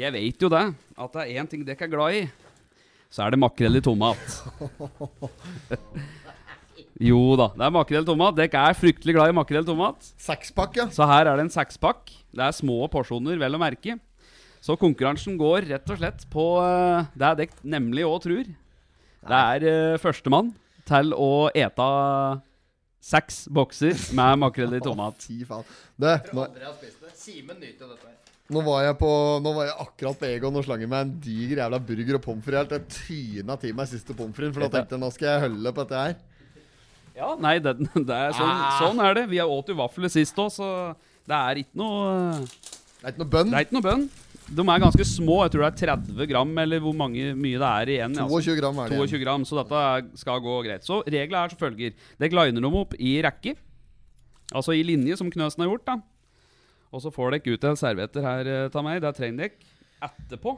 jeg 0.04 0.12
vet 0.14 0.44
jo 0.44 0.50
det, 0.52 0.64
at 0.74 1.16
det 1.16 1.24
er 1.24 1.40
én 1.40 1.48
ting 1.50 1.64
dekk 1.64 1.86
er 1.86 1.92
glad 1.94 2.18
i. 2.18 2.24
Så 3.12 3.24
er 3.24 3.34
det 3.34 3.40
makrell 3.42 3.78
i 3.78 3.82
tomat. 3.84 4.38
jo 7.10 7.20
da, 7.38 7.50
det 7.54 7.66
er 7.66 7.74
makrell 7.74 8.02
i 8.06 8.08
tomat. 8.08 8.38
Dekk 8.38 8.56
er 8.62 8.78
fryktelig 8.78 9.14
glad 9.16 9.30
i 9.32 9.36
makrell 9.36 9.62
i 9.66 9.68
tomat. 9.68 10.10
Sekspakk, 10.20 10.80
ja. 10.80 10.88
Så 10.94 11.06
her 11.08 11.28
er 11.30 11.38
det 11.38 11.46
en 11.46 11.54
sekspakk. 11.54 12.10
Det 12.34 12.42
er 12.48 12.56
små 12.56 12.84
porsjoner, 12.92 13.38
vel 13.40 13.58
å 13.58 13.62
merke. 13.62 13.98
Så 14.64 14.78
konkurransen 14.80 15.36
går 15.36 15.68
rett 15.68 15.90
og 15.92 16.00
slett 16.00 16.24
på 16.32 16.44
eh, 16.64 17.10
det 17.12 17.26
er 17.28 17.40
dekt 17.42 17.64
nemlig 17.68 18.06
òg 18.08 18.22
tror. 18.24 18.48
Det 19.24 19.40
er 19.40 19.64
uh, 19.64 20.00
førstemann 20.00 20.50
til 20.88 21.14
å 21.16 21.48
ete 21.56 21.86
seks 23.04 23.44
bokser 23.52 23.96
med 24.16 24.40
makrell 24.42 24.76
i 24.76 24.82
tomat. 24.88 25.24
Fy 25.24 25.44
faen. 25.48 25.64
Det, 26.00 26.16
nå, 26.36 26.48
spist 26.78 27.04
det 27.04 27.16
Simen 27.16 27.60
nyter 27.60 27.88
dette 27.88 28.08
her. 28.08 28.23
Nå, 28.52 28.60
var 28.60 28.82
jeg 28.84 28.96
på, 29.00 29.10
nå 29.40 29.52
var 29.56 29.70
jeg 29.70 29.76
akkurat 29.86 30.18
på 30.20 30.28
Egon 30.28 30.58
og 30.60 30.66
slang 30.66 30.82
i 30.84 30.88
meg 30.90 31.06
en 31.06 31.12
diger 31.24 31.62
jævla 31.62 31.78
burger 31.80 32.18
og 32.18 32.24
pommes 32.26 32.44
frites. 32.44 32.74
Jeg 32.76 32.92
tyna 32.98 33.56
til 33.60 33.72
meg 33.78 33.88
siste 33.88 34.16
pommes 34.16 34.36
fritesen, 34.36 34.56
for 34.58 34.66
da 34.66 34.72
tenkte 34.74 34.98
jeg 34.98 35.04
nå 35.04 35.10
skal 35.14 35.30
jeg 35.30 35.44
holde 35.46 35.72
på 35.72 35.86
dette 35.86 36.02
her. 36.02 36.18
Ja, 37.14 37.30
nei, 37.40 37.54
det, 37.62 37.76
det 38.10 38.18
er 38.18 38.36
sånn, 38.36 38.60
sånn 38.82 39.02
er 39.06 39.16
det. 39.20 39.24
Vi 39.32 39.40
har 39.40 39.48
åt 39.48 39.72
jo 39.72 39.78
vafler 39.78 40.12
sist 40.12 40.38
òg, 40.44 40.52
så 40.52 40.68
det 41.24 41.40
er 41.40 41.62
ikke 41.64 41.80
noe 41.80 42.04
Det 42.44 43.08
er 43.08 43.14
ikke 43.14 43.24
noe 43.24 43.32
bønn. 43.38 43.50
Det 43.50 43.58
er 43.58 43.68
ikke 43.68 43.78
noe 43.78 43.88
bønn. 43.88 44.06
De 44.44 44.60
er 44.60 44.80
ganske 44.82 45.04
små. 45.08 45.40
Jeg 45.46 45.54
tror 45.54 45.64
det 45.64 45.70
er 45.88 45.96
30 45.96 46.26
gram, 46.28 46.50
eller 46.60 46.82
hvor 46.84 46.96
mange, 47.00 47.30
mye 47.32 47.60
det 47.60 47.70
er 47.70 47.92
igjen. 47.96 48.18
altså. 48.20 48.42
22 48.44 48.58
gram 48.60 48.80
er 48.82 48.92
det 48.92 48.98
22 48.98 49.06
igjen. 49.08 49.22
gram, 49.24 49.46
så 49.48 49.62
dette 49.62 49.84
skal 50.20 50.42
gå 50.44 50.58
greit. 50.66 50.84
Så 50.84 51.00
reglene 51.06 51.46
er 51.46 51.54
som 51.54 51.64
følger. 51.64 51.94
Dere 52.20 52.42
liner 52.42 52.66
dem 52.66 52.76
opp 52.82 52.92
i 53.00 53.14
rekke. 53.24 53.54
Altså 54.52 54.76
i 54.76 54.84
linje, 54.84 55.16
som 55.16 55.32
Knøsen 55.32 55.64
har 55.64 55.72
gjort. 55.72 55.88
da 55.88 56.02
Og 56.94 57.02
så 57.02 57.10
får 57.10 57.34
dere 57.34 57.54
ut 57.56 57.64
en 57.66 57.78
servietter 57.78 58.22
her 58.22 58.50
eh, 58.50 58.66
av 58.70 58.84
meg. 58.86 59.00
Det 59.02 59.14
trenger 59.18 59.48
dere 59.48 60.08
etterpå. 60.08 60.56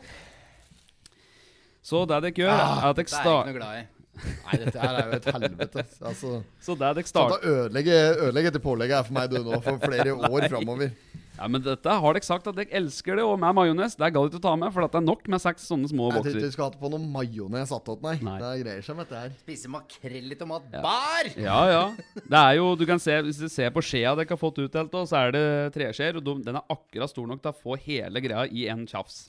Så 1.87 2.03
det 2.11 2.19
dere 2.27 2.43
gjør, 2.45 2.53
er 2.53 2.89
at 2.91 2.99
dere 2.99 3.11
Det 3.49 3.96
er. 4.17 4.37
Nei, 4.47 4.59
dette 4.65 4.81
her 4.83 5.01
er 5.01 5.11
jo 5.11 5.19
et 5.21 5.29
helvete. 5.37 5.85
Altså, 6.11 6.33
Så 6.61 6.75
det 6.77 6.83
dere 6.87 6.95
Dette 7.01 7.11
starter 7.13 7.47
ødelegger 7.53 8.51
etter 8.53 8.63
pålegget 8.65 8.97
her 9.01 9.07
for 9.09 9.19
meg 9.21 9.31
du 9.31 9.39
nå, 9.45 9.61
for 9.65 9.79
flere 9.83 10.17
år 10.17 10.49
framover. 10.49 10.91
Ja, 11.37 11.45
men 11.53 11.61
dette 11.61 11.93
har 12.01 12.17
dere 12.17 12.25
sagt 12.25 12.47
at 12.49 12.57
dere 12.57 12.73
elsker 12.79 13.19
det, 13.19 13.25
og 13.29 13.35
med 13.43 13.53
majones. 13.59 13.93
Det 13.99 14.07
er 14.07 14.15
galt 14.15 14.37
å 14.39 14.41
ta 14.41 14.55
med, 14.57 14.73
for 14.73 14.87
det 14.87 14.97
er 14.97 15.05
nok 15.05 15.27
med 15.29 15.43
seks 15.43 15.67
sånne 15.69 15.91
små 15.91 16.07
bokser. 16.09 16.31
Jeg 16.31 16.33
tror 16.33 16.41
ikke 16.41 16.49
vi 16.49 16.55
skal 16.55 16.71
ha 16.71 16.81
på 16.81 16.91
noe 16.95 17.11
majones 17.13 17.75
attåt, 17.77 18.01
nei. 18.07 18.15
Nei. 18.25 18.39
Det 18.41 18.53
greier 18.63 18.87
seg 18.87 18.97
med 18.97 19.05
dette 19.05 19.21
her. 19.21 19.35
Spise 19.43 19.73
makrell 19.75 20.33
i 20.33 20.39
tomat. 20.41 20.65
Bar! 20.73 21.29
Ja, 21.37 21.59
ja. 21.69 21.85
Det 22.17 22.41
er 22.41 22.57
jo, 22.57 22.71
du 22.81 22.87
kan 22.89 23.03
se, 23.03 23.19
Hvis 23.29 23.43
du 23.43 23.51
ser 23.53 23.69
på 23.75 23.85
skjea 23.85 24.15
dere 24.17 24.33
har 24.33 24.41
fått 24.41 24.63
utdelt, 24.65 24.97
så 25.13 25.21
er 25.27 25.37
det 25.37 25.45
treskjeer. 25.77 26.17
Og 26.17 26.25
den 26.47 26.57
er 26.57 26.65
akkurat 26.73 27.13
stor 27.13 27.29
nok 27.29 27.45
til 27.45 27.53
å 27.53 27.61
få 27.69 27.77
hele 27.85 28.25
greia 28.25 28.49
i 28.49 28.65
en 28.73 28.87
tjafs. 28.89 29.27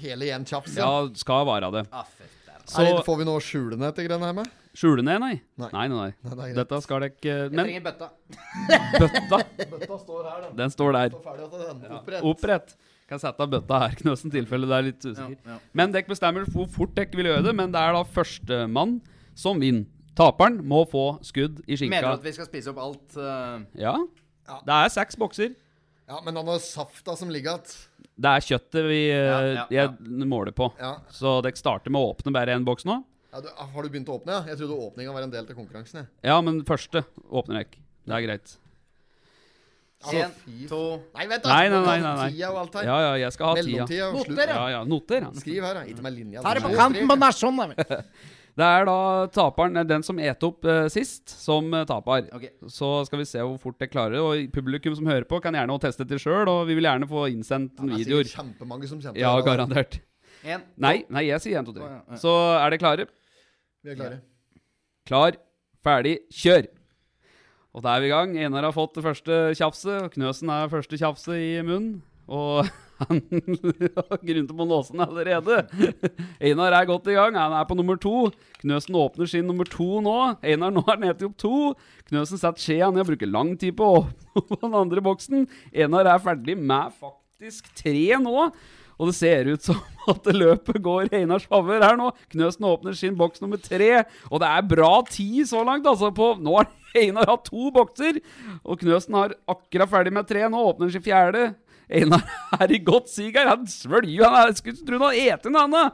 Hele 0.00 0.28
i 0.28 0.32
én 0.32 0.48
tjafs, 0.48 0.76
Ja, 0.78 0.88
ja. 1.02 1.08
skal 1.18 1.44
være 1.44 1.68
det. 1.74 1.84
Ah. 1.92 2.06
Så 2.68 2.84
det- 2.84 3.04
får 3.06 3.18
vi 3.18 3.24
noe 3.28 3.40
skjule 3.40 3.78
ned 3.80 3.94
til 3.96 4.08
greiene 4.08 4.28
her 4.28 4.36
med? 4.36 4.50
skjule 4.78 5.02
ned, 5.02 5.18
nei? 5.20 5.40
Nei. 5.58 5.68
Nei, 5.72 5.86
nei, 5.88 5.96
nei. 5.96 6.12
Nei, 6.36 6.48
det. 6.52 6.54
Dette 6.60 6.78
skal 6.84 7.00
dere 7.02 7.10
ikke 7.10 7.32
Jeg 7.32 7.50
trenger 7.56 7.84
bøtta. 7.88 8.08
bøtta, 9.00 9.40
Bøtta 9.72 9.98
står 10.04 10.28
her, 10.28 10.44
den. 10.44 10.56
den 10.60 10.70
står 10.74 10.92
der. 10.94 11.10
Står 11.16 11.24
ferdig 11.24 11.48
den. 11.50 11.92
Opprett. 11.98 12.22
Opprett. 12.30 12.76
Kan 13.08 13.18
sette 13.22 13.40
av 13.40 13.50
bøtta 13.50 13.78
her, 13.82 13.94
Knøsen, 13.98 14.30
tilfelle 14.30 14.68
det 14.68 14.76
er 14.76 14.86
litt 14.90 15.00
usikker. 15.06 15.38
Ja, 15.40 15.54
ja. 15.54 15.58
Men 15.80 15.94
dere 15.94 16.06
bestemmer 16.10 16.44
hvor 16.52 16.68
fort 16.70 16.92
dere 16.94 17.16
vil 17.16 17.30
gjøre 17.30 17.46
det, 17.48 17.54
men 17.56 17.72
det 17.72 17.80
er 17.80 17.96
da 17.96 18.02
førstemann 18.04 18.98
som 19.38 19.58
vinner. 19.62 19.88
Taperen 20.18 20.58
må 20.66 20.82
få 20.90 21.04
skudd 21.22 21.60
i 21.64 21.76
skinka. 21.78 21.94
Mener 21.94 22.10
du 22.10 22.18
at 22.18 22.24
vi 22.26 22.32
skal 22.34 22.48
spise 22.48 22.72
opp 22.72 22.80
alt? 22.82 23.04
Uh... 23.16 23.64
Ja. 23.78 23.94
Ja. 24.48 24.58
Det 24.66 24.74
er 24.74 24.92
seks 24.92 25.16
bokser. 25.18 25.54
Ja, 26.08 26.20
men 26.24 26.36
han 26.40 26.48
har 26.48 26.58
safta 26.64 27.14
som 27.20 27.28
ligger 27.30 27.58
igjen. 27.58 27.76
Det 28.18 28.30
er 28.34 28.44
kjøttet 28.46 28.86
vi 28.88 29.00
Ja, 29.10 29.16
eh, 29.18 29.48
ja, 29.54 29.64
ja. 29.70 29.82
jeg 29.82 30.24
måler 30.26 30.54
på. 30.56 30.70
Ja. 30.80 30.94
Så 31.14 31.36
dere 31.44 31.58
starter 31.60 31.92
med 31.94 32.00
å 32.00 32.14
åpne 32.14 32.32
bare 32.34 32.54
én 32.56 32.64
boks 32.66 32.86
nå? 32.88 32.96
Ja, 33.32 33.42
du, 33.44 33.48
har 33.52 33.82
du 33.84 33.90
begynt 33.92 34.08
å 34.08 34.16
åpne? 34.16 34.38
ja? 34.38 34.44
Jeg 34.48 34.58
trodde 34.62 34.78
åpninga 34.88 35.12
var 35.12 35.26
en 35.26 35.30
del 35.34 35.44
til 35.46 35.54
konkurransen. 35.58 36.00
jeg. 36.00 36.08
Ja, 36.30 36.40
men 36.40 36.62
første 36.64 37.04
åpner 37.28 37.60
jeg. 37.62 37.76
Det 38.08 38.16
er 38.16 38.24
greit. 38.24 38.56
Altså, 39.98 40.28
fy 40.46 40.52
f- 40.64 40.68
to 40.70 40.78
Nei, 41.18 41.24
vent 41.26 41.42
da! 41.42 41.48
Nei, 41.50 41.68
nei, 41.68 41.78
nei, 41.84 41.98
nei, 42.00 42.14
nei. 42.22 42.26
Tida 42.32 42.50
og 42.54 42.58
alt 42.62 42.76
her. 42.78 42.84
Ja, 42.86 42.98
ja, 43.02 43.12
jeg 43.26 43.34
skal 43.34 43.48
ha 43.50 43.54
tida. 43.66 44.10
Noter, 44.14 44.52
Ja, 44.54 44.66
ja, 44.76 44.82
noter. 44.86 45.24
Ja. 45.26 45.30
Skriv 45.42 45.64
her, 45.66 45.74
da. 45.74 45.82
Ikke 45.90 46.04
med 46.06 46.14
linja. 46.14 46.42
Ta 46.44 46.52
det 46.54 46.62
på 46.62 46.70
kanten 46.78 47.10
på 47.10 47.16
nasjonen. 47.18 47.74
Det 48.58 48.66
er 48.66 48.88
da 48.88 48.98
taperen, 49.30 49.78
eh, 49.78 49.86
den 49.86 50.02
som 50.02 50.18
et 50.18 50.42
opp 50.42 50.66
uh, 50.66 50.88
sist, 50.90 51.30
som 51.30 51.68
uh, 51.70 51.84
taper. 51.86 52.26
Okay. 52.34 52.50
Så 52.66 52.88
skal 53.06 53.20
vi 53.20 53.26
se 53.30 53.42
hvor 53.44 53.58
fort 53.62 53.84
jeg 53.84 53.92
klarer. 53.92 54.18
Og 54.18 54.48
publikum 54.54 54.96
som 54.98 55.06
hører 55.06 55.28
på, 55.30 55.38
kan 55.44 55.54
gjerne 55.54 55.76
teste 55.84 56.06
det 56.08 56.18
sjøl. 56.22 56.48
Og 56.50 56.64
vi 56.66 56.74
vil 56.78 56.88
gjerne 56.88 57.06
få 57.10 57.28
innsendt 57.30 57.76
Det 57.78 57.86
er 57.86 58.00
videoer. 58.02 58.26
sikkert 58.26 58.42
kjempemange 58.42 58.90
som 58.90 59.02
kjemper. 59.04 59.20
Ja, 59.22 59.36
det. 59.36 59.46
garantert. 59.46 60.00
En. 60.42 60.64
Nei, 60.78 60.96
nei, 61.10 61.28
jeg 61.28 61.44
sier 61.44 61.62
1, 61.62 61.70
2, 61.70 61.76
3. 61.78 61.84
Å, 61.86 61.92
ja, 61.92 62.00
ja. 62.02 62.18
Så 62.22 62.34
er 62.56 62.66
dere 62.66 62.82
klare? 62.82 63.06
Vi 63.84 63.94
er 63.94 63.98
klare. 63.98 64.18
Klar, 65.08 65.38
ferdig, 65.86 66.18
kjør! 66.34 66.68
Og 67.78 67.84
da 67.84 67.94
er 67.94 68.02
vi 68.02 68.08
i 68.08 68.12
gang. 68.12 68.34
Einar 68.42 68.66
har 68.66 68.74
fått 68.74 68.98
det 68.98 69.04
første 69.06 69.38
tjafset, 69.58 70.10
Knøsen 70.14 70.50
er 70.50 70.70
første 70.72 70.98
tjafset 70.98 71.38
i 71.38 71.50
munnen. 71.62 72.00
Og 72.26 72.66
han 72.98 73.20
har 73.30 74.22
grunn 74.22 74.48
til 74.48 74.56
på 74.58 74.66
låsen 74.68 75.02
allerede. 75.04 75.60
Einar 76.42 76.74
er 76.80 76.88
godt 76.88 77.10
i 77.12 77.16
gang. 77.18 77.36
Han 77.38 77.54
er 77.58 77.68
på 77.68 77.76
nummer 77.78 77.98
to. 78.00 78.28
Knøsen 78.62 78.98
åpner 78.98 79.30
sin 79.30 79.46
nummer 79.48 79.68
to 79.70 80.00
nå. 80.04 80.16
Einar 80.42 80.74
nå 80.74 80.82
er 80.88 80.98
nede 81.02 81.18
til 81.20 81.30
opp 81.30 81.38
to. 81.38 81.54
Knøsen 82.10 82.40
setter 82.40 82.64
skjea 82.64 82.90
ned 82.90 83.04
og 83.04 83.12
bruker 83.12 83.30
lang 83.30 83.54
tid 83.60 83.76
på 83.78 83.86
å 83.86 84.02
åpne 84.40 84.64
den 84.66 84.80
andre 84.82 85.04
boksen. 85.04 85.46
Einar 85.70 86.10
er 86.10 86.26
ferdig 86.26 86.58
med 86.58 86.94
faktisk 86.98 87.70
tre 87.78 88.02
nå. 88.22 88.50
Og 88.98 89.12
det 89.12 89.14
ser 89.14 89.46
ut 89.46 89.62
som 89.62 89.78
at 90.10 90.26
løpet 90.34 90.80
går 90.82 91.06
i 91.12 91.20
Einars 91.20 91.46
favør 91.46 91.84
her 91.86 91.98
nå. 92.00 92.10
Knøsen 92.34 92.66
åpner 92.66 92.96
sin 92.98 93.14
boks 93.18 93.42
nummer 93.44 93.60
tre, 93.62 94.02
og 94.26 94.42
det 94.42 94.48
er 94.50 94.66
bra 94.66 94.90
tid 95.06 95.46
så 95.46 95.62
langt. 95.66 95.86
altså 95.86 96.10
på, 96.14 96.32
Nå 96.42 96.56
har 96.58 96.66
Einar 96.98 97.30
hatt 97.30 97.46
to 97.46 97.70
bokser, 97.74 98.18
og 98.64 98.80
Knøsen 98.82 99.14
har 99.14 99.36
akkurat 99.46 99.92
ferdig 99.92 100.14
med 100.16 100.26
tre. 100.26 100.42
Nå 100.50 100.64
åpner 100.72 100.90
sin 100.90 101.04
fjerde. 101.04 101.52
Einar 101.88 102.22
er 102.60 102.72
i 102.74 102.78
godt 102.84 103.08
sig 103.08 103.30
her. 103.32 103.48
Han 103.48 103.66
svølger. 103.70 104.28
Han 104.28 104.48
er- 104.50 104.56
skulle 104.58 104.76
tro 104.84 104.98
han 104.98 105.06
hadde 105.08 105.28
eten 105.32 105.56
denne. 105.56 105.84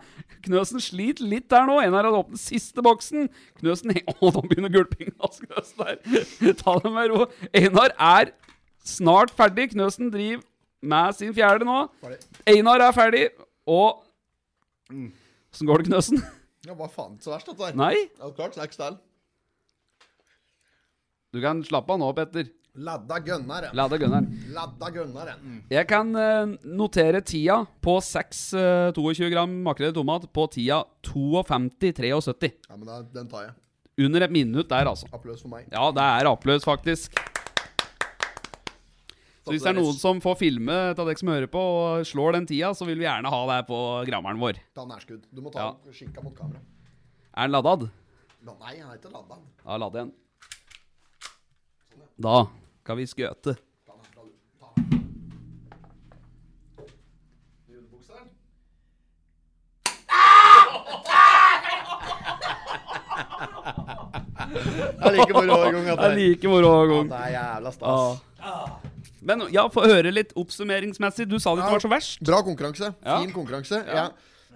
Knøsen 0.45 0.83
sliter 0.83 1.25
litt 1.31 1.47
der 1.53 1.67
nå. 1.69 1.79
Einar 1.81 2.05
har 2.09 2.17
åpnet 2.19 2.41
siste 2.43 2.83
boksen. 2.85 3.29
Knøsen 3.61 3.95
Å, 4.13 4.33
nå 4.35 4.43
begynner 4.49 4.73
gulpinga 4.75 5.15
hans, 5.23 5.73
der. 5.79 6.01
Ta 6.61 6.75
det 6.83 6.93
med 6.93 7.13
ro. 7.15 7.29
Einar 7.55 7.95
er 7.97 8.33
snart 8.85 9.31
ferdig. 9.39 9.71
Knøsen 9.73 10.11
driver 10.13 10.43
med 10.85 11.15
sin 11.17 11.33
fjerde 11.37 11.65
nå. 11.65 11.79
Einar 12.51 12.83
er 12.85 12.93
ferdig, 12.97 13.29
og 13.67 14.03
Åssen 14.93 15.69
går 15.71 15.81
det, 15.81 15.87
Knøsen? 15.89 16.21
Ja, 16.67 16.75
hva 16.77 16.87
faen 16.93 17.15
så 17.23 17.31
verst, 17.33 17.47
dette 17.49 17.63
her. 17.71 17.75
Nei? 17.79 17.95
Ja, 18.19 18.29
klart, 18.37 18.57
seks 18.59 18.77
til. 18.81 18.97
Du 21.35 21.41
kan 21.43 21.63
slappe 21.67 21.95
av 21.95 22.01
nå, 22.03 22.09
Petter. 22.17 22.51
Ladda 22.75 23.21
gønneren. 23.23 23.71
Ladda 23.71 23.95
deg 23.95 24.03
gunneren. 24.03 24.25
Ladda 24.51 25.35
Mm. 25.39 25.59
Jeg 25.71 25.87
kan 25.87 26.09
uh, 26.17 26.55
notere 26.67 27.21
tida 27.23 27.61
på 27.81 28.01
6 28.03 28.41
uh, 28.59 28.93
22 28.97 29.29
gram 29.31 29.53
makrell 29.63 29.93
i 29.93 29.95
tomat 29.95 30.27
på 30.35 30.47
tida 30.51 30.81
52,73. 31.07 32.51
Ja, 32.69 32.77
men 32.77 32.89
da, 32.89 32.97
den 33.15 33.29
tar 33.31 33.45
jeg. 33.47 33.55
Under 34.05 34.27
et 34.27 34.35
minutt 34.35 34.69
der, 34.69 34.91
altså. 34.91 35.07
Applaus 35.15 35.45
for 35.45 35.53
meg. 35.53 35.69
Ja, 35.71 35.87
det 35.95 36.03
er 36.03 36.27
applaus, 36.27 36.67
faktisk. 36.67 37.15
Så 39.45 39.53
hvis 39.53 39.63
det 39.63 39.71
er 39.71 39.79
noen 39.79 39.95
som 39.95 40.19
får 40.25 40.39
filme 40.41 40.75
av 40.97 40.99
dere 40.99 41.15
som 41.21 41.31
hører 41.31 41.47
på, 41.53 41.61
og 41.63 42.09
slår 42.09 42.41
den 42.41 42.49
tida, 42.51 42.73
så 42.75 42.89
vil 42.89 42.99
vi 42.99 43.07
gjerne 43.07 43.31
ha 43.31 43.41
det 43.53 43.61
på 43.69 43.79
grammeren 44.09 44.41
vår. 44.43 44.59
Ta 44.75 44.89
nærskudd. 44.89 45.23
Du 45.31 45.45
må 45.45 45.53
ta 45.55 45.69
Ja. 45.69 45.71
den 45.85 45.95
skinka 45.95 46.25
mot 46.25 46.35
kamera. 46.35 46.59
Er 47.37 47.47
den 47.47 47.55
laddad? 47.55 47.87
Nei, 48.43 48.81
han 48.81 48.91
er 48.91 48.99
ikke 48.99 49.15
ladda. 49.15 49.39
Ja, 49.63 49.79
ladd 49.79 49.95
igjen. 49.95 50.13
Da 52.19 52.37
kan 52.87 52.97
vi. 52.97 53.07
Julebukseren. 57.69 58.29
Det 64.95 65.09
er 65.09 65.13
like 65.17 65.33
moro 65.33 65.57
hver 65.61 65.73
gang. 65.73 65.85
Det 65.87 66.05
er 66.05 66.17
like 66.19 66.49
moro 66.49 66.69
hver 66.75 66.93
gang. 66.93 67.09
Det 67.11 67.21
er 67.21 67.31
jævla 67.39 67.71
stas. 67.73 68.23
Men 69.25 69.47
ja, 69.55 69.65
få 69.73 69.87
høre 69.89 70.13
litt 70.13 70.35
oppsummeringsmessig. 70.37 71.25
Du 71.31 71.39
sa 71.41 71.55
det 71.57 71.65
ikke 71.65 71.79
var 71.79 71.85
så 71.87 71.89
verst. 71.93 72.21
Bra 72.29 72.43
konkurranse. 72.45 72.93
Fin 73.01 73.33
konkurranse. 73.33 73.81
Ja. 73.89 74.09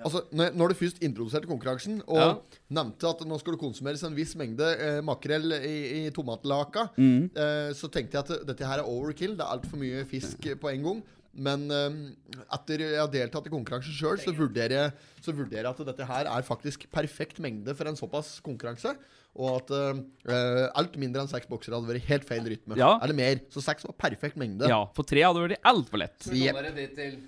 Altså, 0.04 0.22
når, 0.32 0.68
du 0.72 0.74
først 0.78 1.02
introduserte 1.02 1.48
konkurransen 1.50 2.00
og 2.06 2.16
Ja. 2.20 2.28
nevnte 2.70 3.08
at 3.10 3.20
nå 3.26 3.38
skal 3.40 3.54
det 3.56 3.60
konsumeres 3.60 4.02
en 4.06 4.14
viss 4.14 4.34
mengde 4.38 4.66
eh, 4.78 5.00
makrell 5.02 5.52
i, 5.58 6.06
i 6.06 6.10
tomatlaka, 6.14 6.88
Mm. 6.96 7.30
eh, 7.34 7.70
så 7.74 7.90
tenkte 7.90 8.18
jeg 8.18 8.24
at 8.24 8.46
dette 8.46 8.66
her 8.66 8.78
er 8.82 8.86
overkill. 8.88 9.36
Det 9.36 9.44
er 9.46 9.54
altfor 9.58 9.78
mye 9.80 10.04
fisk 10.06 10.46
eh, 10.46 10.54
på 10.54 10.70
en 10.72 10.82
gang. 10.82 11.02
Men 11.38 11.70
eh, 11.70 12.40
etter 12.56 12.80
jeg 12.82 12.98
har 12.98 13.10
deltatt 13.12 13.46
i 13.46 13.50
konkurransen 13.52 13.94
sjøl, 13.94 14.18
så, 14.18 14.32
så 14.32 15.32
vurderer 15.34 15.62
jeg 15.62 15.70
at 15.74 15.86
dette 15.86 16.06
her 16.08 16.26
er 16.26 16.42
faktisk 16.42 16.88
perfekt 16.90 17.38
mengde 17.38 17.74
for 17.78 17.86
en 17.86 17.98
såpass 17.98 18.40
konkurranse. 18.42 18.96
Og 19.38 19.60
at 19.60 19.70
eh, 19.70 20.68
alt 20.74 20.96
mindre 20.98 21.22
enn 21.22 21.30
seks 21.30 21.46
bokser 21.46 21.76
hadde 21.76 21.86
vært 21.86 22.06
helt 22.08 22.24
feil 22.26 22.42
rytme. 22.48 22.74
Ja. 22.80 22.96
Eller 23.04 23.14
mer. 23.14 23.38
Så 23.54 23.62
seks 23.62 23.84
var 23.86 23.94
perfekt 24.00 24.38
mengde. 24.40 24.66
Ja, 24.70 24.80
for 24.96 25.06
tre 25.06 25.22
hadde 25.22 25.44
vært 25.44 25.60
altfor 25.68 26.00
lett. 26.02 26.16
Så 26.26 26.34
dere 26.34 26.72
det 26.74 26.88
til. 26.96 27.20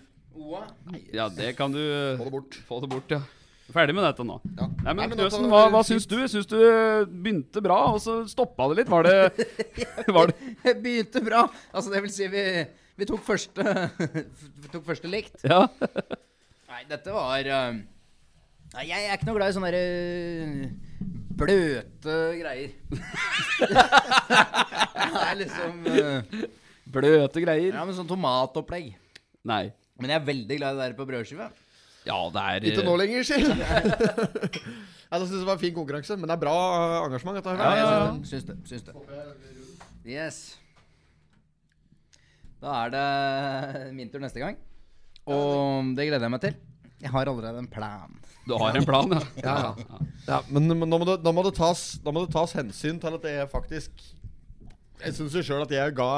Ja, 1.12 1.28
det 1.34 1.54
kan 1.58 1.72
du 1.74 1.80
eh, 1.80 2.18
Få 2.18 2.24
det 2.24 2.32
bort. 2.32 2.58
få 2.68 2.80
det 2.80 2.90
bort, 2.90 3.10
ja. 3.10 3.20
Ferdig 3.70 3.94
med 3.94 4.02
dette 4.02 4.24
nå. 4.26 4.40
Ja. 4.58 4.66
Nei, 4.66 4.92
men 4.92 4.98
Nei, 4.98 5.06
men 5.12 5.18
Knøsen, 5.18 5.46
hva, 5.46 5.62
var 5.68 5.72
hva 5.76 5.82
syns 5.86 6.06
du? 6.10 6.16
Syns 6.30 6.48
du 6.50 6.56
eh, 6.58 7.04
begynte 7.06 7.62
bra, 7.62 7.78
og 7.94 8.00
så 8.02 8.16
stoppa 8.30 8.66
det 8.70 8.80
litt? 8.80 8.90
Var 8.90 9.06
det, 9.06 9.46
var 10.16 10.32
det 10.32 10.74
begynte 10.82 11.22
bra. 11.22 11.44
Altså, 11.70 11.92
det 11.94 12.02
vil 12.06 12.14
si, 12.14 12.26
vi, 12.32 12.44
vi 12.98 13.08
tok 13.08 13.22
første 13.26 13.62
Vi 14.64 14.72
tok 14.72 14.84
første 14.88 15.10
likt. 15.10 15.44
Ja. 15.46 15.62
Nei, 16.70 16.82
dette 16.90 17.14
var 17.14 17.46
uh, 17.46 17.78
Nei, 18.74 18.86
jeg 18.86 19.06
er 19.06 19.18
ikke 19.18 19.28
noe 19.30 19.38
glad 19.38 19.52
i 19.52 19.56
sånne 19.58 19.70
derre 19.70 20.70
bløte 21.40 22.16
greier. 22.36 22.74
det 23.70 25.20
er 25.22 25.38
liksom 25.40 25.84
uh, 25.86 26.42
Bløte 26.90 27.42
greier? 27.42 27.74
Ja, 27.74 27.84
men 27.86 27.94
sånn 27.96 28.10
tomatopplegg. 28.10 28.92
Nei. 29.46 29.70
Men 30.00 30.14
jeg 30.14 30.20
er 30.20 30.28
veldig 30.30 30.56
glad 30.60 30.72
i 30.72 30.78
det 30.78 30.86
der 30.88 30.96
på 30.98 31.06
brødskive. 31.08 31.50
Ja, 32.06 32.16
det 32.32 32.42
er 32.46 32.66
Ikke 32.70 32.86
nå 32.86 32.94
lenger, 32.96 33.26
sier 33.28 33.44
jeg. 33.60 33.90
Synes 35.10 35.34
det 35.34 35.46
var 35.46 35.58
en 35.58 35.62
fin 35.62 35.74
konkurranse, 35.76 36.16
men 36.16 36.30
det 36.30 36.36
er 36.36 36.40
bra 36.40 36.56
engasjement. 37.04 37.36
Dette 37.36 37.52
her. 37.52 37.60
Ja, 37.60 37.76
ja, 37.76 37.92
ja. 38.06 38.16
syns 38.30 38.48
det. 38.48 38.56
Syns 38.70 38.86
det. 38.88 38.94
Yes. 40.08 40.40
Da 42.60 42.76
er 42.84 42.92
det 42.94 43.04
min 43.98 44.10
tur 44.12 44.22
neste 44.22 44.40
gang. 44.42 44.58
Og 45.28 45.92
det 45.96 46.08
gleder 46.08 46.26
jeg 46.26 46.34
meg 46.36 46.44
til. 46.44 46.58
Jeg 47.00 47.12
har 47.14 47.28
allerede 47.32 47.60
en 47.62 47.68
plan. 47.70 48.16
Du 48.48 48.56
har 48.60 48.76
en 48.76 48.84
plan, 48.84 49.12
ja. 49.14 49.20
Ja, 49.48 49.56
ja. 49.76 50.00
ja 50.26 50.38
men, 50.48 50.68
men 50.68 50.88
nå, 50.88 50.98
må 51.00 51.06
det, 51.08 51.20
nå, 51.24 51.32
må 51.32 51.44
det 51.46 51.54
tas, 51.56 51.84
nå 52.04 52.12
må 52.12 52.24
det 52.24 52.32
tas 52.34 52.56
hensyn 52.56 53.00
til 53.00 53.16
at 53.16 53.26
jeg 53.28 53.48
faktisk 53.52 54.02
Jeg 55.00 55.16
syns 55.16 55.36
jo 55.36 55.42
sjøl 55.44 55.64
at 55.64 55.72
jeg 55.72 55.94
ga 55.96 56.10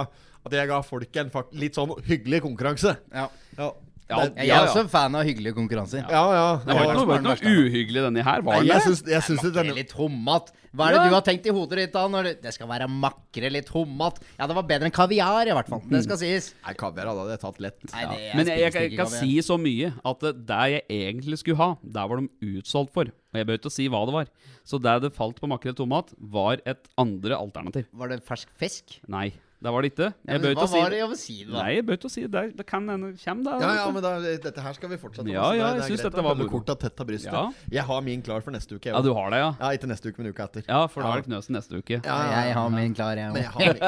At 0.45 0.53
jeg 0.59 0.69
ga 0.69 0.81
folk 0.83 1.17
en 1.23 1.31
litt 1.63 1.75
sånn 1.79 1.95
hyggelig 2.09 2.43
konkurranse. 2.43 2.97
Ja. 3.15 3.29
Ja, 3.59 3.73
Ja, 4.13 4.27
Jeg 4.37 4.51
er 4.53 4.67
også 4.67 4.83
fan 4.93 5.15
av 5.17 5.23
hyggelige 5.25 5.55
konkurranser. 5.57 6.03
ja. 6.11 6.23
ja. 6.37 6.49
Det 6.67 6.75
var 6.75 6.83
ikke 6.91 7.05
noe, 7.07 7.21
noe 7.23 7.53
uhyggelig 7.65 8.03
denne 8.05 8.25
her, 8.27 8.43
var 8.45 8.59
Nei, 8.59 8.67
den 8.67 8.69
jeg 8.69 8.83
det? 8.83 8.85
syns, 8.91 9.01
jeg 9.09 9.23
syns 9.25 9.41
det, 9.47 9.53
Makrell 9.55 9.79
i 9.79 9.85
tomat. 9.89 10.51
Hva 10.75 10.89
er 10.89 10.93
det 10.93 10.99
Ja. 10.99 11.05
du 11.09 11.15
har 11.15 11.23
tenkt 11.25 11.47
i 11.49 11.55
hodet 11.55 11.79
ditt 11.79 11.93
da? 11.95 12.03
Når 12.13 12.27
det, 12.27 12.33
det 12.43 12.53
skal 12.53 12.69
være 12.69 12.89
makrell 12.93 13.57
i 13.57 13.63
tomat. 13.65 14.19
Ja, 14.37 14.49
det 14.51 14.57
var 14.59 14.67
bedre 14.69 14.91
enn 14.91 14.93
kaviar, 14.93 15.49
i 15.49 15.55
hvert 15.57 15.71
fall. 15.71 15.81
Det 15.89 16.03
skal 16.05 16.19
sies. 16.21 16.51
Nei, 16.67 16.75
kaviar 16.83 17.09
hadde 17.09 17.25
jeg 17.31 17.41
tatt 17.47 17.61
lett. 17.65 17.79
Nei, 17.95 18.03
det 18.11 18.19
jeg 18.21 18.37
Men 18.37 18.47
jeg, 18.53 18.59
jeg, 18.59 18.75
jeg 18.75 18.91
kan 18.99 19.07
kaviar. 19.07 19.23
si 19.23 19.39
så 19.49 19.57
mye 19.63 19.93
at 20.13 20.21
det 20.51 20.61
jeg 20.75 20.83
egentlig 20.99 21.39
skulle 21.41 21.61
ha, 21.63 21.71
der 21.97 22.11
var 22.13 22.21
de 22.21 22.29
utsolgt 22.59 22.93
for. 22.93 23.05
Og 23.33 23.41
jeg 23.41 23.49
bør 23.49 23.61
ikke 23.63 23.73
si 23.73 23.89
hva 23.89 24.03
det 24.11 24.17
var. 24.19 24.27
Så 24.69 24.83
det 24.83 24.99
det 25.07 25.15
falt 25.17 25.41
på 25.41 25.49
makrell 25.49 25.73
i 25.73 25.81
tomat, 25.81 26.13
var 26.21 26.61
et 26.67 26.85
andre 27.01 27.39
alternativ. 27.39 27.89
Var 27.97 28.13
det 28.13 28.21
fersk 28.29 28.53
fisk? 28.61 28.99
Nei. 29.09 29.31
Det 29.63 29.71
var 29.71 29.85
det 29.85 29.91
ikke. 29.93 30.07
Ja, 30.11 30.33
Jeg 30.33 30.41
men 30.41 30.43
bør 30.43 30.55
hva 30.57 30.63
ikke 30.63 30.71
si 30.73 30.81
var 30.83 30.91
det 30.91 30.99
jeg 30.99 31.09
si, 31.21 31.35
da? 31.47 31.53
Nei, 31.55 31.69
jeg 31.77 31.85
bør 31.87 31.99
å 32.09 32.11
si 32.13 32.23
det. 32.27 32.43
Det 32.59 32.65
kan 32.67 32.89
hende 32.91 33.11
kommer, 33.23 33.45
det. 33.47 33.53
Ja, 33.63 33.71
ja, 33.79 33.85
men 33.95 34.03
da, 34.03 34.11
dette 34.43 34.65
her 34.65 34.73
skal 34.75 34.91
vi 34.91 34.97
fortsette 34.99 35.25
med. 35.29 35.35
Ja, 35.37 35.45
ja, 35.55 35.69
jeg 35.79 35.87
syns 35.93 36.03
dette 36.09 36.25
var 36.27 36.35
moro. 36.41 36.51
korta 36.51 36.75
tett 36.83 36.99
av 37.05 37.07
brystet. 37.07 37.31
Ja. 37.33 37.45
Jeg 37.79 37.85
har 37.87 38.01
min 38.03 38.23
klar 38.27 38.43
for 38.43 38.51
neste 38.57 38.75
uke. 38.75 38.91
jeg 38.91 38.95
Ja, 38.97 39.01
du 39.07 39.13
har 39.15 39.31
det, 39.31 39.39
ja? 39.39 39.53
Ja, 39.61 39.71
ikke 39.79 39.87
neste 39.93 40.11
uke, 40.11 40.19
men 40.19 40.33
uka 40.35 40.49
etter. 40.51 40.65
Ja, 40.67 40.81
for 40.91 41.03
da 41.07 41.13
er 41.15 41.23
det 41.23 41.31
Knøsen 41.31 41.55
neste 41.55 41.79
uke. 41.79 42.01
Ja, 42.03 42.19
ja, 42.33 42.43
Jeg 42.49 42.55
har 42.59 42.69
min 42.75 42.95
klar, 42.99 43.15
jeg 43.17 43.33
Men 43.33 43.45
òg. 43.45 43.79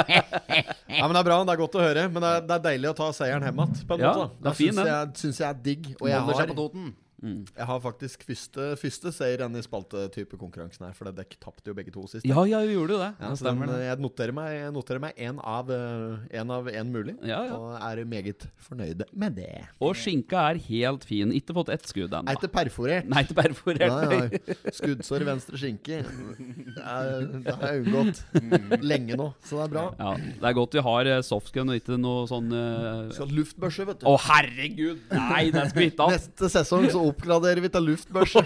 ja, 0.95 1.03
men 1.09 1.13
det 1.17 1.21
er 1.25 1.29
bra. 1.31 1.39
Det 1.45 1.55
er 1.57 1.63
godt 1.65 1.75
å 1.81 1.83
høre. 1.83 2.07
Men 2.15 2.23
det 2.23 2.31
er, 2.37 2.41
det 2.49 2.55
er 2.61 2.65
deilig 2.71 2.91
å 2.93 2.97
ta 3.03 3.11
seieren 3.17 3.43
hjem 3.43 3.59
igjen, 3.65 3.87
på 3.89 3.95
en 3.99 4.05
Ja, 4.07 4.13
måte. 4.15 4.31
det 4.39 4.45
da. 4.45 4.51
er 4.51 4.55
fin, 4.63 4.73
syns 4.79 4.87
jeg, 4.95 5.17
syns 5.25 5.41
jeg 5.43 5.49
er 5.51 5.59
digg. 5.67 5.91
Og 6.01 6.09
jeg 6.09 6.21
Holder 6.21 6.41
seg 6.45 6.55
på 6.55 6.61
har, 6.63 6.95
Toten. 7.25 7.45
jeg 7.57 7.67
har 7.67 7.81
faktisk 7.81 8.25
første, 8.29 8.67
første 8.81 9.13
seier 9.15 9.45
i 9.45 9.63
spaltetype 9.65 10.39
konkurransen 10.41 10.87
her, 10.87 10.95
for 10.97 11.09
det 11.09 11.17
dekk 11.23 11.37
tapte 11.41 11.70
jo 11.70 11.75
begge 11.77 11.93
to 11.95 12.05
sist. 12.11 12.27
Ja, 12.27 12.45
ja, 12.49 12.61
vi 12.66 12.77
gjorde 12.77 12.97
jo 12.97 13.01
det. 13.01 13.12
Ja, 13.20 13.31
Ja, 13.31 13.35
så 13.35 13.49
den, 13.49 13.62
jeg 13.85 13.99
noterer 14.03 14.35
meg 14.35 14.53
Jeg 14.55 14.72
noterer 14.75 15.01
meg 15.01 15.16
én 15.16 15.39
av 15.41 15.70
én 15.70 16.51
av 16.53 16.68
en 16.68 16.93
mulig, 16.93 17.16
Ja, 17.25 17.45
ja. 17.49 17.57
og 17.57 17.79
er 17.81 18.05
meget 18.05 18.47
fornøyd 18.61 19.05
med 19.12 19.37
det. 19.37 19.64
Og 19.81 19.95
skinka 19.97 20.51
er 20.51 20.61
helt 20.68 21.05
fin. 21.05 21.33
Ikke 21.33 21.55
fått 21.57 21.70
ett 21.72 21.87
skudd 21.89 22.12
Er 22.12 22.20
ennå. 22.20 22.35
ikke 22.37 22.51
perforert. 22.53 23.09
Nei, 23.09 23.25
ikke 23.25 23.37
perforert. 23.39 23.81
Nei, 23.81 24.29
nei. 24.29 24.57
Skuddsår 24.75 25.25
i 25.25 25.29
venstre 25.29 25.61
skinke. 25.61 26.03
Det, 26.05 26.83
er, 26.83 27.27
det 27.45 27.55
har 27.55 27.72
jeg 27.72 27.85
unngått 27.87 28.83
lenge 28.85 29.18
nå, 29.18 29.31
så 29.45 29.61
det 29.61 29.64
er 29.68 29.72
bra. 29.75 29.85
Ja, 29.99 30.14
det 30.18 30.51
er 30.51 30.57
godt 30.57 30.77
vi 30.77 30.85
har 30.85 31.11
eh, 31.14 31.22
softgun 31.25 31.72
og 31.72 31.79
ikke 31.81 31.99
noe 32.01 32.27
sånn 32.31 32.51
uh... 32.53 33.11
Skal 33.14 33.29
ha 33.31 33.39
luftbørse, 33.39 33.87
vet 33.89 34.03
du. 34.03 34.09
Å, 34.11 34.16
herregud! 34.29 35.05
Nei, 35.14 35.43
det 35.55 35.62
er 35.62 35.72
spytta. 35.72 36.09
Neste 36.14 36.51
sesong 36.53 36.89
så 36.93 37.05
oppgraderer 37.15 37.62
vi 37.65 37.71
til 37.73 37.89
luftbørse. 37.89 38.45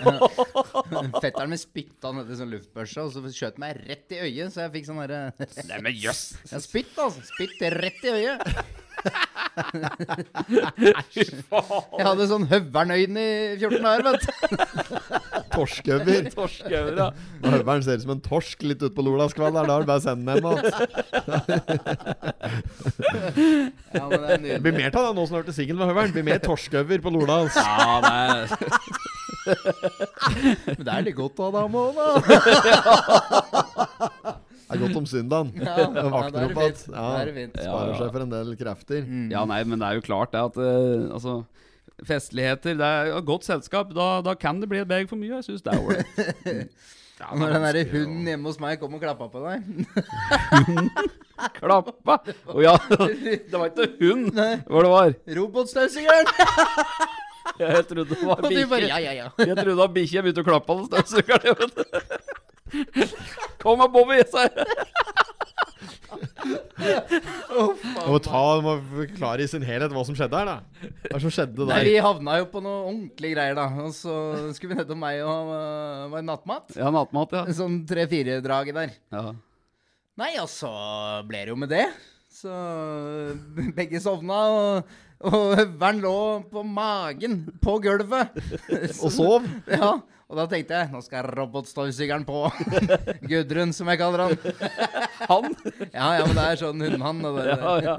Fetteren 1.25 1.53
min 1.53 1.61
spytta 1.61 2.13
nedi 2.15 2.39
sånn 2.39 2.53
luftbørse, 2.55 3.05
og 3.05 3.15
så 3.15 3.25
skjøt 3.35 3.59
meg 3.63 3.81
rett 3.89 4.15
i 4.15 4.23
øyet, 4.23 4.55
så 4.55 4.67
jeg 4.67 4.77
fikk 4.79 4.91
sånn 4.91 5.03
derre 5.03 5.23
Nei, 5.69 5.81
men 5.89 5.97
jøss! 5.97 6.23
Ja, 6.53 6.61
spytt, 6.63 6.95
altså. 7.01 7.25
Spytt 7.33 7.65
rett 7.79 8.05
i 8.07 8.15
øyet. 8.21 8.77
Jeg 11.19 12.05
hadde 12.07 12.27
sånn 12.31 12.47
høvernøyden 12.51 13.17
i 13.19 13.27
14 13.59 13.83
dager, 13.85 14.03
vet 14.07 14.21
du. 14.23 14.29
Torskøver. 15.55 16.29
Torskauer, 16.35 16.93
ja. 16.99 17.09
Når 17.43 17.51
høveren 17.59 17.83
ser 17.87 17.99
ut 17.99 18.05
som 18.05 18.15
en 18.15 18.23
torsk 18.25 18.59
litt 18.69 18.83
utpå 18.89 19.01
Lolavskvall, 19.07 19.53
da 19.57 19.59
er 19.63 19.67
det 19.69 19.89
bare 19.91 19.99
å 19.99 20.05
sende 20.05 20.23
den 20.35 20.43
hjem. 20.47 20.59
Ja, 23.95 24.05
men 24.09 24.19
det 24.23 24.29
Det 24.49 24.63
blir 24.65 24.77
mer 24.79 24.91
av 24.93 25.03
det 25.09 25.13
nå 25.17 25.23
som 25.27 25.33
du 25.35 25.39
har 25.41 25.47
blitt 25.49 25.59
singel 25.59 25.77
med 25.81 25.87
høveren. 25.91 26.11
Det 26.13 26.17
blir 26.21 26.29
mer 26.33 26.43
torskøver 26.45 26.99
på 27.05 27.11
Lolavs. 27.15 27.57
Ja, 27.59 28.01
det 28.05 28.15
Men 30.77 30.85
det 30.85 30.93
er 30.93 31.03
litt 31.07 31.17
godt 31.19 31.39
å 31.41 31.43
ha 31.49 31.51
dame 31.63 31.77
òg, 31.79 31.93
da. 31.97 32.05
Det 34.69 34.77
er 34.77 34.83
godt 34.85 34.99
om 35.01 35.07
søndagen. 35.09 35.53
Ja, 35.65 35.77
ja, 35.81 36.03
våkner 36.13 36.43
er 36.43 36.51
opp 36.51 36.59
det 36.59 36.93
ja, 36.93 37.07
er 37.23 37.33
fint. 37.37 37.57
Sparer 37.57 37.95
seg 37.97 38.13
for 38.13 38.25
en 38.27 38.35
del 38.35 38.53
krefter. 38.61 39.09
Ja, 39.33 39.47
nei, 39.49 39.63
men 39.65 39.81
det 39.81 39.89
er 39.89 39.99
jo 39.99 40.05
klart 40.05 40.35
det 40.35 40.43
at 40.45 40.61
uh, 40.61 41.09
Altså, 41.17 41.41
festligheter 42.07 42.77
Det 42.79 42.93
er 43.01 43.11
jo 43.15 43.25
godt 43.33 43.49
selskap. 43.49 43.95
Da, 43.97 44.11
da 44.25 44.37
kan 44.39 44.61
det 44.61 44.69
bli 44.71 44.83
et 44.85 44.91
beg 44.91 45.09
for 45.09 45.21
mye. 45.21 45.39
Jeg 45.39 45.49
syns 45.49 45.65
det 45.65 45.75
er 45.75 45.83
ålreit. 45.83 46.73
Ja, 47.19 47.33
Når 47.35 47.51
den 47.51 47.65
derre 47.67 47.81
hunden 47.91 48.27
hjemme 48.31 48.47
hos 48.47 48.61
meg 48.63 48.77
kom 48.79 48.93
og 48.95 49.01
klappa 49.03 49.27
på 49.27 49.41
deg 49.43 49.65
Klappa! 51.57 52.15
Å 52.55 52.63
ja, 52.63 52.77
det 52.95 53.59
var 53.59 53.73
ikke 53.73 53.89
hund. 54.05 54.39
Hva 54.39 54.85
det 54.85 54.93
var? 54.93 55.17
Robotstøvsugeren! 55.39 56.31
Jeg 57.59 57.85
trodde 57.89 58.15
det 58.15 58.23
var 58.23 58.43
bikkje. 58.45 58.81
ja, 58.87 58.99
ja, 59.03 59.13
ja. 59.17 59.27
Jeg 59.41 59.57
trodde 59.57 59.73
det 59.73 59.81
var 59.81 59.91
bikkje. 59.95 60.23
Begynte 60.23 60.45
å 60.45 60.47
klappe 60.47 60.79
på 60.79 60.87
støvsugerne. 60.87 61.69
Kom 63.63 63.81
med 63.81 63.93
Bobby, 63.95 64.21
sa 64.31 64.47
jeg. 64.47 64.79
Og 67.59 67.83
må 68.09 68.19
ta, 68.23 68.43
må 68.65 68.77
forklare 68.93 69.45
i 69.45 69.51
sin 69.51 69.65
helhet 69.67 69.93
hva 69.95 70.05
som 70.07 70.17
skjedde 70.17 70.39
her, 70.41 70.49
da. 70.49 70.91
Hva 71.11 71.21
som 71.23 71.33
skjedde 71.35 71.67
Nei, 71.69 71.81
vi 71.89 71.97
havna 72.03 72.39
jo 72.41 72.47
på 72.53 72.63
noe 72.65 72.85
ordentlige 72.87 73.35
greier, 73.35 73.59
da. 73.59 73.67
Og 73.85 73.93
så 73.97 74.15
skulle 74.57 74.75
vi 74.75 74.81
nettopp 74.81 75.01
meg 75.01 75.21
og 75.25 75.51
uh, 75.53 76.07
var 76.15 76.25
nattmat. 76.27 76.79
Ja, 76.79 76.93
nattmat, 76.95 77.35
ja. 77.35 77.45
Sånn 77.59 77.83
tre-fire-draget 77.89 78.79
der. 78.79 78.97
ja. 79.15 79.27
Nei, 80.19 80.33
og 80.43 80.49
så 80.51 80.71
ble 81.29 81.45
det 81.47 81.53
jo 81.53 81.59
med 81.63 81.71
det. 81.71 81.85
Så 82.39 82.51
begge 83.77 84.01
sovna, 84.03 84.39
og, 84.51 84.97
og 85.27 85.37
høveren 85.61 86.01
lå 86.03 86.15
på 86.51 86.65
magen 86.67 87.37
på 87.63 87.77
gulvet. 87.85 88.35
Og 89.05 89.13
sov? 89.15 89.47
Ja, 89.71 89.93
og 90.29 90.37
da 90.37 90.45
tenkte 90.51 90.77
jeg 90.77 90.91
nå 90.93 91.01
skal 91.01 91.25
robotstøvsugeren 91.33 92.25
på. 92.29 92.43
Gudrun, 93.31 93.71
som 93.73 93.89
jeg 93.89 93.99
kaller 94.01 94.27
han. 94.27 94.35
Han? 95.29 95.49
Ja, 95.93 96.13
ja, 96.15 96.25
men 96.29 96.37
det 96.37 96.43
er 96.47 96.59
sånn 96.61 96.79
det- 97.41 97.57
Ja, 97.59 97.73
ja. 97.83 97.95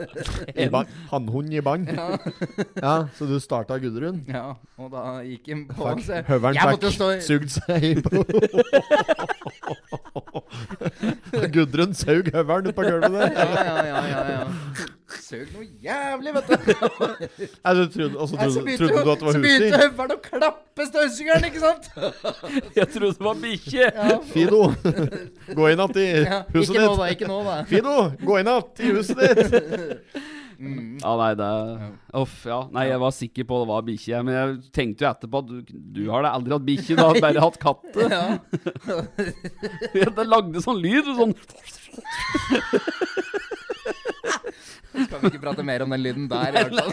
Hannhund 1.12 1.52
i 1.54 1.60
bang. 1.66 1.84
Ja, 1.90 2.94
så 3.18 3.28
du 3.28 3.36
starta 3.44 3.76
Gudrun? 3.82 4.22
Ja, 4.30 4.54
og 4.80 4.94
da 4.94 5.04
gikk 5.26 5.50
han 5.52 5.66
på 5.68 5.90
så- 6.06 6.22
måtte 6.78 6.94
fikk 6.96 7.26
sugd 7.28 7.50
seg 7.58 8.00
på 8.06 8.24
Gudrun 11.58 11.94
saug 11.98 12.32
høveren 12.34 12.72
på 12.78 12.88
gulvet 12.88 13.12
der. 13.20 13.36
Ja, 13.36 13.50
ja, 13.66 13.84
ja, 13.90 14.24
ja, 14.38 14.96
Søk 15.10 15.50
noe 15.56 15.66
jævlig, 15.84 16.34
vet 16.36 16.50
du. 16.50 16.56
Nei, 17.66 17.74
du 17.76 17.84
trodde, 17.94 18.18
og 18.18 18.30
så 18.30 18.38
Nei, 18.38 18.48
så 18.50 18.62
trodde, 18.62 18.66
begynte, 18.66 18.78
trodde 18.78 19.04
du 19.04 19.12
at 19.12 19.20
det 19.20 19.28
var 19.28 19.36
så 19.36 19.42
begynte 19.44 19.66
husdyr? 19.66 19.84
høveren 19.84 20.14
å 20.14 20.18
klappe 20.24 20.88
støvsugeren, 20.90 21.48
ikke 21.50 21.62
sant? 21.64 21.90
Jeg 22.78 22.90
trodde 22.94 23.14
det 23.18 23.28
var 23.30 23.40
bikkje. 23.44 23.88
Ja, 23.90 24.18
Fido, 24.34 24.62
gå 25.58 25.70
inn 25.72 25.86
igjen 25.86 26.02
i 26.04 26.10
ja. 26.26 26.42
huset 26.54 26.76
Ikke 26.76 26.84
nå, 26.84 26.92
da. 27.00 27.08
Ikke 27.16 27.32
nå, 27.32 27.40
da. 27.48 27.56
Fido, 27.70 27.96
gå 28.22 28.42
inn 28.42 28.52
igjen 28.54 28.86
i 28.86 28.94
huset 29.00 29.24
ditt. 29.24 30.20
Ja, 30.60 31.14
nei, 31.16 31.32
det 31.40 31.50
Uff, 32.20 32.42
ja. 32.50 32.60
Nei, 32.76 32.90
jeg 32.90 33.00
var 33.00 33.14
sikker 33.16 33.46
på 33.48 33.62
det 33.62 33.70
var 33.70 33.86
bikkje. 33.88 34.24
Men 34.28 34.36
jeg 34.36 34.56
tenkte 34.76 35.06
jo 35.06 35.12
etterpå 35.14 35.42
at 35.42 35.50
du, 35.50 35.74
du 35.96 36.02
har 36.12 36.26
da 36.26 36.34
aldri 36.36 36.58
hatt 36.58 36.68
bikkje, 36.68 36.98
du 37.00 37.04
har 37.06 37.22
bare 37.24 37.46
hatt 37.46 37.60
katt. 37.62 37.86
Ja. 38.04 38.24
Det 39.96 40.28
lagde 40.28 40.64
sånn 40.66 40.82
lyd. 40.84 41.08
Sånn 41.16 41.34
Skal 45.06 45.22
vi 45.24 45.32
ikke 45.32 45.42
prate 45.44 45.66
mer 45.66 45.84
om 45.86 45.94
den 45.96 46.04
lyden 46.04 46.28
der, 46.32 46.50
i 46.50 46.64
hvert 46.64 46.74
fall. 46.80 46.92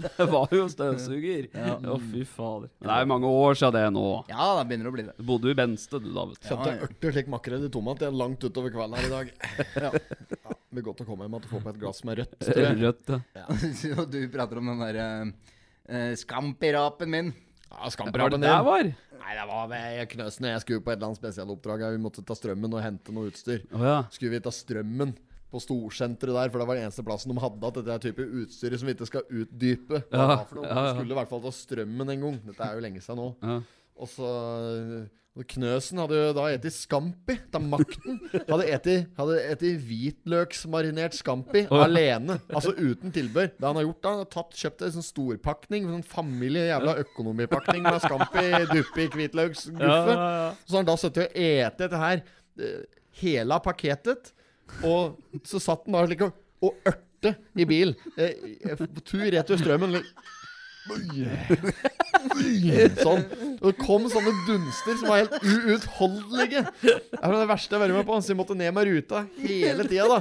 Det 0.20 0.26
var 0.30 0.54
jo 0.54 0.66
støvsuger. 0.72 1.48
Å, 1.50 1.96
fy 2.10 2.24
fader. 2.28 2.70
Det 2.80 2.92
er 2.94 3.04
jo 3.04 3.10
mange 3.12 3.32
år 3.40 3.58
siden 3.60 3.76
det 3.76 3.84
nå. 3.96 4.06
Ja, 4.30 4.48
da 4.58 4.64
begynner 4.64 4.88
det 4.88 4.92
å 4.92 4.96
bli 4.96 5.06
det. 5.08 5.14
Du 5.18 5.26
bodde 5.28 5.50
jo 5.50 5.54
i 5.54 5.58
Benste, 5.58 6.00
du, 6.02 6.08
da, 6.14 6.26
vet 6.30 6.40
du. 6.40 6.48
Kjøpte 6.50 6.74
ørter 6.86 7.16
slik 7.16 7.30
makrell 7.32 7.66
i 7.66 7.72
tomat 7.72 8.04
igjen 8.04 8.18
langt 8.20 8.46
utover 8.46 8.74
kvelden 8.74 8.98
her 9.00 9.10
i 9.10 9.14
dag. 9.16 9.34
Ja. 9.80 9.90
Ja, 9.94 10.52
det 10.52 10.76
blir 10.76 10.84
godt 10.86 11.00
å 11.02 11.06
komme 11.06 11.26
hjem 11.26 11.36
og 11.38 11.46
få 11.48 11.60
på 11.62 11.70
et 11.72 11.78
glass 11.80 12.02
med 12.06 12.20
rødt. 12.20 12.34
tror 12.42 12.60
jeg. 12.64 12.78
Rødt, 12.84 13.12
ja. 13.38 13.46
Og 13.94 14.10
du 14.12 14.18
prater 14.32 14.60
om 14.60 14.70
den 14.70 14.82
derre 14.82 15.06
uh, 15.28 16.12
skampirapen 16.20 17.12
min. 17.12 17.32
Ja, 17.70 17.86
det 18.10 18.40
der 18.42 18.64
var? 18.66 18.90
Nei, 19.20 19.34
det 19.36 19.46
var 19.46 19.66
ved 19.70 20.08
Knøsen. 20.10 20.48
Jeg 20.50 20.62
skulle 20.64 20.82
på 20.82 20.90
et 20.90 20.98
eller 20.98 21.10
annet 21.10 21.20
spesialoppdrag. 21.20 21.84
Vi 21.94 22.02
måtte 22.02 22.24
ta 22.26 22.34
strømmen 22.34 22.72
og 22.74 22.82
hente 22.82 23.14
noe 23.14 23.30
utstyr. 23.30 23.62
Oh, 23.70 23.84
ja. 23.84 23.98
Skulle 24.10 24.34
vi 24.34 24.40
ta 24.42 24.52
strømmen 24.54 25.14
på 25.50 25.60
storsenteret 25.62 26.36
der, 26.36 26.50
for 26.52 26.62
det 26.62 26.68
var 26.68 26.78
den 26.78 26.88
eneste 26.88 27.04
plassen 27.06 27.32
de 27.32 27.42
hadde 27.42 27.70
at 27.70 27.78
dette 27.80 27.94
er 27.96 28.04
type 28.04 28.26
utstyret 28.42 28.80
som 28.80 28.90
vi 28.90 28.94
ikke 28.96 29.10
skal 29.10 29.26
utdype. 29.28 30.02
Ja, 30.12 30.26
ja, 30.30 30.66
ja. 30.66 30.84
Skulle 30.94 31.14
i 31.14 31.18
hvert 31.18 31.32
fall 31.32 31.42
ta 31.44 31.54
strømmen 31.54 32.14
en 32.14 32.26
gang. 32.26 32.42
Dette 32.46 32.66
er 32.66 32.78
jo 32.78 32.84
lenge 32.86 33.04
siden 33.04 33.22
nå. 33.24 33.32
ja. 33.42 33.60
Og 34.00 34.08
så 34.08 34.28
Knøsen 35.46 36.00
hadde 36.02 36.16
jo 36.18 36.32
da 36.36 36.48
eti 36.50 36.70
Scampi. 36.74 37.36
Da 37.52 37.60
makten 37.62 38.18
hadde 38.34 38.64
eti, 38.66 38.96
hadde 39.16 39.36
eti 39.52 39.70
hvitløksmarinert 39.78 41.14
Scampi 41.16 41.62
oh, 41.68 41.78
ja. 41.78 41.86
alene. 41.86 42.36
Altså 42.50 42.74
uten 42.74 43.14
tilbør. 43.14 43.52
Det 43.54 43.64
han 43.64 43.78
har 43.78 43.86
gjort 43.86 44.00
da, 44.02 44.12
han 44.16 44.24
har 44.24 44.30
tatt, 44.34 44.58
kjøpt 44.58 44.84
en 44.84 44.96
sånn 44.96 45.06
storpakning, 45.06 45.86
sånn 45.94 46.04
familie 46.10 46.66
jævla 46.66 46.96
økonomipakning 47.04 47.86
med 47.86 48.00
Scampi 48.02 48.44
duppik, 48.72 49.14
hvitløksguffe. 49.14 49.86
Ja, 49.86 50.18
ja. 50.18 50.50
Så 50.66 50.76
har 50.76 50.82
han 50.82 50.90
da 50.90 50.98
sittet 51.00 51.30
og 51.30 51.40
ete 51.46 51.84
dette 51.84 52.02
her 52.02 52.24
eh, 52.66 53.00
hele 53.22 53.56
av 53.56 53.64
pakketet. 53.64 54.34
Og 54.86 55.44
så 55.46 55.60
satt 55.62 55.86
han 55.86 55.96
da 55.96 56.04
slik 56.08 56.26
og, 56.26 56.36
og 56.64 56.90
ørte 56.90 57.36
i 57.58 57.66
bil. 57.68 57.94
Eh, 58.16 58.36
eh, 58.64 58.76
på 58.80 59.04
tur 59.04 59.26
rett 59.28 59.50
ved 59.52 59.60
strømmen. 59.62 60.00
Sånn. 63.00 63.24
Og 63.60 63.66
det 63.68 63.74
kom 63.80 64.06
sånne 64.10 64.32
dunster 64.46 64.96
som 64.98 65.10
var 65.10 65.20
helt 65.20 65.36
uutholdelige. 65.44 66.62
Det 66.80 67.20
var 67.20 67.36
det 67.36 67.50
verste 67.50 67.76
jeg 67.76 67.82
vært 67.82 67.96
med 67.98 68.08
på. 68.08 68.18
Så 68.20 68.32
vi 68.32 68.38
måtte 68.40 68.56
ned 68.58 68.72
med 68.76 68.88
ruta 68.88 69.22
hele 69.42 69.86
tida, 69.88 70.06
da. 70.08 70.18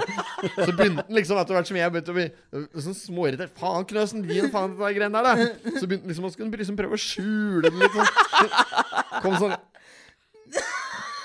Så 0.58 0.70
begynte 0.74 1.06
han 1.06 1.18
liksom 1.18 1.40
etter 1.42 1.58
hvert 1.58 1.72
som 1.72 1.80
jeg 1.80 1.94
begynte 1.96 2.14
å 2.14 2.18
bli 2.20 2.28
øh, 2.28 2.68
sånn 2.86 3.00
småirritert. 3.00 3.56
Faen, 3.60 3.88
Knøsen, 3.90 4.28
gi 4.28 4.44
en 4.44 4.54
faen 4.54 4.76
til 4.76 4.84
de 4.84 4.94
greiene 5.00 5.24
der, 5.24 5.26
da. 5.30 5.34
Så 5.80 5.86
begynte 5.88 6.06
han 6.06 6.14
liksom 6.14 6.54
liksom 6.60 6.80
prøve 6.80 7.00
å 7.00 7.04
skjule 7.04 7.64
det 7.70 7.76
litt 7.80 7.96
sånn. 7.96 8.10
Kom 9.24 9.40
sånn 9.40 9.56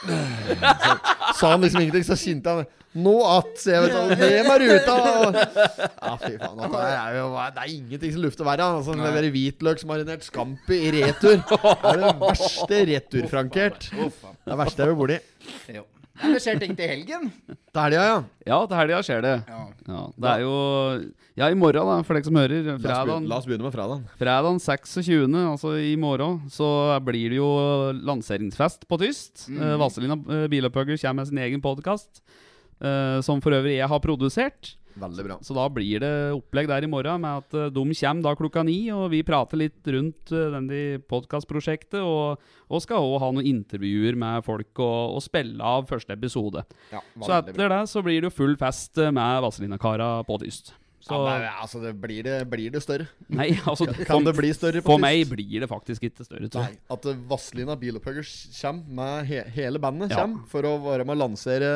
så 0.04 1.38
sa 1.40 1.52
han 1.54 1.64
liksom 1.64 1.84
ingenting, 1.84 2.06
så 2.06 2.16
kjente 2.18 2.56
han 2.58 2.66
Nå 2.94 3.14
at 3.26 3.56
sier 3.58 3.74
jeg, 3.74 3.88
vet 3.88 3.94
du. 3.94 4.12
Ned 4.20 4.44
med 4.46 4.62
ruta! 4.62 4.92
Og, 5.18 5.34
ja, 5.34 6.12
fy 6.20 6.36
faen. 6.38 6.60
Det 6.62 6.82
er 6.92 7.16
jo 7.16 7.24
Det 7.34 7.64
er 7.64 7.72
ingenting 7.72 8.12
som 8.14 8.22
lufter 8.22 8.46
verre. 8.46 8.68
Altså, 8.76 8.94
Levere 9.00 9.32
hvitløksmarinert 9.34 10.28
scampi 10.28 10.78
i 10.78 10.92
retur. 11.00 11.40
Det 11.42 11.90
er 11.90 11.98
det 12.04 12.12
verste 12.20 12.78
returfrankert. 12.92 13.88
Det 13.90 14.06
er 14.06 14.52
det 14.52 14.60
verste 14.62 14.86
jeg 14.86 14.92
vil 14.92 15.00
bo 15.00 15.08
borti. 15.08 15.82
Nei, 16.20 16.30
det 16.30 16.40
skjer 16.44 16.60
ting 16.62 16.74
til 16.78 16.86
helgen. 16.90 17.30
Til 17.48 17.80
helga, 17.80 18.02
ja. 18.06 18.18
Ja, 18.46 18.58
til 18.70 18.78
helga 18.78 19.00
skjer 19.02 19.24
det. 19.24 19.32
Ja. 19.50 19.62
Ja, 19.88 20.02
det 20.14 20.30
er 20.30 20.44
jo 20.44 20.52
Ja, 21.34 21.48
i 21.50 21.56
morgen, 21.58 21.88
da, 21.90 21.96
for 22.06 22.14
dere 22.14 22.28
som 22.28 22.38
hører. 22.38 22.68
Fredagen, 22.78 23.26
la 23.26 23.40
oss 23.40 23.48
begynne 23.48 23.66
med 23.66 23.74
fredagen. 23.74 24.04
fredagen 24.20 24.60
26., 24.62 25.34
altså 25.50 25.72
i 25.82 25.96
morgen, 25.98 26.38
så 26.54 26.68
blir 27.02 27.34
det 27.34 27.40
jo 27.40 27.48
lanseringsfest 28.06 28.86
på 28.86 29.00
Tyst. 29.02 29.48
Mm. 29.50 29.64
Vazelina 29.82 30.14
uh, 30.14 30.46
Bilopphugger 30.52 31.00
kommer 31.02 31.24
med 31.24 31.32
sin 31.32 31.42
egen 31.42 31.64
podkast, 31.64 32.22
som 33.24 33.40
for 33.40 33.54
øvrig 33.54 33.78
jeg 33.78 33.88
har 33.88 34.00
produsert. 34.02 34.74
Veldig 34.94 35.24
bra. 35.26 35.36
Så 35.42 35.54
da 35.56 35.64
blir 35.74 35.98
det 36.04 36.10
opplegg 36.36 36.68
der 36.70 36.84
i 36.86 36.90
morgen 36.90 37.20
med 37.24 37.40
at 37.42 37.54
eh, 37.58 37.70
de 37.74 37.82
kommer 37.98 38.22
da 38.28 38.34
klokka 38.38 38.62
ni, 38.64 38.76
og 38.94 39.08
vi 39.10 39.22
prater 39.26 39.58
litt 39.58 39.90
rundt 39.90 40.30
uh, 40.30 40.44
denne 40.54 41.00
podkastprosjektet, 41.10 41.98
og, 42.04 42.38
og 42.70 42.84
skal 42.84 43.02
òg 43.02 43.18
ha 43.24 43.32
noen 43.34 43.48
intervjuer 43.50 44.14
med 44.20 44.44
folk 44.46 44.78
og, 44.84 45.16
og 45.18 45.24
spille 45.24 45.58
av 45.64 45.88
første 45.90 46.14
episode. 46.14 46.62
Ja, 46.94 47.02
Så 47.18 47.32
etter 47.40 47.54
etter 47.56 47.74
det 47.74 47.82
så 47.90 48.04
blir 48.06 48.20
det 48.22 48.30
jo 48.30 48.36
full 48.38 48.56
fest 48.60 48.98
eh, 49.02 49.10
med 49.14 49.42
Vazelina-kara 49.44 50.16
på 50.28 50.38
Tyst. 50.44 50.74
Så 51.04 51.12
Ja, 51.12 51.24
det, 51.26 51.32
er- 51.44 51.58
altså, 51.60 51.80
det 51.82 51.90
blir, 52.00 52.22
det, 52.24 52.36
blir 52.48 52.70
det 52.72 52.80
større? 52.80 53.04
Nei, 53.28 53.50
altså 53.68 53.84
Kan 54.08 54.24
det 54.24 54.32
bli 54.38 54.54
større 54.56 54.80
på 54.80 54.94
For 54.94 55.02
meg 55.02 55.26
blir 55.28 55.60
det 55.60 55.68
faktisk 55.68 56.06
ikke 56.08 56.24
større, 56.24 56.48
tror 56.48 56.64
Nei, 56.64 56.78
at 56.94 57.08
Vazelina 57.28 57.74
Bilopphøggers 57.76 58.30
kommer 58.56 58.96
med 59.02 59.28
he 59.28 59.42
hele 59.58 59.82
bandet 59.82 60.14
Ja. 60.16 60.24
for 60.48 60.64
å 60.64 60.78
være 60.86 61.04
med 61.04 61.18
å 61.18 61.22
lansere 61.26 61.68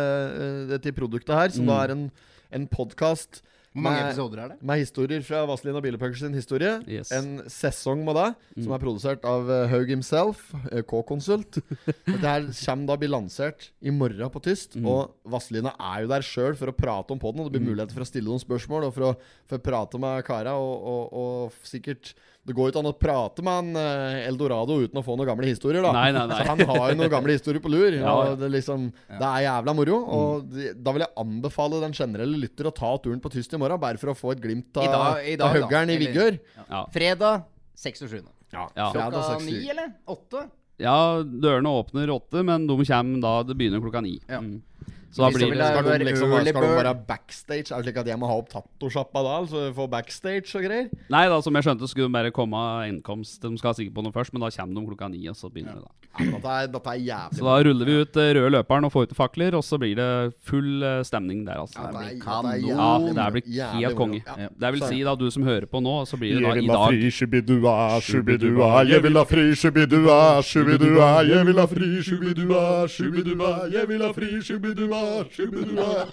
dette 0.70 0.94
produktet 0.96 1.34
her, 1.36 1.52
som 1.52 1.66
Mm. 1.66 1.72
da 1.74 1.76
er 1.84 1.92
en, 1.92 2.06
en 2.50 2.66
podkast 2.70 3.42
med, 3.78 3.94
episoder 4.08 4.48
det? 4.48 4.56
med 4.64 4.80
historier 4.80 5.22
fra 5.22 5.42
Vazelina 5.46 5.80
Bilopphøggers 5.84 6.22
sin 6.24 6.34
historie. 6.34 6.70
Yes. 6.88 7.12
En 7.14 7.42
sesong 7.52 8.00
med 8.06 8.16
det, 8.16 8.28
Mm. 8.56 8.62
som 8.64 8.72
er 8.74 8.82
produsert 8.82 9.24
av 9.28 9.46
uh, 9.46 9.66
Haug 9.70 9.92
himself, 9.92 10.48
uh, 10.72 10.80
K-konsult. 10.82 11.60
Dette 12.08 12.24
her 12.24 12.48
kommer 12.48 12.88
da 12.88 12.96
å 12.96 13.02
bli 13.04 13.10
lansert 13.12 13.68
i 13.80 13.92
morgen 13.94 14.32
på 14.34 14.42
Tyst. 14.42 14.74
Mm. 14.80 14.88
Og 14.90 15.12
Vazelina 15.30 15.74
er 15.78 16.02
jo 16.02 16.10
der 16.10 16.26
sjøl 16.26 16.56
for 16.58 16.72
å 16.72 16.74
prate 16.74 17.14
om 17.14 17.20
podden. 17.22 17.44
Og 17.44 17.52
det 17.52 17.58
blir 17.58 17.68
muligheter 17.68 17.94
for 17.94 18.06
å 18.06 18.08
stille 18.08 18.26
noen 18.32 18.42
spørsmål 18.42 18.88
og 18.88 18.96
for 18.96 19.10
å, 19.10 19.14
for 19.46 19.60
å 19.60 19.66
prate 19.68 20.00
med 20.02 20.24
kara. 20.26 20.56
Og, 20.58 20.74
og, 20.94 21.14
og 21.22 21.62
sikkert 21.68 22.14
Det 22.48 22.54
går 22.56 22.68
jo 22.68 22.72
ikke 22.72 22.80
an 22.80 22.88
å 22.88 22.94
prate 22.96 23.44
med 23.44 23.58
en 23.60 23.76
uh, 23.76 24.18
Eldorado 24.24 24.78
uten 24.80 24.96
å 24.96 25.04
få 25.04 25.14
noen 25.18 25.28
gamle 25.28 25.50
historier, 25.50 25.84
da. 25.84 25.90
Nei, 25.92 26.06
nei, 26.16 26.22
nei. 26.30 26.38
Så 26.40 26.46
han 26.48 26.62
har 26.70 26.92
jo 26.94 26.96
noen 27.02 27.12
gamle 27.12 27.36
historier 27.36 27.60
på 27.64 27.72
lur. 27.72 27.92
Ja, 27.98 28.02
ja. 28.08 28.14
Og 28.32 28.40
det, 28.40 28.48
liksom, 28.56 28.86
det 29.10 29.28
er 29.28 29.44
jævla 29.44 29.74
moro. 29.76 29.98
Og 30.18 30.46
de, 30.54 30.70
da 30.74 30.94
vil 30.96 31.04
jeg 31.04 31.12
anbefale 31.20 31.82
den 31.84 31.96
generelle 31.98 32.40
lytter 32.40 32.70
å 32.70 32.74
ta 32.74 32.94
turen 33.04 33.20
på 33.20 33.30
Tyst 33.36 33.52
i 33.52 33.60
morgen, 33.60 33.80
bare 33.82 34.00
for 34.00 34.14
å 34.14 34.16
få 34.16 34.32
et 34.34 34.40
glimt 34.42 34.80
I 34.80 34.86
av, 34.86 34.94
dag- 34.96 35.28
i 35.28 35.36
dag, 35.36 35.46
av 35.50 35.58
høggeren 35.60 35.92
i 35.92 35.98
Vigør. 36.00 36.38
Ja. 36.64 36.82
Fredag 36.94 37.44
26. 37.78 38.24
Ja. 38.56 38.64
Fredag 38.72 39.12
Klokka 39.12 39.26
6. 39.36 39.44
ni, 39.50 39.58
eller? 39.74 39.92
Åtte? 40.08 40.46
ja, 40.78 40.96
dørene 41.26 41.70
åpner 41.74 42.10
åtte, 42.14 42.40
men 42.46 42.64
de 42.68 42.74
kommer 42.86 43.20
da 43.24 43.32
Det 43.42 43.56
begynner 43.58 43.82
klokka 43.82 44.00
ni. 44.04 44.16
Ja. 44.30 44.38
Mm. 44.40 44.62
Så 45.10 45.24
da 45.24 45.30
blir 45.32 45.54
det 45.54 45.68
Skal 45.68 45.86
de, 45.88 46.04
liksom, 46.04 46.32
skal 46.32 46.44
de 46.48 46.52
være 46.78 46.94
backstage? 47.08 47.72
Er 47.72 47.80
det 47.80 47.88
slik 47.88 48.00
at 48.02 48.10
jeg 48.10 48.20
må 48.20 48.28
ha 48.28 48.36
opp 48.38 48.50
tattosjappa 48.52 49.22
da? 49.24 49.36
Altså 49.42 49.62
få 49.76 49.86
backstage 49.90 50.52
og 50.58 50.66
greier? 50.66 50.90
Nei 51.12 51.24
da, 51.32 51.38
som 51.44 51.56
jeg 51.56 51.64
skjønte, 51.64 51.88
skulle 51.88 52.10
de 52.10 52.16
bare 52.18 52.32
komme 52.34 52.60
innkomst. 52.90 53.40
De 53.42 53.56
skal 53.60 53.76
sikkert 53.78 53.96
på 53.96 54.04
noe 54.04 54.14
først, 54.14 54.34
men 54.34 54.44
da 54.44 54.50
kommer 54.52 54.80
de 54.82 54.90
klokka 54.92 55.08
ni, 55.12 55.22
og 55.30 55.36
så 55.38 55.48
begynner 55.52 55.78
det 55.78 55.86
da. 55.86 55.94
Ja, 56.18 56.26
dette, 56.34 56.50
er, 56.50 56.68
dette 56.72 56.90
er 56.90 57.00
jævlig 57.04 57.38
Så 57.38 57.44
da 57.46 57.54
ruller 57.62 57.88
vi 57.88 57.94
ut 58.02 58.16
eh, 58.18 58.28
røde 58.34 58.50
løperen 58.56 58.86
og 58.88 58.92
får 58.94 59.08
ut 59.08 59.12
fakler, 59.14 59.54
og 59.58 59.62
så 59.62 59.78
blir 59.78 59.94
det 59.98 60.08
full 60.48 60.82
eh, 60.82 61.00
stemning 61.06 61.44
der, 61.46 61.60
altså. 61.62 61.78
Ja, 61.78 61.92
det 61.94 62.04
blir 62.04 62.22
kanon. 62.24 62.64
Ja, 62.66 62.88
det 63.18 63.26
blir 63.36 63.74
helt 63.78 63.98
konge. 63.98 64.20
Ja. 64.26 64.48
Det 64.64 64.72
vil 64.74 64.84
si, 64.88 65.00
da, 65.06 65.14
du 65.20 65.28
som 65.30 65.46
hører 65.46 65.68
på 65.70 65.80
nå, 65.84 65.94
så 66.10 66.18
blir 66.20 66.36
det 66.36 66.44
da 66.44 66.56
i 66.58 66.66
dag 66.66 66.86
fri, 66.88 67.10
shubidua, 67.14 67.76
shubidua, 68.04 68.70
jeg 68.88 69.04
vil 69.04 69.20
ha 69.20 69.24
fri, 69.28 69.46
shubidua, 69.62 70.18
shubidua, 70.42 71.10
jeg 71.28 71.46
vil 71.48 71.62
ha 71.62 71.66
fri, 71.70 71.90
shubidua, 72.08 72.64
shubidua, 72.90 73.52
jeg 73.72 73.88
vil 73.92 74.04
ha 74.04 74.12
fri, 74.16 74.32
shubidua, 74.48 74.97
shubidua. 75.34 76.06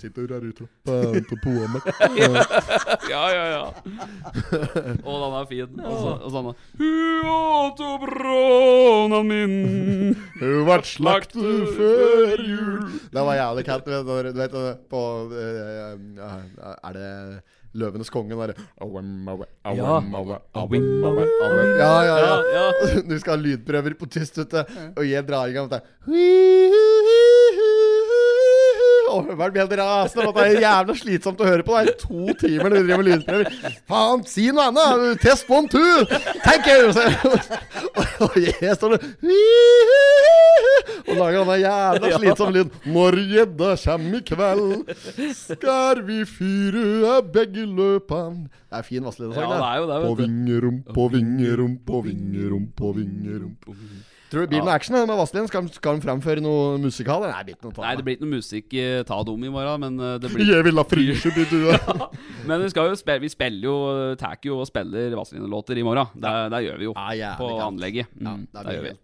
Sitter 0.00 0.26
her 0.32 0.44
ute 0.48 0.66
på 0.84 1.36
poemet. 1.44 1.82
Ja, 3.10 3.22
ja, 3.34 3.44
ja. 3.52 3.64
Å, 5.04 5.14
den 5.20 5.36
er 5.40 5.46
fin. 5.50 5.80
Og 5.84 5.96
så- 6.00 6.18
og 6.24 6.30
sånn 6.34 6.48
Huåto 6.80 7.90
min 9.26 9.54
Hun 10.40 10.64
ble 10.66 10.78
slaktet 10.88 11.76
før 11.76 12.36
jul. 12.48 12.80
Det 13.12 13.24
var 13.28 13.34
jævlig 13.38 13.64
kaldt. 13.68 13.84
Du 13.86 14.40
vet, 14.40 14.58
på 14.90 15.02
eh, 15.32 15.94
eh, 16.18 16.74
Er 16.88 16.92
det 16.92 17.42
Løvenes 17.78 18.10
konge? 18.10 18.34
Der 18.34 18.54
Ja. 19.78 19.92
Ja, 21.78 22.18
ja. 22.56 22.66
Du 23.10 23.14
skal 23.20 23.36
ha 23.36 23.40
lydprøver 23.40 23.94
på 23.98 24.08
tyst, 24.10 24.38
vet 24.42 24.50
du. 24.50 24.80
Og 24.96 25.06
jeg 25.06 25.26
drar 25.28 25.50
i 25.50 25.54
gang 25.54 25.70
med 25.70 25.78
blir 29.50 29.64
helt 29.64 29.76
rasende. 29.80 30.32
Det 30.36 30.44
er 30.46 30.60
jævla 30.64 30.94
slitsomt 30.98 31.40
å 31.42 31.48
høre 31.48 31.66
på. 31.66 31.78
Det 31.78 31.94
er 31.94 31.98
to 32.02 32.36
timer 32.42 32.70
når 32.70 32.76
du 32.76 32.82
driver 32.84 33.02
med 33.02 33.08
lydprøver. 33.10 33.46
Faen, 33.90 34.22
si 34.30 34.50
noe 34.54 34.68
annet! 34.70 35.18
Test 35.24 35.50
one, 35.50 35.70
two! 35.70 36.06
Thank 36.44 36.70
you! 36.70 36.92
Og 38.26 38.38
jeg 38.38 38.76
står 38.78 38.96
der 38.96 40.39
og 41.08 41.14
lager 41.20 41.44
den 41.50 41.62
jævla 41.64 42.12
slitsomme 42.18 42.54
lyden. 42.56 42.72
Når 42.96 43.18
gjedda 43.34 43.70
kjem 43.84 44.06
i 44.18 44.22
kveld, 44.30 44.94
skal 45.38 46.04
vi 46.06 46.20
fyre 46.28 47.16
begge 47.34 47.66
løpan. 47.66 48.44
Det 48.70 48.78
er 48.82 48.86
fin 48.86 49.04
Vazelina-sang, 49.04 49.50
Ja, 49.50 49.80
det 49.86 49.98
På 50.06 50.14
vingerom, 50.20 50.82
på 50.94 51.08
vingerom, 51.16 51.74
på 51.86 52.04
vingerom, 52.06 52.70
på 52.76 52.94
vingerom. 52.96 53.56
Tror 54.30 54.44
du 54.44 54.46
det 54.46 54.50
blir 54.52 54.62
noe 54.62 54.74
action 54.78 54.94
med 54.94 55.10
Vazelin? 55.18 55.48
Skal, 55.50 55.66
skal 55.74 55.96
de 55.98 56.04
fremføre 56.04 56.42
noe 56.44 56.76
musikal? 56.78 57.24
Nei, 57.26 57.94
det 57.98 58.04
blir 58.06 58.14
ikke 58.14 58.26
noe 58.28 58.36
musikk 58.38 58.76
eh, 58.78 59.00
ta 59.08 59.18
dem 59.26 59.42
i 59.42 59.50
morgen, 59.50 59.82
men 59.82 59.98
eh, 59.98 60.12
det 60.22 60.30
blir 60.30 60.46
Jeg 60.52 60.66
vil 60.68 60.78
ha 60.78 60.84
frysebidua. 60.86 61.80
Men 62.48 62.62
vi 62.62 62.70
skal 62.70 62.92
jo 62.92 62.98
spille, 62.98 63.20
vi 63.24 63.30
spiller 63.32 63.66
jo 63.66 63.74
tar 64.20 64.38
jo 64.46 64.60
og 64.62 64.68
spiller 64.70 65.16
Vazelina-låter 65.18 65.82
i 65.82 65.84
morgen. 65.86 66.14
Det, 66.14 66.34
det 66.54 66.62
gjør 66.68 66.78
vi 66.78 66.88
jo. 66.92 66.94
Ja, 67.18 67.34
på 67.40 67.50
anlegget. 67.66 68.06
Ja, 68.14 68.30
Mm, 68.30 68.46
det 68.54 68.62
det 68.68 68.76
gjør 68.76 68.86
vi. 68.86 68.94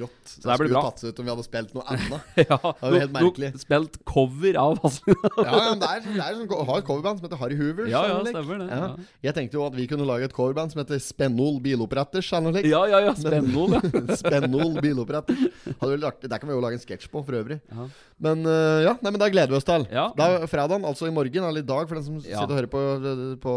Rått. 0.00 0.20
Så 0.24 0.42
det 0.48 0.56
skulle 0.58 0.80
tatt 0.82 1.00
seg 1.02 1.12
ut 1.12 1.18
om 1.22 1.26
vi 1.28 1.32
hadde 1.34 1.44
spilt 1.46 1.74
noe 1.76 1.84
annet. 1.86 2.28
Ja, 2.50 2.56
det 2.58 2.80
var 2.80 2.94
helt 2.96 3.12
no- 3.12 3.20
no- 3.20 3.24
merkelig. 3.28 3.50
Spilt 3.60 3.98
cover 4.08 4.56
av 4.60 4.78
Vazelina. 4.82 5.30
Ja, 5.36 5.44
ja, 5.50 5.62
men 5.70 5.82
det 5.82 5.90
er, 5.90 6.04
det 6.06 6.24
er 6.26 6.38
sånn, 6.40 6.66
har 6.70 6.80
et 6.82 6.86
coverband 6.88 7.20
som 7.20 7.26
heter 7.28 7.40
Harry 7.42 7.58
Hoover. 7.60 7.90
Ja, 7.92 8.02
ja, 8.10 8.18
stemmer 8.26 8.62
det, 8.64 8.68
Ja. 8.70 8.88
Jeg 9.28 9.36
tenkte 9.36 9.58
jo 9.60 9.64
at 9.66 9.76
vi 9.78 9.86
kunne 9.90 10.06
lage 10.08 10.28
et 10.30 10.34
coverband 10.36 10.72
som 10.74 10.80
heter 10.82 10.98
Spennol 11.04 11.60
Biloppretter. 11.64 12.24
Ja, 12.66 12.82
ja, 12.90 13.02
ja. 13.08 13.14
Spennol, 13.18 13.76
Ja. 13.78 14.16
Spennol 14.22 14.78
Biloppretter. 14.80 15.36
Det 15.66 16.40
kan 16.40 16.48
vi 16.48 16.56
jo 16.56 16.62
lage 16.64 16.78
en 16.80 16.84
sketsj 16.84 17.10
på, 17.12 17.22
for 17.26 17.38
øvrig. 17.40 17.60
Ja. 17.70 17.88
Men 18.20 18.42
øh, 18.44 18.82
ja, 18.84 18.96
nei, 19.00 19.10
men 19.14 19.20
da 19.22 19.28
gleder 19.32 19.52
vi 19.54 19.60
oss 19.60 19.68
til. 19.68 19.86
Ja. 19.92 20.08
Da 20.16 20.26
er 20.40 20.48
fredagen, 20.50 20.84
altså 20.88 21.08
i 21.08 21.14
morgen, 21.14 21.44
eller 21.48 21.62
i 21.62 21.66
dag, 21.68 21.86
for 21.88 21.96
den 22.00 22.04
som 22.06 22.18
sitter 22.24 22.44
og 22.48 22.56
hører 22.58 22.70
på, 22.72 22.82
øh, 22.98 23.22
på 23.40 23.54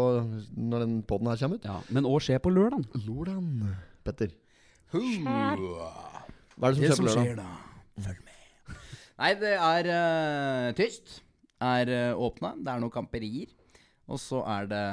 når 0.56 0.84
den 0.86 0.94
podden 1.08 1.28
her 1.32 1.40
kommer 1.42 1.60
ut. 1.60 1.66
ja. 1.68 1.80
Men 1.92 2.08
hva 2.08 2.20
skjer 2.24 2.40
på 2.44 2.52
lørdag? 2.54 2.86
Lørdag, 3.04 3.42
Petter. 4.04 4.32
Hurra. 4.94 5.90
Hva 6.54 6.70
er 6.70 6.76
det 6.78 6.78
som 6.78 6.86
skjer 6.86 6.98
som 6.98 7.10
skjer 7.10 7.36
da 7.40 7.50
Følg 8.04 8.22
med. 8.22 8.78
Nei, 9.14 9.30
det 9.38 9.52
er 9.54 9.90
uh, 9.90 10.70
tyst. 10.78 11.20
Er 11.62 11.90
uh, 11.90 12.22
åpna. 12.26 12.54
Det 12.58 12.72
er 12.72 12.82
noen 12.82 12.94
kamperier. 12.94 13.52
Og 14.10 14.18
så 14.20 14.42
er 14.56 14.66
det 14.70 14.86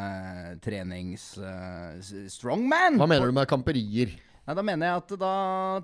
trenings... 0.63 1.31
Uh, 1.41 1.97
strongman. 2.31 2.99
Hva 3.01 3.09
mener 3.09 3.31
du 3.31 3.35
med 3.35 3.49
kamperier? 3.49 4.13
Nei, 4.45 4.55
da 4.57 4.65
mener 4.65 4.91
jeg 4.91 5.01
at 5.01 5.17
da 5.21 5.33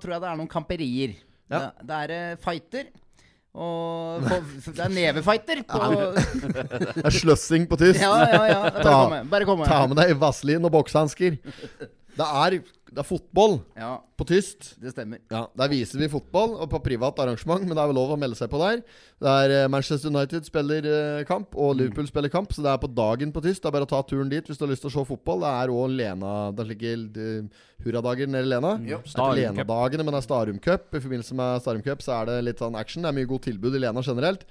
tror 0.02 0.14
jeg 0.14 0.22
det 0.22 0.30
er 0.30 0.38
noen 0.38 0.50
kamperier. 0.50 1.18
Ja. 1.48 1.58
Det, 1.58 1.88
det 1.90 2.00
er 2.04 2.14
uh, 2.14 2.40
fighter. 2.46 2.88
Og 3.58 4.22
på, 4.22 4.38
det 4.76 4.82
er 4.84 4.92
nevefighter 4.92 5.62
på 5.66 5.78
Det 5.82 7.04
er 7.08 7.14
sløssing 7.16 7.66
på 7.70 7.78
tyst. 7.80 8.02
Ja, 8.02 8.12
ja, 8.22 8.42
ja. 8.52 8.58
Bare 8.70 8.82
Ta- 8.84 8.98
komme. 9.00 9.44
Komme. 9.48 9.68
Ta 9.68 9.80
med 9.90 9.98
deg 9.98 10.14
vaselin 10.20 10.68
og 10.68 10.74
boksehansker. 10.76 11.38
Det 12.18 12.26
er, 12.26 12.58
det 12.88 13.02
er 13.02 13.06
fotball 13.06 13.58
Ja, 13.76 13.98
på 14.18 14.24
tyst. 14.26 14.74
det 14.80 14.92
stemmer. 14.94 15.18
Ja, 15.30 15.46
Der 15.56 15.68
viser 15.68 15.98
vi 16.00 16.08
fotball, 16.08 16.54
og 16.56 16.70
på 16.72 16.80
privat 16.82 17.18
arrangement, 17.20 17.60
men 17.66 17.76
det 17.76 17.82
er 17.82 17.90
vel 17.90 17.98
lov 18.00 18.14
å 18.14 18.18
melde 18.18 18.36
seg 18.38 18.48
på 18.50 18.58
der. 18.62 18.80
Det 19.20 19.28
er 19.44 19.54
eh, 19.64 19.68
Manchester 19.68 20.08
United 20.10 20.44
spiller 20.48 20.88
eh, 20.88 21.24
kamp, 21.28 21.54
og 21.54 21.76
Liverpool 21.76 22.08
spiller 22.08 22.32
kamp, 22.32 22.52
så 22.56 22.64
det 22.64 22.72
er 22.72 22.80
på 22.82 22.90
dagen 22.96 23.32
på 23.34 23.42
tyst. 23.44 23.62
Det 23.62 23.68
er 23.70 23.76
bare 23.78 23.86
å 23.88 23.92
ta 23.92 24.02
turen 24.08 24.28
dit 24.32 24.46
hvis 24.48 24.58
du 24.58 24.64
har 24.66 24.72
lyst 24.72 24.82
til 24.86 24.90
å 24.92 24.96
se 24.96 25.04
fotball. 25.12 25.44
Det 25.44 25.52
er 25.62 25.74
òg 25.74 25.96
Lena 25.98 26.34
Det 26.56 26.64
er 26.64 26.70
slike 26.72 27.48
hurradager 27.84 28.26
nede 28.30 28.46
i 28.46 28.52
Lena. 28.52 28.74
Jo. 28.88 28.98
Det 29.04 29.22
er 29.22 29.38
Lena-dagene, 29.42 30.04
men 30.04 30.14
det 30.16 30.22
er 30.22 30.26
Starum 30.28 30.58
Cup. 30.64 30.88
I 30.94 31.00
forbindelse 31.04 31.36
med 31.38 31.62
Starum 31.62 31.82
Cup 31.86 32.02
så 32.04 32.16
er 32.22 32.30
det 32.32 32.38
litt 32.48 32.62
sånn 32.62 32.76
action. 32.78 33.02
Det 33.04 33.12
er 33.12 33.18
mye 33.20 33.30
godt 33.30 33.46
tilbud 33.50 33.76
i 33.78 33.82
Lena 33.84 34.02
generelt. 34.04 34.44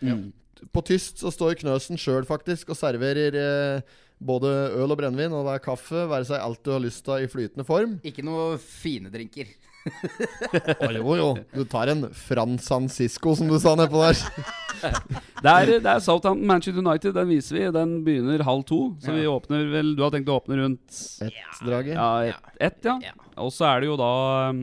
På 0.74 0.82
tyst 0.82 1.20
så 1.22 1.30
står 1.30 1.60
Knøsen 1.60 2.00
sjøl 2.02 2.26
faktisk 2.26 2.72
og 2.74 2.78
serverer 2.80 3.36
eh, 3.38 3.98
både 4.20 4.50
øl 4.80 4.92
og 4.92 4.98
brennevin, 5.00 5.34
og 5.38 5.46
det 5.46 5.56
er 5.58 5.64
kaffe, 5.68 6.08
være 6.10 6.26
seg 6.26 6.42
alt 6.42 6.64
du 6.66 6.72
har 6.74 6.82
lyst 6.84 7.04
til 7.06 7.24
i 7.26 7.30
flytende 7.32 7.66
form. 7.68 8.00
Ikke 8.08 8.26
noe 8.26 8.56
fine 8.62 9.12
drinker. 9.14 9.50
Å, 10.84 10.90
jo, 10.92 11.14
jo. 11.16 11.28
Du 11.54 11.62
tar 11.70 11.88
en 11.94 12.10
Fran 12.12 12.58
Sancisco, 12.60 13.36
som 13.40 13.48
du 13.48 13.56
sa 13.62 13.76
nedpå 13.80 14.02
der. 14.04 14.20
Det 14.78 15.50
er, 15.50 15.70
det 15.82 15.90
er 15.90 16.02
Southampton 16.06 16.46
Manchester 16.50 16.84
United. 16.84 17.14
Den 17.16 17.30
viser 17.32 17.56
vi. 17.58 17.62
Den 17.74 17.94
begynner 18.06 18.44
halv 18.46 18.62
to. 18.70 18.78
Så 19.02 19.14
vi 19.16 19.24
åpner 19.30 19.64
vel 19.72 19.96
Du 19.98 20.04
har 20.06 20.12
tenkt 20.14 20.30
å 20.30 20.36
åpne 20.38 20.58
rundt 20.60 21.00
Ett-draget. 21.26 21.96
ja, 21.96 22.10
ett, 22.30 22.52
ett, 22.68 22.78
ja. 22.86 22.94
Ja. 23.06 23.14
Og 23.42 23.50
så 23.54 23.66
er 23.70 23.82
det 23.82 23.90
jo 23.90 23.96
da 23.98 24.12
um, 24.54 24.62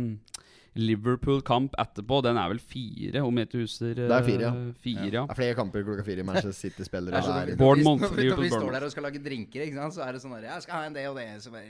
Liverpool-kamp 0.77 1.75
etterpå. 1.79 2.21
Den 2.27 2.37
er 2.41 2.49
vel 2.51 2.59
fire, 2.63 3.23
om 3.23 3.37
jeg 3.39 3.49
ikke 3.49 3.61
husker 3.65 3.95
Det 4.01 4.11
er 4.11 4.25
fire, 4.27 4.41
ja. 4.47 4.53
eh, 4.55 4.73
Fire, 4.83 5.11
ja. 5.13 5.25
Det 5.29 5.37
er 5.37 5.41
flere 5.43 5.55
kamper 5.59 5.85
klokka 5.87 6.05
fire. 6.07 6.25
Manchester 6.27 6.57
City-spillere 6.59 7.21
er 7.21 7.55
når 7.55 7.77
vi- 7.77 7.85
når 7.85 8.01
når 8.35 8.43
vi 8.43 8.51
står 8.51 8.73
der 8.73 8.85
og 8.89 8.91
skal 8.91 9.03
lage 9.09 9.23
drinker, 9.23 9.63
ikke 9.69 9.77
sant? 9.79 9.95
så 9.95 10.03
er 10.09 10.13
det 10.13 10.23
sånn 10.25 10.35
her 10.35 10.43
Jeg 10.51 10.63
skal 10.67 10.75
ha 10.75 10.87
en 10.87 10.93
det 10.97 11.07
og 11.09 11.17
det. 11.17 11.29
Så 11.43 11.51
bare, 11.55 11.63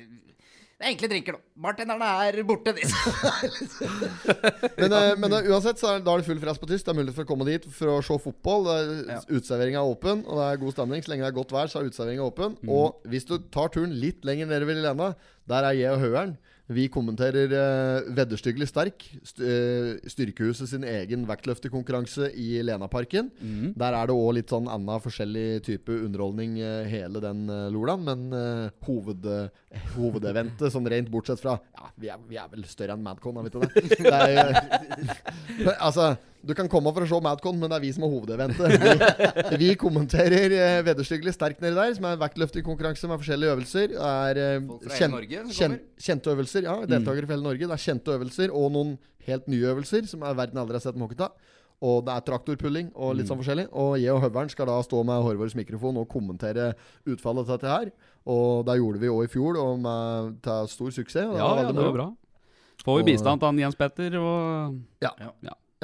det 0.74 0.88
er 0.88 0.90
enkle 0.90 1.08
drinker, 1.12 1.32
da. 1.32 1.38
Bartenderne 1.62 2.08
er 2.28 2.42
borte, 2.42 2.72
de. 2.74 2.82
Men, 4.80 4.92
eh, 4.92 5.12
men 5.20 5.32
eh, 5.32 5.46
uansett, 5.52 5.78
så 5.80 5.92
er, 5.94 6.00
da 6.04 6.14
er 6.16 6.22
det 6.22 6.26
full 6.28 6.40
frest 6.42 6.60
på 6.62 6.66
tysk. 6.70 6.84
Det 6.86 6.92
er 6.94 6.98
mulighet 6.98 7.16
for 7.18 7.26
å 7.26 7.30
komme 7.30 7.46
dit 7.48 7.66
for 7.76 7.92
å 7.94 7.98
se 8.04 8.16
fotball. 8.24 8.66
Ja. 9.08 9.20
Uteserveringa 9.28 9.80
er 9.82 9.92
åpen, 9.92 10.24
og 10.26 10.40
det 10.40 10.48
er 10.48 10.60
god 10.64 10.74
stemning. 10.76 11.04
Så 11.04 11.12
lenge 11.12 11.24
det 11.26 11.30
er 11.32 11.36
godt 11.38 11.54
vær, 11.54 11.70
så 11.70 11.80
er 11.80 11.90
uteserveringa 11.90 12.26
åpen. 12.26 12.56
Mm. 12.62 12.72
Og 12.74 13.06
hvis 13.12 13.28
du 13.28 13.36
tar 13.54 13.70
turen 13.74 13.94
litt 14.02 14.24
lenger 14.26 14.50
nede 14.50 14.66
ved 14.68 14.82
Lena, 14.84 15.12
der 15.50 15.68
er 15.70 15.78
jeg 15.78 15.92
og 15.94 16.02
Høgern. 16.04 16.36
Vi 16.72 16.86
kommenterer 16.88 17.52
uh, 17.52 18.06
Vedderstyggelig 18.16 18.70
sterk. 18.70 19.04
St 19.20 19.42
uh, 19.44 19.98
Styrkehuset 20.08 20.70
sin 20.70 20.86
egen 20.88 21.26
vektløftekonkurranse 21.28 22.30
i 22.40 22.62
Lenaparken. 22.64 23.28
Mm. 23.36 23.74
Der 23.76 23.96
er 23.98 24.08
det 24.08 24.16
òg 24.16 24.30
litt 24.38 24.54
sånn 24.54 24.70
annen 24.72 25.02
forskjellig 25.04 25.60
type 25.66 25.92
underholdning 25.92 26.56
uh, 26.62 26.86
hele 26.88 27.20
den 27.24 27.44
uh, 27.52 27.66
lolaen. 27.74 28.06
Men 28.08 28.24
uh, 28.32 28.86
hoved, 28.88 29.28
hovedeventet, 29.98 30.70
sånn 30.72 30.88
rent 30.88 31.12
bortsett 31.12 31.42
fra 31.44 31.58
Ja, 31.76 31.90
vi 32.00 32.12
er, 32.14 32.24
vi 32.30 32.40
er 32.40 32.48
vel 32.52 32.64
større 32.70 32.96
enn 32.96 33.04
Madcon, 33.04 33.42
er 33.42 33.50
vi 33.50 33.52
ikke 33.52 34.08
det? 34.08 34.08
det 34.08 35.68
er, 35.68 35.76
altså, 35.88 36.14
du 36.46 36.52
kan 36.56 36.68
komme 36.68 36.92
for 36.94 37.04
å 37.04 37.08
se 37.08 37.20
Madcon, 37.24 37.56
men 37.60 37.70
det 37.72 37.78
er 37.78 37.82
vi 37.84 37.92
som 37.96 38.04
er 38.06 38.12
hovedeventet. 38.12 38.74
Vi, 38.84 39.58
vi 39.64 39.70
kommenterer 39.80 40.52
uh, 40.54 40.82
Vederstyggelig 40.86 41.34
sterkt 41.36 41.64
nedi 41.64 41.74
der, 41.78 41.94
som 41.96 42.06
er 42.10 42.20
vektløftekonkurranse 42.20 43.08
med 43.10 43.22
forskjellige 43.22 43.54
øvelser. 43.56 43.94
Det 43.94 44.04
Er, 44.04 44.42
hele 44.60 44.98
kjen- 44.98 45.14
Norge 45.16 45.42
kjen- 45.56 45.80
kjente 46.08 46.34
øvelser, 46.34 46.68
ja. 46.68 46.76
Deltakere 46.90 47.26
fra 47.28 47.36
hele 47.38 47.46
Norge. 47.48 47.66
Det 47.68 47.76
er 47.78 47.84
kjente 47.88 48.14
øvelser 48.18 48.52
og 48.54 48.70
noen 48.76 48.94
helt 49.26 49.48
nye 49.48 49.72
øvelser 49.72 50.06
som 50.10 50.22
er 50.28 50.36
verden 50.36 50.60
aldri 50.60 50.76
har 50.78 50.84
sett 50.84 51.00
måke 51.00 51.16
av. 51.24 51.32
Og 51.84 52.04
det 52.06 52.12
er 52.14 52.22
traktorpulling 52.24 52.92
og 52.94 53.16
litt 53.18 53.28
sånn 53.28 53.40
forskjellig. 53.40 53.66
Og 53.76 53.96
jeg 54.00 54.12
og 54.14 54.22
Høveren 54.22 54.48
skal 54.52 54.68
da 54.70 54.76
stå 54.86 55.02
med 55.04 55.20
Horvors 55.26 55.56
mikrofon 55.58 55.98
og 56.00 56.06
kommentere 56.08 56.70
utfallet 57.10 57.44
til 57.48 57.56
dette 57.58 57.72
her. 57.72 57.90
Og 58.30 58.62
det 58.68 58.78
gjorde 58.78 59.02
vi 59.02 59.10
òg 59.12 59.26
i 59.26 59.32
fjor, 59.32 59.58
og 59.60 59.82
med 59.84 60.38
til 60.46 60.70
stor 60.72 60.94
suksess. 60.94 61.26
og 61.28 61.36
Ja, 61.36 61.50
ja, 61.60 61.72
det 61.72 61.82
var 61.82 61.96
bra. 61.98 62.06
Får 62.84 63.02
vi 63.02 63.10
bistand 63.12 63.42
av 63.44 63.58
Jens 63.60 63.76
Petter 63.76 64.16
og 64.20 64.78
Ja, 65.02 65.12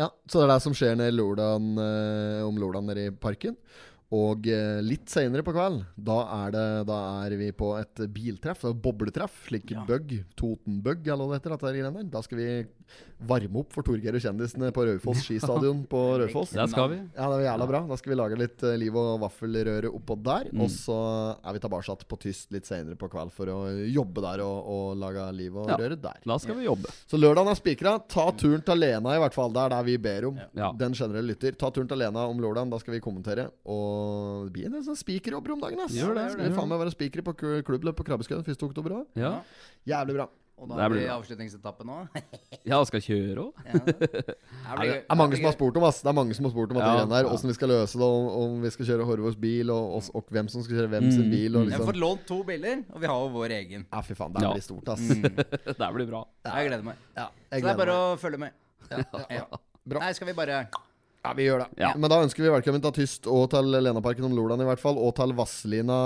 så 0.09 0.41
det 0.41 0.47
er 0.47 0.53
det 0.53 0.63
som 0.65 0.75
skjer 0.77 0.97
nede 0.99 1.13
i 1.13 1.17
Lordan, 1.17 1.71
eh, 1.83 2.41
om 2.47 2.57
lørdagen 2.61 2.89
nede 2.89 3.09
i 3.11 3.15
parken. 3.15 3.57
Og 4.11 4.47
eh, 4.51 4.81
litt 4.83 5.07
seinere 5.13 5.45
på 5.47 5.53
kveld, 5.55 5.85
da 5.95 6.17
er, 6.49 6.57
da 6.89 6.97
er 7.23 7.37
vi 7.39 7.53
på 7.55 7.69
et 7.79 8.01
biltreff. 8.11 8.65
Et 8.67 8.75
bobletreff. 8.83 9.45
Slik 9.47 9.71
Ja. 9.71 9.85
bug. 9.87 10.17
Totenbug, 10.35 11.07
eller 11.07 11.29
hva 11.31 11.37
det 11.39 11.45
heter. 11.45 11.55
dette 11.55 11.93
her. 11.95 12.03
Da 12.11 12.21
skal 12.27 12.39
vi 12.41 12.49
varme 13.23 13.61
opp 13.61 13.71
for 13.77 13.85
Torgeir 13.87 14.17
og 14.17 14.23
kjendisene 14.25 14.73
på 14.75 14.83
Raufoss 14.89 15.23
skistadion 15.29 15.85
på 15.87 16.01
Raufoss. 16.25 16.51
Der 16.57 16.67
skal 16.73 16.89
vi. 16.91 16.97
Ja, 17.15 17.29
det 17.31 17.37
var 17.39 17.45
jævla 17.45 17.69
bra. 17.71 17.81
Da 17.87 17.99
skal 18.01 18.11
vi 18.11 18.19
lage 18.19 18.39
litt 18.41 18.65
eh, 18.67 18.75
liv 18.83 18.97
og 18.99 19.21
vaffelrøre 19.23 19.93
oppå 19.95 20.17
der. 20.27 20.51
Mm. 20.51 20.65
Og 20.65 20.73
så 20.75 20.99
er 21.39 21.55
vi 21.55 21.63
tilbake 21.63 22.09
på 22.11 22.19
Tyst 22.25 22.51
litt 22.51 22.67
senere 22.67 22.99
på 22.99 23.07
kveld 23.13 23.31
for 23.37 23.47
å 23.47 23.61
jobbe 23.87 24.25
der 24.27 24.43
og, 24.43 24.59
og 24.75 24.99
lage 24.99 25.29
liv 25.39 25.55
og 25.63 25.71
Ja. 25.71 25.79
røre 25.79 26.01
der. 26.03 26.19
Da 26.27 26.39
skal 26.43 26.59
vi 26.59 26.67
jobbe. 26.67 26.91
Så 27.07 27.15
lørdagen 27.21 27.53
er 27.55 27.61
spikra. 27.63 27.95
Ta 28.11 28.27
turen 28.35 28.67
til 28.67 28.83
Lena, 28.83 29.15
i 29.15 29.23
hvert 29.23 29.39
fall. 29.39 29.55
Det 29.55 29.63
er 29.69 29.77
det 29.77 29.81
vi 29.87 29.97
ber 30.03 30.27
om. 30.33 30.43
Ja. 30.59 30.73
Den 30.75 30.99
generelle 30.99 31.31
lytter. 31.31 31.55
Ta 31.55 31.71
turen 31.71 31.87
til 31.87 32.03
Lena 32.03 32.27
om 32.27 32.43
lørdagen. 32.43 32.75
Da 32.75 32.83
skal 32.83 32.97
vi 32.99 33.05
kommentere. 33.05 33.47
Og 33.71 34.00
det 34.47 34.53
blir 34.57 34.67
en 34.71 34.77
del 34.79 34.85
sånn 34.89 34.99
spikerjobber 35.01 35.57
om 35.57 35.63
dagen. 35.65 35.81
Ass. 35.87 35.95
Gjør 35.97 36.15
det, 36.19 36.27
Skal 36.35 36.49
vi 36.49 36.57
faen 36.59 36.69
meg 36.73 36.83
være 36.85 36.95
spikere 36.97 37.25
på 37.27 37.35
klubbløp 37.67 37.97
på 38.01 38.07
Krabbeskauen 38.11 38.45
1. 38.47 38.63
oktober 38.71 39.01
òg? 39.03 39.09
Ja, 39.21 39.41
Jævlig 39.89 40.19
bra. 40.21 40.29
Og 40.61 40.69
da 40.69 40.91
blir 40.93 41.01
vi 41.01 41.07
avslutningsetappe 41.09 41.81
avslutningsetappen 41.81 41.89
nå. 41.89 41.95
ja 42.69 42.79
skal 42.85 43.01
kjøre 43.01 43.45
òg. 43.47 43.61
Ja. 43.65 43.79
Det 43.81 43.95
Det 44.11 44.89
er, 44.93 44.99
er 45.09 45.17
mange 45.17 45.39
som 45.39 45.47
har 45.49 45.55
spurt 45.57 45.79
om 45.81 45.87
ass 45.89 46.03
Det 46.05 46.11
er 46.11 46.17
mange 46.19 46.35
som 46.37 46.45
har 46.45 46.53
spurt 46.53 46.75
om 46.75 46.81
at 46.81 46.85
Ja, 46.85 47.07
det 47.09 47.21
ja. 47.25 47.31
Åssen 47.33 47.49
vi 47.49 47.55
skal 47.57 47.71
løse 47.73 47.97
det, 47.97 48.05
om, 48.19 48.27
om 48.43 48.59
vi 48.67 48.73
skal 48.75 48.91
kjøre 48.91 49.07
Horvors 49.09 49.39
bil, 49.41 49.73
og, 49.73 49.95
og, 49.97 50.11
og 50.21 50.35
hvem 50.37 50.51
som 50.53 50.61
skal 50.67 50.77
kjøre 50.83 50.91
hvem 50.93 51.09
sin 51.15 51.25
Mm, 51.25 51.33
bil. 51.33 51.57
Og 51.57 51.65
Jeg 51.65 51.73
har 51.73 51.81
liksom 51.81 51.89
fått 51.95 52.01
lånt 52.03 52.27
to 52.29 52.39
biler, 52.45 52.85
og 52.93 53.01
vi 53.01 53.09
har 53.09 53.25
jo 53.25 53.33
vår 53.39 53.57
egen. 53.57 53.87
Ja, 53.89 54.03
fy 54.05 54.19
faen. 54.21 54.37
Det 54.37 54.45
Ja. 54.45 54.53
blir 54.53 54.67
stort, 54.69 54.93
ass. 54.93 55.01
Mm. 55.01 55.25
Det 55.81 55.91
blir 55.97 56.11
bra. 56.13 56.23
Jeg 56.51 56.69
gleder 56.69 56.85
meg. 56.93 57.01
Ja, 57.17 57.31
Så 57.33 57.57
det 57.57 57.73
er 57.73 57.81
bare 57.81 57.97
meg. 57.97 58.05
å 58.05 58.21
følge 58.21 58.45
med. 58.45 58.53
Ja. 59.33 59.45
Bra. 59.89 60.05
Nei, 60.05 60.13
skal 60.13 60.29
vi 60.29 60.37
bare 60.37 60.61
Ja, 61.21 61.35
vi 61.37 61.45
gjør 61.45 61.61
det. 61.61 61.69
Ja. 61.83 61.91
Men 62.01 62.09
da 62.09 62.17
ønsker 62.25 62.47
vi 62.47 62.53
velkommen 62.53 62.81
til 62.81 62.95
Tyst 62.97 63.27
og 63.29 63.51
til 63.53 63.67
Lenaparken 63.75 64.25
om 64.25 64.33
Lordan 64.37 64.63
i 64.65 64.69
hvert 64.69 64.81
fall. 64.81 64.97
Og 64.97 65.13
til 65.19 65.35
Vazelina 65.37 65.99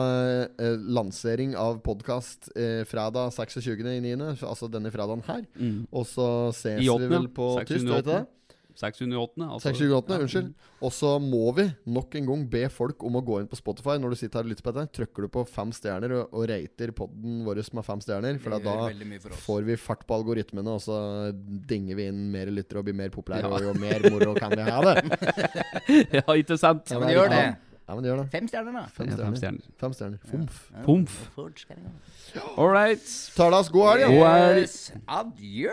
eh, 0.59 0.75
lansering 0.97 1.55
av 1.59 1.79
podkast 1.87 2.51
eh, 2.59 2.83
fredag 2.89 3.31
26.9., 3.37 4.43
altså 4.43 4.71
denne 4.73 4.91
fredagen 4.95 5.23
her. 5.29 5.45
Mm. 5.55 5.85
Og 5.95 6.09
så 6.11 6.29
ses 6.59 6.83
vi 6.83 7.11
vel 7.13 7.31
på 7.31 7.53
Tyst, 7.63 7.87
vet 7.87 8.09
du 8.09 8.11
det? 8.11 8.25
608. 8.81 9.45
Altså. 9.47 9.71
628, 9.71 10.21
unnskyld. 10.25 10.49
Og 10.85 10.93
så 10.93 11.11
må 11.23 11.43
vi 11.57 11.65
nok 11.95 12.15
en 12.19 12.27
gang 12.31 12.45
be 12.51 12.63
folk 12.75 13.03
om 13.07 13.17
å 13.21 13.23
gå 13.25 13.39
inn 13.41 13.49
på 13.51 13.59
Spotify 13.59 13.97
når 14.03 14.15
du 14.15 14.19
sitter 14.21 14.41
her 14.41 14.49
og 14.49 14.53
lytter 14.53 14.67
på 14.67 14.75
dette. 14.77 14.93
Trykker 14.99 15.27
du 15.27 15.29
på 15.37 15.45
fem 15.49 15.71
stjerner 15.77 16.15
og, 16.19 16.35
og 16.35 16.47
rater 16.51 16.93
podden 16.97 17.43
vår 17.47 17.63
med 17.79 17.87
fem 17.87 18.03
stjerner, 18.05 18.39
for 18.43 18.57
da 18.59 18.75
for 19.23 19.37
får 19.47 19.69
vi 19.71 19.77
fart 19.81 20.03
på 20.09 20.17
algoritmene, 20.19 20.75
og 20.75 20.83
så 20.83 20.99
dinger 21.71 21.97
vi 22.01 22.09
inn 22.11 22.25
mer 22.35 22.51
lyttere 22.53 22.83
og 22.83 22.89
blir 22.91 22.99
mer 22.99 23.13
populære, 23.15 23.47
Ja. 23.47 23.53
og 23.55 23.63
jo 23.63 23.75
mer 23.79 24.05
moro 24.11 24.35
kan 24.39 24.51
vi 24.51 24.63
ha 24.67 24.81
det. 24.89 24.97
ja, 26.19 26.25
ikke 26.35 26.59
sant? 26.59 26.91
Ja, 26.91 26.99
men 26.99 27.15
gjør 27.15 27.31
det. 27.33 27.45
Ja, 27.85 27.95
men 27.99 28.05
gjør 28.09 28.17
det. 28.23 28.27
Fem 28.33 28.47
stjerner, 28.49 28.73
da. 28.73 28.85
Fem 28.97 29.07
Ja, 29.11 29.17
Fem 29.21 29.35
stjerner. 29.37 29.61
stjerner. 29.61 29.79
Fem 29.79 29.93
stjerner. 29.93 30.19
Fomf. 30.25 30.55
Pomf. 30.87 31.17
All 32.57 32.71
right. 32.73 33.05
Talas, 33.37 33.69
god 33.69 33.91
helg. 33.93 34.01
ja. 34.01 34.09
God 34.09 34.27
helg. 34.33 34.63
Yes. 34.65 34.93
Adjø. 35.07 35.73